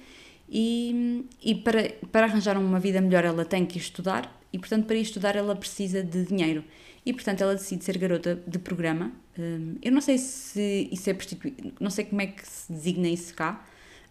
e, 0.48 1.24
e 1.40 1.55
para, 1.55 1.90
para 2.11 2.26
arranjar 2.26 2.59
uma 2.59 2.80
vida 2.80 3.00
melhor 3.00 3.24
ela 3.24 3.44
tem 3.44 3.64
que 3.64 3.78
estudar 3.78 4.41
e 4.53 4.59
portanto 4.59 4.86
para 4.86 4.96
estudar 4.96 5.36
ela 5.36 5.57
precisa 5.57 6.03
de 6.03 6.24
dinheiro. 6.24 6.64
E 7.05 7.12
portanto 7.12 7.40
ela 7.40 7.55
decide 7.55 7.84
ser 7.84 7.98
garota 7.98 8.40
de 8.46 8.59
programa. 8.59 9.12
Um, 9.38 9.76
eu 9.82 9.90
não 9.90 10.00
sei 10.00 10.18
se 10.18 10.88
isso 10.92 11.09
é 11.09 11.14
prostituído 11.14 11.72
não 11.80 11.90
sei 11.90 12.05
como 12.05 12.20
é 12.20 12.26
que 12.26 12.46
se 12.46 12.72
designa 12.72 13.09
isso 13.09 13.34
cá. 13.34 13.64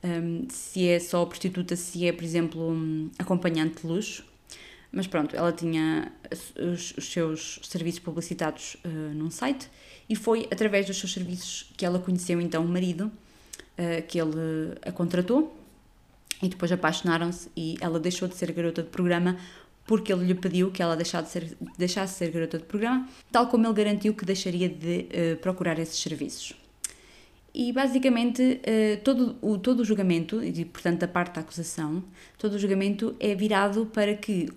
Um, 0.03 0.47
se 0.49 0.87
é 0.87 0.99
só 0.99 1.23
prostituta, 1.25 1.75
se 1.75 2.07
é, 2.07 2.11
por 2.11 2.23
exemplo, 2.23 2.75
acompanhante 3.19 3.81
de 3.81 3.87
luxo. 3.87 4.25
Mas 4.91 5.07
pronto, 5.07 5.33
ela 5.35 5.53
tinha 5.53 6.11
os, 6.59 6.93
os 6.97 7.11
seus 7.11 7.59
serviços 7.63 7.99
publicitados 7.99 8.75
uh, 8.83 9.13
num 9.13 9.29
site. 9.29 9.69
E 10.09 10.15
foi 10.15 10.47
através 10.51 10.85
dos 10.85 10.97
seus 10.97 11.13
serviços 11.13 11.71
que 11.77 11.85
ela 11.85 11.97
conheceu 11.99 12.41
então 12.41 12.65
o 12.65 12.67
marido, 12.67 13.05
uh, 13.05 14.05
que 14.07 14.19
ele 14.19 14.75
a 14.81 14.91
contratou. 14.91 15.57
E 16.41 16.49
depois 16.49 16.71
apaixonaram-se 16.71 17.49
e 17.55 17.77
ela 17.79 17.99
deixou 17.99 18.27
de 18.27 18.35
ser 18.35 18.51
garota 18.51 18.81
de 18.81 18.89
programa 18.89 19.37
porque 19.91 20.13
ele 20.13 20.23
lhe 20.23 20.33
pediu 20.33 20.71
que 20.71 20.81
ela 20.81 20.95
deixasse 20.95 21.25
de 21.25 21.31
ser, 21.31 21.57
deixasse 21.77 22.13
de 22.13 22.19
ser 22.19 22.31
garota 22.31 22.57
de 22.57 22.63
programa, 22.63 23.09
tal 23.29 23.47
como 23.47 23.67
ele 23.67 23.73
garantiu 23.73 24.13
que 24.13 24.23
deixaria 24.23 24.69
de 24.69 25.05
uh, 25.09 25.37
procurar 25.41 25.77
esses 25.79 25.99
serviços. 25.99 26.53
E 27.53 27.73
basicamente 27.73 28.41
uh, 28.41 29.03
todo, 29.03 29.35
o, 29.41 29.57
todo 29.57 29.81
o 29.81 29.83
julgamento, 29.83 30.41
e 30.41 30.63
portanto 30.63 30.99
da 30.99 31.09
parte 31.09 31.35
da 31.35 31.41
acusação, 31.41 32.01
todo 32.37 32.53
o 32.53 32.57
julgamento 32.57 33.17
é 33.19 33.35
virado 33.35 33.85
para 33.85 34.15
que 34.15 34.47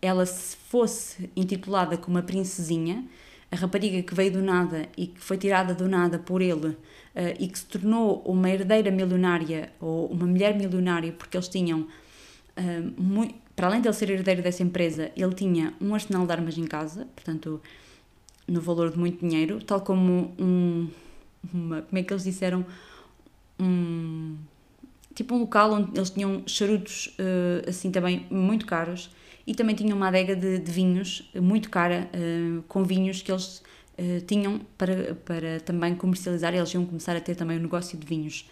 ela 0.00 0.24
fosse 0.24 1.28
intitulada 1.36 1.98
como 1.98 2.16
uma 2.16 2.22
princesinha, 2.22 3.04
a 3.50 3.56
rapariga 3.56 4.02
que 4.02 4.14
veio 4.14 4.32
do 4.32 4.40
nada 4.40 4.88
e 4.96 5.08
que 5.08 5.20
foi 5.20 5.36
tirada 5.36 5.74
do 5.74 5.86
nada 5.86 6.18
por 6.18 6.40
ele 6.40 6.68
uh, 6.68 6.78
e 7.38 7.46
que 7.46 7.58
se 7.58 7.66
tornou 7.66 8.22
uma 8.24 8.48
herdeira 8.48 8.90
milionária 8.90 9.70
ou 9.78 10.06
uma 10.06 10.26
mulher 10.26 10.56
milionária 10.56 11.12
porque 11.12 11.36
eles 11.36 11.48
tinham, 11.48 11.86
muito, 12.96 13.34
para 13.62 13.68
além 13.68 13.80
de 13.80 13.86
ele 13.86 13.94
ser 13.94 14.10
herdeiro 14.10 14.42
dessa 14.42 14.60
empresa, 14.60 15.12
ele 15.16 15.32
tinha 15.34 15.72
um 15.80 15.94
arsenal 15.94 16.26
de 16.26 16.32
armas 16.32 16.58
em 16.58 16.64
casa, 16.64 17.06
portanto, 17.14 17.62
no 18.48 18.60
valor 18.60 18.90
de 18.90 18.98
muito 18.98 19.24
dinheiro, 19.24 19.62
tal 19.62 19.80
como 19.82 20.34
um, 20.36 20.90
uma, 21.54 21.82
como 21.82 21.96
é 21.96 22.02
que 22.02 22.12
eles 22.12 22.24
disseram, 22.24 22.66
um, 23.60 24.36
tipo 25.14 25.36
um 25.36 25.38
local 25.38 25.74
onde 25.74 25.96
eles 25.96 26.10
tinham 26.10 26.42
charutos 26.44 27.14
uh, 27.20 27.70
assim 27.70 27.92
também 27.92 28.26
muito 28.28 28.66
caros 28.66 29.10
e 29.46 29.54
também 29.54 29.76
tinham 29.76 29.96
uma 29.96 30.08
adega 30.08 30.34
de, 30.34 30.58
de 30.58 30.72
vinhos 30.72 31.30
muito 31.36 31.70
cara, 31.70 32.10
uh, 32.12 32.62
com 32.62 32.82
vinhos 32.82 33.22
que 33.22 33.30
eles 33.30 33.62
tinham 34.26 34.58
para, 34.76 35.14
para 35.14 35.60
também 35.60 35.94
comercializar, 35.94 36.52
eles 36.52 36.74
iam 36.74 36.84
começar 36.84 37.14
a 37.14 37.20
ter 37.20 37.36
também 37.36 37.58
o 37.58 37.60
um 37.60 37.62
negócio 37.62 37.96
de 37.96 38.04
vinhos. 38.04 38.44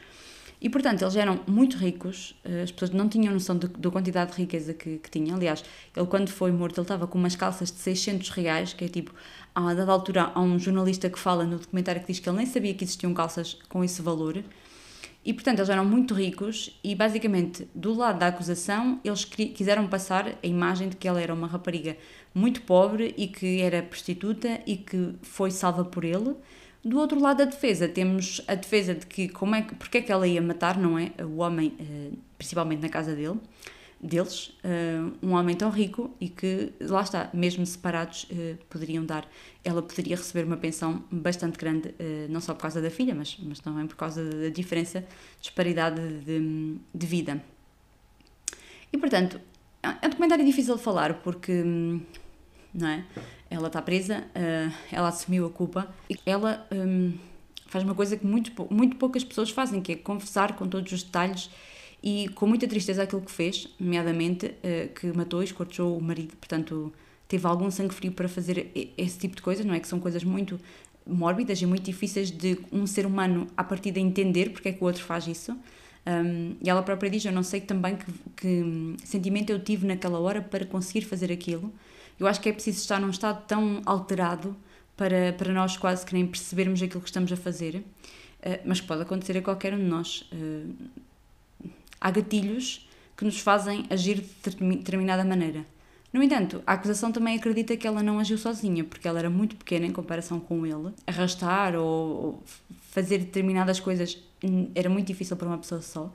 E 0.61 0.69
portanto, 0.69 1.03
eles 1.03 1.17
eram 1.17 1.41
muito 1.47 1.79
ricos, 1.79 2.35
as 2.63 2.71
pessoas 2.71 2.91
não 2.91 3.09
tinham 3.09 3.33
noção 3.33 3.57
da 3.57 3.91
quantidade 3.91 4.33
de 4.33 4.39
riqueza 4.39 4.75
que, 4.75 4.99
que 4.99 5.11
tinham. 5.11 5.37
Aliás, 5.37 5.65
ele 5.97 6.07
quando 6.07 6.29
foi 6.29 6.53
morto, 6.53 6.79
ele 6.79 6.85
estava 6.85 7.07
com 7.07 7.19
umas 7.19 7.35
calças 7.35 7.73
de 7.73 7.79
600 7.79 8.29
reais, 8.31 8.75
que 8.75 8.85
é 8.85 8.89
tipo, 8.89 9.15
a 9.55 9.73
dada 9.73 9.91
altura 9.91 10.31
há 10.35 10.41
um 10.41 10.59
jornalista 10.59 11.09
que 11.09 11.19
fala 11.19 11.45
no 11.45 11.59
documentário 11.59 12.03
que 12.03 12.09
diz 12.09 12.19
que 12.19 12.29
ele 12.29 12.37
nem 12.37 12.47
sabia 12.47 12.75
que 12.75 12.85
existiam 12.85 13.15
calças 13.15 13.59
com 13.71 13.83
esse 13.83 14.03
valor. 14.03 14.45
E 15.25 15.35
portanto 15.35 15.59
eles 15.59 15.69
eram 15.69 15.85
muito 15.85 16.15
ricos 16.15 16.79
e 16.83 16.95
basicamente 16.95 17.69
do 17.75 17.93
lado 17.93 18.19
da 18.19 18.29
acusação 18.29 18.99
eles 19.05 19.25
quiseram 19.25 19.87
passar 19.87 20.39
a 20.43 20.47
imagem 20.47 20.89
de 20.89 20.97
que 20.97 21.07
ela 21.07 21.21
era 21.21 21.35
uma 21.35 21.47
rapariga 21.47 21.95
muito 22.35 22.63
pobre 22.63 23.15
e 23.19 23.29
que 23.29 23.61
era 23.61 23.83
prostituta 23.83 24.61
e 24.67 24.77
que 24.77 25.15
foi 25.21 25.51
salva 25.51 25.85
por 25.85 26.05
ele. 26.05 26.35
Do 26.85 26.99
outro 26.99 27.21
lado 27.21 27.39
da 27.39 27.45
defesa 27.45 27.89
temos 27.89 28.41
a 28.49 28.55
defesa 28.55 28.95
de 28.95 29.07
que 29.07 29.29
como 29.29 29.55
é 29.55 29.63
que 29.63 29.75
porque 29.75 29.99
é 29.99 30.03
que 30.03 30.11
ela 30.11 30.27
ia 30.27 30.41
matar 30.41 30.79
não 30.79 30.99
é 30.99 31.13
o 31.23 31.37
homem 31.37 31.75
eh, 31.79 32.17
principalmente 32.39 32.81
na 32.81 32.89
casa 32.89 33.15
dele 33.15 33.39
deles, 34.01 34.49
uh, 34.65 35.13
um 35.23 35.35
homem 35.35 35.55
tão 35.55 35.69
rico 35.69 36.11
e 36.19 36.29
que, 36.29 36.73
lá 36.81 37.03
está, 37.03 37.29
mesmo 37.35 37.67
separados, 37.67 38.25
uh, 38.25 38.57
poderiam 38.71 39.05
dar, 39.05 39.29
ela 39.63 39.83
poderia 39.83 40.17
receber 40.17 40.47
uma 40.47 40.57
pensão 40.57 41.05
bastante 41.11 41.59
grande, 41.59 41.95
não 42.31 42.41
só 42.41 42.55
por 42.55 42.63
causa 42.63 42.81
da 42.81 42.89
filha, 42.89 43.15
mas, 43.15 43.37
mas 43.43 43.61
também 43.61 43.87
por 43.87 43.97
causa 43.97 44.25
da 44.25 44.49
diferença, 44.49 45.05
disparidade 45.39 46.01
de, 46.25 46.77
de 46.95 47.07
vida. 47.07 47.43
E, 48.91 48.97
portanto, 48.97 49.39
é 49.83 50.07
um 50.07 50.11
documentário 50.11 50.45
difícil 50.45 50.77
de 50.77 50.83
falar 50.83 51.15
porque, 51.23 51.63
não 52.73 52.89
é? 52.89 53.05
Ela 53.51 53.67
está 53.67 53.83
presa, 53.83 54.25
ela 54.93 55.09
assumiu 55.09 55.45
a 55.45 55.51
culpa 55.51 55.93
ela 56.25 56.65
um, 56.71 57.13
faz 57.67 57.85
uma 57.85 57.95
coisa 57.95 58.17
que 58.17 58.27
muito, 58.27 58.53
muito 58.71 58.97
poucas 58.97 59.25
pessoas 59.25 59.51
fazem, 59.51 59.81
que 59.81 59.93
é 59.93 59.97
confessar 59.97 60.57
com 60.57 60.69
todos 60.69 60.93
os 60.93 61.03
detalhes 61.03 61.51
e 62.03 62.29
com 62.35 62.47
muita 62.47 62.67
tristeza 62.67 63.03
aquilo 63.03 63.23
que 63.23 63.31
fez, 63.31 63.69
nomeadamente 63.79 64.47
uh, 64.47 64.95
que 64.95 65.07
matou 65.09 65.43
e 65.43 65.45
escorchou 65.47 65.97
o 65.99 66.03
marido, 66.03 66.37
portanto 66.37 66.93
teve 67.29 67.47
algum 67.47 67.71
sangue 67.71 67.95
frio 67.95 68.11
para 68.11 68.29
fazer 68.29 68.73
esse 68.99 69.17
tipo 69.17 69.37
de 69.37 69.43
coisas, 69.43 69.65
não 69.65 69.73
é? 69.73 69.79
Que 69.79 69.87
são 69.87 70.01
coisas 70.01 70.25
muito 70.25 70.59
mórbidas 71.07 71.63
e 71.63 71.67
muito 71.67 71.85
difíceis 71.85 72.29
de 72.29 72.59
um 72.73 72.89
ser 72.89 73.07
humano 73.07 73.47
a 73.57 73.63
partir 73.63 73.93
de 73.93 74.01
entender 74.01 74.51
porque 74.51 74.71
é 74.71 74.73
que 74.73 74.83
o 74.83 74.87
outro 74.87 75.05
faz 75.05 75.29
isso. 75.29 75.57
Um, 76.05 76.57
e 76.61 76.69
ela 76.69 76.83
própria 76.83 77.09
diz: 77.09 77.25
Eu 77.25 77.31
não 77.31 77.45
sei 77.45 77.61
também 77.61 77.97
que, 77.97 78.13
que 78.37 78.97
sentimento 79.05 79.51
eu 79.51 79.61
tive 79.61 79.87
naquela 79.87 80.19
hora 80.19 80.43
para 80.43 80.65
conseguir 80.67 81.03
fazer 81.03 81.31
aquilo. 81.31 81.73
Eu 82.21 82.27
acho 82.27 82.41
que 82.41 82.51
é 82.51 82.53
preciso 82.53 82.79
estar 82.79 83.01
num 83.01 83.09
estado 83.09 83.47
tão 83.47 83.81
alterado 83.87 84.55
para, 84.95 85.33
para 85.33 85.53
nós 85.53 85.79
quase 85.79 86.05
que 86.05 86.13
nem 86.13 86.27
percebermos 86.27 86.83
aquilo 86.83 87.01
que 87.01 87.09
estamos 87.09 87.33
a 87.33 87.37
fazer, 87.37 87.77
uh, 87.77 88.61
mas 88.67 88.79
pode 88.81 89.01
acontecer 89.01 89.39
a 89.39 89.43
qualquer 89.43 89.73
um 89.73 89.79
de 89.79 89.85
nós. 89.85 90.29
Uh, 90.31 90.75
há 91.99 92.11
gatilhos 92.11 92.87
que 93.17 93.25
nos 93.25 93.41
fazem 93.41 93.87
agir 93.89 94.21
de 94.21 94.51
determinada 94.77 95.25
maneira. 95.25 95.65
No 96.13 96.23
entanto, 96.23 96.63
a 96.67 96.75
acusação 96.75 97.11
também 97.11 97.37
acredita 97.37 97.77
que 97.77 97.87
ela 97.87 98.03
não 98.03 98.19
agiu 98.19 98.37
sozinha, 98.37 98.85
porque 98.85 99.07
ela 99.07 99.19
era 99.19 99.31
muito 99.31 99.57
pequena 99.57 99.87
em 99.87 99.93
comparação 99.93 100.41
com 100.41 100.67
ele. 100.67 100.93
Arrastar 101.07 101.77
ou 101.77 102.43
fazer 102.91 103.19
determinadas 103.19 103.81
coisas 103.81 104.19
era 104.75 104.91
muito 104.91 105.07
difícil 105.07 105.37
para 105.37 105.47
uma 105.47 105.59
pessoa 105.59 105.81
só. 105.81 106.13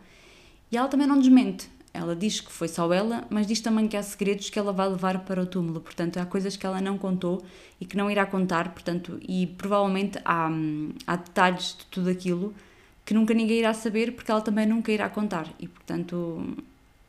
E 0.72 0.78
ela 0.78 0.88
também 0.88 1.08
não 1.08 1.18
desmente. 1.18 1.70
Ela 1.96 2.16
diz 2.16 2.41
que 2.41 2.52
foi 2.52 2.68
só 2.68 2.91
ela, 2.91 3.26
mas 3.30 3.48
diz 3.48 3.62
também 3.62 3.88
que 3.88 3.96
há 3.96 4.04
segredos 4.04 4.50
que 4.50 4.60
ela 4.60 4.74
vai 4.74 4.89
levar 4.89 5.20
para 5.26 5.41
o 5.41 5.46
túmulo. 5.46 5.80
Portanto, 5.80 6.18
há 6.18 6.26
coisas 6.26 6.56
que 6.58 6.66
ela 6.66 6.82
não 6.82 6.98
contou 6.98 7.43
e 7.80 7.86
que 7.86 7.96
não 7.96 8.12
irá 8.12 8.26
contar. 8.26 8.74
Portanto, 8.74 9.20
e 9.28 9.48
provavelmente 9.48 10.20
há, 10.26 10.50
há 11.08 11.16
detalhes 11.16 11.76
de 11.78 11.86
tudo 11.86 12.10
aquilo 12.10 12.54
que 13.06 13.14
nunca 13.14 13.34
ninguém 13.34 13.60
irá 13.60 13.74
saber 13.74 14.14
porque 14.14 14.32
ela 14.32 14.41
também 14.41 14.66
nunca 14.66 14.91
irá 14.91 15.08
contar 15.08 15.54
e 15.60 15.68
portanto 15.68 16.58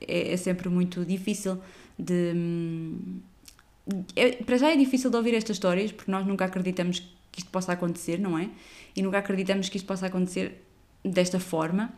é, 0.00 0.34
é 0.34 0.36
sempre 0.36 0.68
muito 0.68 1.04
difícil 1.04 1.58
de 1.98 2.34
é, 4.14 4.32
para 4.44 4.58
já 4.58 4.70
é 4.70 4.76
difícil 4.76 5.10
de 5.10 5.16
ouvir 5.16 5.34
estas 5.34 5.56
histórias 5.56 5.90
porque 5.90 6.10
nós 6.10 6.26
nunca 6.26 6.44
acreditamos 6.44 7.00
que 7.32 7.40
isto 7.40 7.50
possa 7.50 7.72
acontecer 7.72 8.18
não 8.18 8.38
é 8.38 8.50
e 8.94 9.00
nunca 9.00 9.18
acreditamos 9.18 9.70
que 9.70 9.78
isto 9.78 9.86
possa 9.86 10.06
acontecer 10.06 10.62
desta 11.02 11.40
forma 11.40 11.94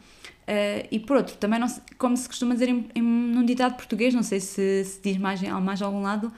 uh, 0.48 0.88
e 0.90 0.98
por 0.98 1.18
outro 1.18 1.36
também 1.36 1.60
não 1.60 1.68
como 1.98 2.16
se 2.16 2.26
costuma 2.26 2.54
dizer 2.54 2.70
em, 2.70 2.88
em, 2.94 3.02
num 3.02 3.44
ditado 3.44 3.76
português 3.76 4.14
não 4.14 4.22
sei 4.22 4.40
se, 4.40 4.84
se 4.84 5.00
diz 5.02 5.18
mais 5.18 5.40
mais 5.42 5.82
algum 5.82 6.02
lado 6.02 6.32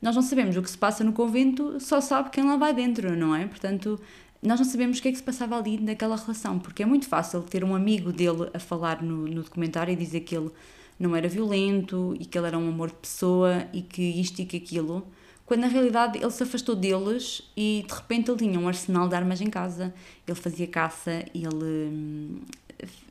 nós 0.00 0.16
não 0.16 0.22
sabemos 0.22 0.56
o 0.56 0.62
que 0.62 0.70
se 0.70 0.76
passa 0.76 1.04
no 1.04 1.12
convento 1.12 1.78
só 1.80 2.00
sabe 2.00 2.30
quem 2.30 2.44
lá 2.44 2.56
vai 2.56 2.74
dentro 2.74 3.16
não 3.16 3.34
é? 3.34 3.46
Portanto 3.46 4.00
nós 4.42 4.58
não 4.58 4.66
sabemos 4.66 4.98
o 4.98 5.02
que 5.02 5.08
é 5.08 5.12
que 5.12 5.18
se 5.18 5.22
passava 5.22 5.56
ali 5.56 5.78
naquela 5.78 6.16
relação, 6.16 6.58
porque 6.58 6.82
é 6.82 6.86
muito 6.86 7.06
fácil 7.06 7.42
ter 7.42 7.62
um 7.62 7.76
amigo 7.76 8.12
dele 8.12 8.50
a 8.52 8.58
falar 8.58 9.00
no, 9.00 9.28
no 9.28 9.42
documentário 9.44 9.92
e 9.92 9.96
dizer 9.96 10.20
que 10.20 10.36
ele 10.36 10.50
não 10.98 11.14
era 11.14 11.28
violento 11.28 12.16
e 12.18 12.24
que 12.24 12.36
ele 12.36 12.48
era 12.48 12.58
um 12.58 12.68
amor 12.68 12.88
de 12.88 12.96
pessoa 12.96 13.68
e 13.72 13.82
que 13.82 14.02
isto 14.02 14.40
e 14.40 14.44
que 14.44 14.56
aquilo, 14.56 15.06
quando 15.46 15.60
na 15.60 15.68
realidade 15.68 16.18
ele 16.18 16.30
se 16.30 16.42
afastou 16.42 16.74
deles 16.74 17.52
e 17.56 17.84
de 17.86 17.94
repente 17.94 18.32
ele 18.32 18.38
tinha 18.38 18.58
um 18.58 18.66
arsenal 18.66 19.08
de 19.08 19.14
armas 19.14 19.40
em 19.40 19.48
casa, 19.48 19.94
ele 20.26 20.36
fazia 20.36 20.66
caça, 20.66 21.24
ele, 21.32 22.42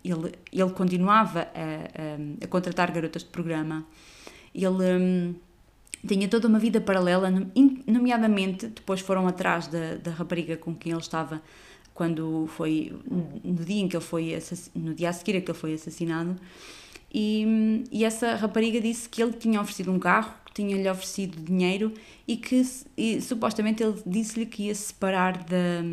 ele, 0.04 0.34
ele 0.52 0.70
continuava 0.72 1.42
a, 1.42 2.44
a, 2.44 2.46
a 2.46 2.48
contratar 2.48 2.92
garotas 2.92 3.24
de 3.24 3.30
programa, 3.30 3.86
ele 4.54 5.36
tinha 6.08 6.28
toda 6.28 6.48
uma 6.48 6.60
vida 6.60 6.82
paralela, 6.82 7.32
nomeadamente 7.88 8.68
depois 8.68 9.02
foram 9.02 9.28
atrás 9.28 9.68
da, 9.68 9.96
da 9.96 10.12
rapariga 10.12 10.58
com 10.58 10.76
quem 10.76 10.92
ele 10.92 11.02
estava 11.02 11.42
quando 11.94 12.48
foi 12.48 12.92
no 13.44 13.64
dia 13.64 13.82
em 13.82 13.88
que 13.88 13.96
ele 13.96 14.04
foi 14.04 14.38
no 14.74 14.94
dia 14.94 15.10
a 15.10 15.14
seguir 15.14 15.42
que 15.42 15.52
ele 15.52 15.58
foi 15.58 15.74
assassinado. 15.74 16.36
E, 17.14 17.84
e 17.92 18.06
essa 18.06 18.36
rapariga 18.36 18.80
disse 18.80 19.08
que 19.08 19.22
ele 19.22 19.34
tinha 19.34 19.60
oferecido 19.60 19.92
um 19.92 20.00
carro 20.00 20.34
que 20.46 20.54
tinha-lhe 20.54 20.90
oferecido 20.90 21.42
dinheiro 21.42 21.94
e 22.28 22.38
que 22.38 22.62
e, 22.98 23.22
supostamente 23.22 23.84
ele 23.84 24.02
disse-lhe 24.06 24.46
que 24.46 24.64
ia 24.64 24.76
se 24.76 24.88
separar 24.88 25.44
da, 25.44 25.84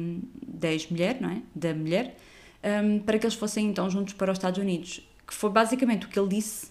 da 0.46 0.72
ex-mulher, 0.72 1.20
não 1.20 1.30
é? 1.30 1.42
Da 1.54 1.74
mulher, 1.74 2.16
um, 2.62 2.98
para 3.00 3.18
que 3.18 3.26
eles 3.26 3.36
fossem 3.36 3.66
então 3.66 3.88
juntos 3.90 4.14
para 4.14 4.32
os 4.32 4.38
Estados 4.38 4.58
Unidos. 4.58 5.00
Que 5.26 5.34
foi 5.34 5.50
basicamente 5.50 6.06
o 6.06 6.08
que 6.08 6.18
ele 6.18 6.28
disse 6.28 6.68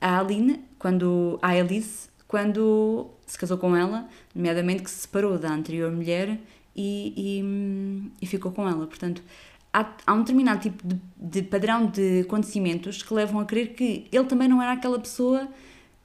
à 0.00 0.18
Aline, 0.18 0.60
quando, 0.78 1.38
à 1.42 1.48
Alice, 1.50 2.08
quando 2.28 3.10
se 3.26 3.38
casou 3.38 3.58
com 3.58 3.74
ela, 3.76 4.08
nomeadamente 4.34 4.82
que 4.82 4.90
se 4.90 5.00
separou 5.00 5.38
da 5.38 5.50
anterior 5.50 5.90
mulher 5.90 6.38
e, 6.74 7.12
e, 7.16 8.12
e 8.20 8.26
ficou 8.26 8.52
com 8.52 8.68
ela. 8.68 8.86
Portanto, 8.86 9.22
há, 9.72 9.86
há 10.06 10.14
um 10.14 10.20
determinado 10.20 10.60
tipo 10.60 10.86
de, 10.86 10.98
de, 11.16 11.42
padrão 11.42 11.86
de 11.86 12.20
acontecimentos 12.20 13.02
que 13.02 13.12
levam 13.12 13.40
a 13.40 13.44
crer 13.44 13.74
que 13.74 14.06
ele 14.12 14.24
também 14.24 14.48
não 14.48 14.62
era 14.62 14.72
aquela 14.72 14.98
pessoa 14.98 15.48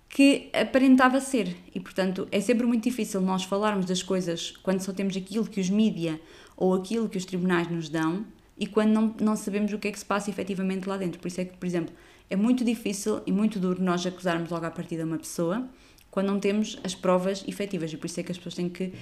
que 0.09 0.49
aparentava 0.53 1.21
ser. 1.21 1.55
E, 1.73 1.79
portanto, 1.79 2.27
é 2.31 2.41
sempre 2.41 2.65
muito 2.65 2.83
difícil 2.83 3.21
nós 3.21 3.43
falarmos 3.43 3.85
das 3.85 4.03
coisas 4.03 4.51
quando 4.63 4.81
só 4.81 4.91
temos 4.91 5.15
aquilo 5.15 5.45
que 5.45 5.61
os 5.61 5.69
mídia 5.69 6.19
ou 6.57 6.73
aquilo 6.73 7.07
que 7.07 7.17
os 7.17 7.25
tribunais 7.25 7.69
nos 7.69 7.87
dão 7.87 8.25
e 8.61 8.67
quando 8.67 8.91
não, 8.91 9.15
não 9.19 9.35
sabemos 9.35 9.73
o 9.73 9.79
que 9.79 9.87
é 9.87 9.91
que 9.91 9.97
se 9.97 10.05
passa 10.05 10.29
efetivamente 10.29 10.87
lá 10.87 10.95
dentro. 10.95 11.19
Por 11.19 11.27
isso 11.27 11.41
é 11.41 11.45
que, 11.45 11.57
por 11.57 11.65
exemplo, 11.65 11.95
é 12.29 12.35
muito 12.35 12.63
difícil 12.63 13.19
e 13.25 13.31
muito 13.31 13.59
duro 13.59 13.81
nós 13.81 14.05
acusarmos 14.05 14.51
logo 14.51 14.63
à 14.63 14.69
partida 14.69 15.03
uma 15.03 15.17
pessoa 15.17 15.67
quando 16.11 16.27
não 16.27 16.39
temos 16.39 16.79
as 16.83 16.93
provas 16.93 17.43
efetivas. 17.47 17.91
E 17.91 17.97
por 17.97 18.05
isso 18.05 18.19
é 18.19 18.23
que 18.23 18.31
as 18.31 18.37
pessoas 18.37 18.53
têm 18.53 18.69
que. 18.69 18.93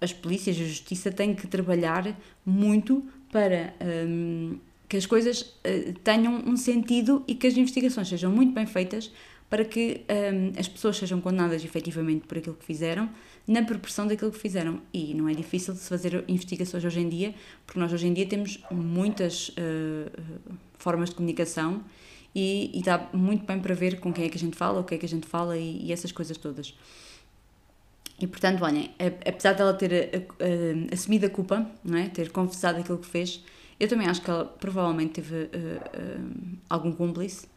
As 0.00 0.12
polícias, 0.12 0.56
a 0.56 0.64
justiça 0.64 1.12
têm 1.12 1.32
que 1.32 1.46
trabalhar 1.46 2.18
muito 2.44 3.06
para 3.30 3.72
um, 3.80 4.58
que 4.88 4.96
as 4.96 5.06
coisas 5.06 5.42
uh, 5.42 5.92
tenham 6.02 6.42
um 6.44 6.56
sentido 6.56 7.22
e 7.28 7.36
que 7.36 7.46
as 7.46 7.56
investigações 7.56 8.08
sejam 8.08 8.32
muito 8.32 8.52
bem 8.52 8.66
feitas 8.66 9.12
para 9.52 9.66
que 9.66 10.00
um, 10.08 10.58
as 10.58 10.66
pessoas 10.66 10.96
sejam 10.96 11.20
condenadas 11.20 11.62
efetivamente 11.62 12.26
por 12.26 12.38
aquilo 12.38 12.56
que 12.56 12.64
fizeram, 12.64 13.10
na 13.46 13.62
proporção 13.62 14.06
daquilo 14.06 14.32
que 14.32 14.38
fizeram. 14.38 14.80
E 14.94 15.12
não 15.12 15.28
é 15.28 15.34
difícil 15.34 15.74
de 15.74 15.80
se 15.80 15.90
fazer 15.90 16.24
investigações 16.26 16.82
hoje 16.82 17.00
em 17.00 17.06
dia, 17.06 17.34
porque 17.66 17.78
nós 17.78 17.92
hoje 17.92 18.06
em 18.06 18.14
dia 18.14 18.24
temos 18.24 18.58
muitas 18.70 19.50
uh, 19.50 20.10
formas 20.78 21.10
de 21.10 21.16
comunicação 21.16 21.84
e, 22.34 22.70
e 22.72 22.82
dá 22.82 23.10
muito 23.12 23.44
bem 23.44 23.60
para 23.60 23.74
ver 23.74 24.00
com 24.00 24.10
quem 24.10 24.24
é 24.24 24.30
que 24.30 24.38
a 24.38 24.40
gente 24.40 24.56
fala, 24.56 24.80
o 24.80 24.84
que 24.84 24.94
é 24.94 24.98
que 24.98 25.04
a 25.04 25.08
gente 25.08 25.26
fala 25.26 25.58
e, 25.58 25.84
e 25.84 25.92
essas 25.92 26.12
coisas 26.12 26.38
todas. 26.38 26.74
E 28.18 28.26
portanto, 28.26 28.64
olhem, 28.64 28.90
apesar 28.98 29.52
dela 29.52 29.74
ter 29.74 29.92
uh, 30.16 30.94
assumido 30.94 31.26
a 31.26 31.28
culpa, 31.28 31.70
não 31.84 31.98
é? 31.98 32.08
ter 32.08 32.30
confessado 32.30 32.80
aquilo 32.80 32.96
que 32.96 33.06
fez, 33.06 33.44
eu 33.78 33.86
também 33.86 34.08
acho 34.08 34.22
que 34.22 34.30
ela 34.30 34.46
provavelmente 34.46 35.20
teve 35.20 35.42
uh, 35.42 36.58
algum 36.70 36.90
cúmplice 36.90 37.51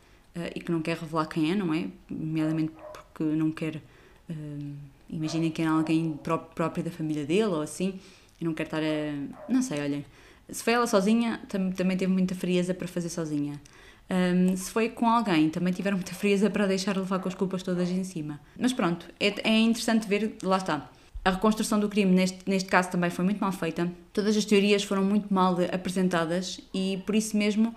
e 0.56 0.60
que 0.60 0.72
não 0.72 0.82
quer 0.82 0.98
revelar 0.98 1.28
quem 1.28 1.52
é, 1.52 1.56
não 1.56 1.74
é? 1.74 1.88
Nomeadamente 2.10 2.72
porque 2.94 3.24
não 3.24 3.52
quer. 3.52 3.82
Imaginem 5.10 5.52
que 5.52 5.62
é 5.62 5.66
alguém 5.68 6.20
próprio 6.24 6.84
da 6.84 6.92
família 6.92 7.26
dele 7.26 7.46
ou 7.46 7.62
assim, 7.62 8.00
e 8.40 8.46
não 8.46 8.54
quer 8.54 8.64
estar 8.64 8.82
a. 8.82 9.52
Não 9.52 9.62
sei, 9.62 9.80
olhem. 9.80 10.06
Se 10.50 10.64
foi 10.64 10.74
ela 10.74 10.86
sozinha, 10.88 11.42
tam 11.48 11.72
também 11.72 11.98
teve 11.98 12.12
muita 12.12 12.36
frieza 12.36 12.74
para 12.74 12.88
fazer 12.88 13.10
sozinha. 13.10 13.60
Um, 14.10 14.56
se 14.56 14.70
foi 14.70 14.90
com 14.90 15.10
alguém, 15.10 15.50
também 15.50 15.74
tiveram 15.74 15.98
muita 15.98 16.14
frieza 16.14 16.50
para 16.50 16.68
deixar 16.68 16.96
levar 16.96 17.20
com 17.20 17.28
as 17.28 17.34
culpas 17.34 17.64
todas 17.64 17.90
em 17.90 18.04
cima. 18.04 18.40
Mas 18.60 18.72
pronto, 18.72 19.08
é, 19.20 19.34
é 19.50 19.60
interessante 19.60 20.08
ver, 20.08 20.36
lá 20.44 20.58
está. 20.58 20.90
A 21.24 21.32
reconstrução 21.32 21.80
do 21.80 21.90
crime, 21.90 22.12
neste, 22.12 22.38
neste 22.48 22.70
caso, 22.70 22.92
também 22.92 23.10
foi 23.10 23.26
muito 23.26 23.40
mal 23.40 23.52
feita. 23.52 23.92
Todas 24.14 24.38
as 24.38 24.46
teorias 24.46 24.84
foram 24.84 25.04
muito 25.04 25.34
mal 25.34 25.58
apresentadas 25.74 26.62
e, 26.72 27.02
por 27.04 27.16
isso 27.16 27.36
mesmo, 27.36 27.76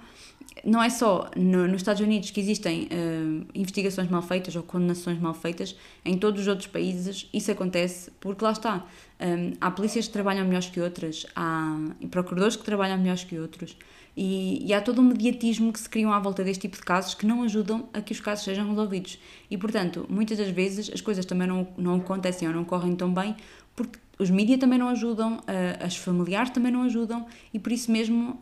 não 0.65 0.83
é 0.83 0.91
só 0.91 1.31
no, 1.37 1.67
nos 1.67 1.77
Estados 1.77 2.01
Unidos 2.01 2.31
que 2.31 2.41
existem 2.41 2.85
uh, 2.85 3.47
investigações 3.55 4.09
mal 4.09 4.23
feitas 4.23 4.55
ou 4.57 4.63
condenações 4.63 5.19
mal 5.19 5.35
feitas, 5.35 5.77
em 6.05 6.17
todos 6.17 6.43
os 6.43 6.49
outros 6.49 6.67
países 6.67 7.29
isso 7.33 7.51
acontece 7.51 8.11
porque 8.21 8.45
lá 8.45 8.53
está. 8.53 8.87
Um, 9.21 9.53
há 9.61 9.71
polícias 9.71 10.07
que 10.07 10.13
trabalham 10.13 10.45
melhores 10.45 10.69
que 10.69 10.81
outras, 10.81 11.27
há 11.35 11.77
procuradores 12.11 12.57
que 12.57 12.65
trabalham 12.65 12.99
melhores 12.99 13.25
que 13.25 13.39
outros. 13.39 13.77
E, 14.17 14.67
e, 14.67 14.75
há 14.75 14.81
todo 14.81 15.01
um 15.01 15.05
mediatismo 15.05 15.73
que 15.73 15.79
se 15.79 15.89
criam 15.89 16.13
à 16.13 16.19
volta 16.19 16.43
deste 16.43 16.63
tipo 16.63 16.77
de 16.77 16.83
casos 16.83 17.15
que 17.15 17.25
não 17.25 17.45
ajudam 17.45 17.89
a 17.93 18.01
que 18.01 18.13
os 18.13 18.21
casos 18.21 18.45
sejam 18.45 18.69
resolvidos. 18.69 19.17
E, 19.49 19.57
portanto, 19.57 20.07
muitas 20.09 20.39
das 20.39 20.49
vezes 20.49 20.91
as 20.93 21.01
coisas 21.01 21.25
também 21.25 21.47
não, 21.47 21.69
não 21.77 21.95
acontecem 21.97 22.49
ou 22.49 22.53
não 22.53 22.65
correm 22.65 22.97
tão 22.97 23.15
bem 23.15 23.37
porque 23.77 23.97
os 24.19 24.31
mídias 24.31 24.59
também 24.59 24.79
não 24.79 24.89
ajudam, 24.89 25.41
as 25.81 25.97
familiares 25.97 26.51
também 26.51 26.73
não 26.73 26.83
ajudam 26.83 27.27
e 27.53 27.59
por 27.59 27.71
isso 27.71 27.91
mesmo, 27.91 28.39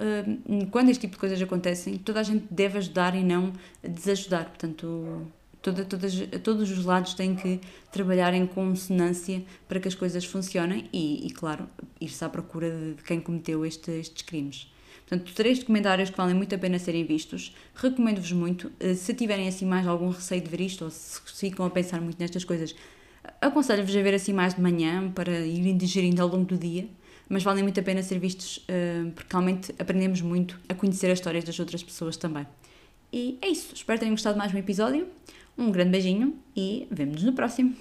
quando 0.71 0.89
este 0.89 1.03
tipo 1.03 1.15
de 1.15 1.21
coisas 1.21 1.41
acontecem, 1.41 1.99
toda 1.99 2.21
a 2.21 2.23
gente 2.23 2.47
deve 2.51 2.79
ajudar 2.79 3.15
e 3.15 3.23
não 3.23 3.53
desajudar. 3.83 4.47
Portanto, 4.47 5.27
toda, 5.61 5.85
todas, 5.85 6.15
todos 6.43 6.71
os 6.71 6.85
lados 6.85 7.15
têm 7.15 7.35
que 7.35 7.61
trabalhar 7.91 8.33
em 8.35 8.47
consonância 8.47 9.43
para 9.69 9.81
que 9.81 9.89
as 9.89 9.95
coisas 9.95 10.25
funcionem 10.25 10.89
e, 10.93 11.27
e 11.27 11.31
claro, 11.31 11.69
ir-se 12.01 12.25
à 12.25 12.29
procura 12.29 12.71
de 12.97 13.03
quem 13.03 13.21
cometeu 13.21 13.67
este, 13.67 13.91
estes 13.91 14.23
crimes. 14.23 14.71
Portanto, 15.09 15.33
três 15.35 15.61
documentários 15.61 16.11
que 16.11 16.17
valem 16.17 16.35
muito 16.35 16.53
a 16.55 16.59
pena 16.59 16.81
serem 16.81 17.05
vistos. 17.05 17.55
Recomendo-vos 17.75 18.33
muito. 18.33 18.73
Eh, 18.81 18.95
se 18.95 19.15
tiverem 19.15 19.47
assim 19.47 19.65
mais 19.65 19.87
algum 19.87 20.09
receio 20.09 20.41
de 20.43 20.51
ver 20.51 20.61
isto 20.61 20.85
ou 20.85 20.91
se 20.91 21.21
ficam 21.33 21.65
a 21.65 21.71
pensar 21.71 22.01
muito 22.01 22.19
nestas 22.19 22.45
coisas, 22.45 22.75
aconselho-vos 23.41 23.95
a 23.95 24.03
ver 24.03 24.15
assim 24.15 24.33
mais 24.33 24.55
de 24.55 24.61
manhã 24.61 25.11
para 25.11 25.41
irem 25.41 25.77
digerindo 25.77 26.23
ao 26.23 26.29
longo 26.29 26.45
do 26.45 26.57
dia. 26.57 26.89
Mas 27.29 27.43
valem 27.43 27.63
muito 27.63 27.79
a 27.81 27.83
pena 27.83 28.03
ser 28.03 28.19
vistos 28.19 28.65
eh, 28.69 29.05
porque 29.15 29.29
realmente 29.31 29.75
aprendemos 29.79 30.21
muito 30.21 30.61
a 30.69 30.75
conhecer 30.75 31.11
as 31.11 31.19
histórias 31.19 31.43
das 31.43 31.59
outras 31.59 31.83
pessoas 31.83 32.17
também. 32.17 32.47
E 33.13 33.39
é 33.43 33.49
isso. 33.49 33.75
Espero 33.75 33.99
que 33.99 34.05
tenham 34.05 34.15
gostado 34.15 34.39
mais 34.39 34.55
um 34.55 34.59
episódio. 34.59 35.09
Um 35.59 35.71
grande 35.71 35.91
beijinho 35.91 36.37
e 36.55 36.87
vemo-nos 36.91 37.25
no 37.25 37.33
próximo. 37.33 37.75